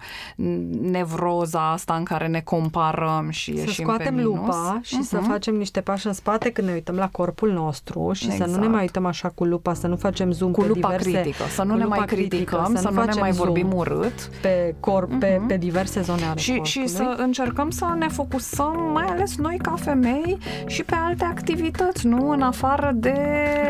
nevroza 0.81 1.71
asta 1.71 1.93
în 1.93 2.03
care 2.03 2.27
ne 2.27 2.41
comparăm 2.41 3.29
și 3.29 3.53
să 3.53 3.59
ieșim 3.59 3.83
scoatem 3.83 4.15
pe 4.15 4.21
minus. 4.21 4.35
lupa 4.35 4.79
și 4.83 4.95
uh-huh. 4.95 5.07
să 5.07 5.17
facem 5.17 5.55
niște 5.55 5.81
pași 5.81 6.07
în 6.07 6.13
spate 6.13 6.49
când 6.51 6.67
ne 6.67 6.73
uităm 6.73 6.95
la 6.95 7.09
corpul 7.09 7.51
nostru 7.51 8.11
și 8.13 8.25
exact. 8.25 8.49
să 8.49 8.55
nu 8.55 8.61
ne 8.61 8.67
mai 8.67 8.81
uităm 8.81 9.05
așa 9.05 9.29
cu 9.29 9.43
lupa, 9.43 9.73
să 9.73 9.87
nu 9.87 9.95
facem 9.95 10.31
zoom 10.31 10.51
cu 10.51 10.61
pe 10.61 10.67
lupa 10.67 10.87
diverse, 10.87 11.21
critică, 11.21 11.43
să 11.49 11.63
nu 11.63 11.75
ne 11.75 11.85
mai 11.85 12.05
criticăm, 12.05 12.71
să, 12.75 12.81
să 12.81 12.89
nu, 12.89 12.99
nu 12.99 13.05
ne 13.05 13.19
mai 13.19 13.31
vorbim 13.31 13.73
urât 13.73 14.29
pe 14.41 14.75
corp, 14.79 15.15
uh-huh. 15.15 15.19
pe, 15.19 15.41
pe 15.47 15.57
diverse 15.57 16.01
zone 16.01 16.23
ale 16.23 16.39
și, 16.39 16.49
corpului. 16.49 16.69
Și 16.69 16.87
să 16.87 17.15
încercăm 17.17 17.69
să 17.69 17.85
ne 17.97 18.07
focusăm, 18.07 18.89
mai 18.93 19.05
ales 19.05 19.37
noi 19.37 19.57
ca 19.61 19.73
femei, 19.77 20.37
și 20.74 20.74
pe 20.83 20.95
alte 21.05 21.25
activități, 21.25 22.07
nu? 22.07 22.29
În 22.29 22.41
afară 22.41 22.91
de... 22.95 23.13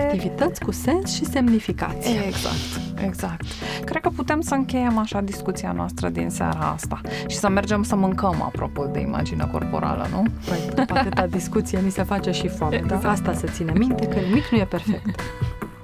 Activități 0.01 0.63
cu 0.63 0.71
sens 0.71 1.13
și 1.13 1.25
semnificație. 1.25 2.19
Exact, 2.27 3.03
exact. 3.05 3.45
Cred 3.85 4.01
că 4.01 4.09
putem 4.09 4.41
să 4.41 4.53
încheiem 4.53 4.97
așa 4.97 5.21
discuția 5.21 5.71
noastră 5.71 6.09
din 6.09 6.29
seara 6.29 6.71
asta 6.73 7.01
și 7.27 7.37
să 7.37 7.49
mergem 7.49 7.83
să 7.83 7.95
mâncăm, 7.95 8.41
apropo 8.41 8.85
de 8.85 8.99
imagine 8.99 9.49
corporală, 9.51 10.07
nu? 10.11 10.23
Păi, 10.45 10.59
după 10.75 10.97
atâta 10.97 11.27
discuție, 11.37 11.79
ni 11.79 11.91
se 11.91 12.03
face 12.03 12.31
și 12.31 12.47
foame. 12.47 12.75
Exact. 12.75 13.01
Dar 13.01 13.11
asta 13.11 13.33
să 13.33 13.47
ține 13.47 13.73
minte, 13.77 14.07
că 14.07 14.19
nimic 14.19 14.47
nu 14.51 14.57
e 14.57 14.65
perfect. 14.65 15.21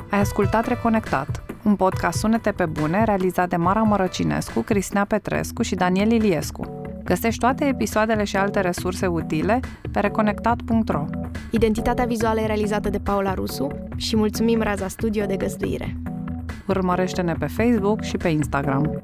Ai 0.09 0.19
ascultat 0.19 0.67
Reconectat, 0.67 1.43
un 1.63 1.75
podcast 1.75 2.19
Sunete 2.19 2.51
pe 2.51 2.65
Bune 2.65 3.03
realizat 3.03 3.49
de 3.49 3.55
Mara 3.55 3.81
Mărăcinescu, 3.81 4.59
Cristina 4.61 5.03
Petrescu 5.03 5.61
și 5.61 5.75
Daniel 5.75 6.11
Iliescu. 6.11 6.80
Găsești 7.11 7.39
toate 7.39 7.65
episoadele 7.65 8.23
și 8.23 8.37
alte 8.37 8.59
resurse 8.59 9.07
utile 9.07 9.59
pe 9.91 9.99
reconectat.ro. 9.99 11.05
Identitatea 11.49 12.05
vizuală 12.05 12.39
e 12.41 12.45
realizată 12.45 12.89
de 12.89 12.97
Paula 12.97 13.33
Rusu 13.33 13.67
și 13.95 14.15
mulțumim 14.15 14.61
Raza 14.61 14.87
Studio 14.87 15.25
de 15.25 15.37
găzduire. 15.37 15.97
Urmărește-ne 16.67 17.33
pe 17.33 17.45
Facebook 17.45 18.01
și 18.01 18.17
pe 18.17 18.27
Instagram. 18.27 19.03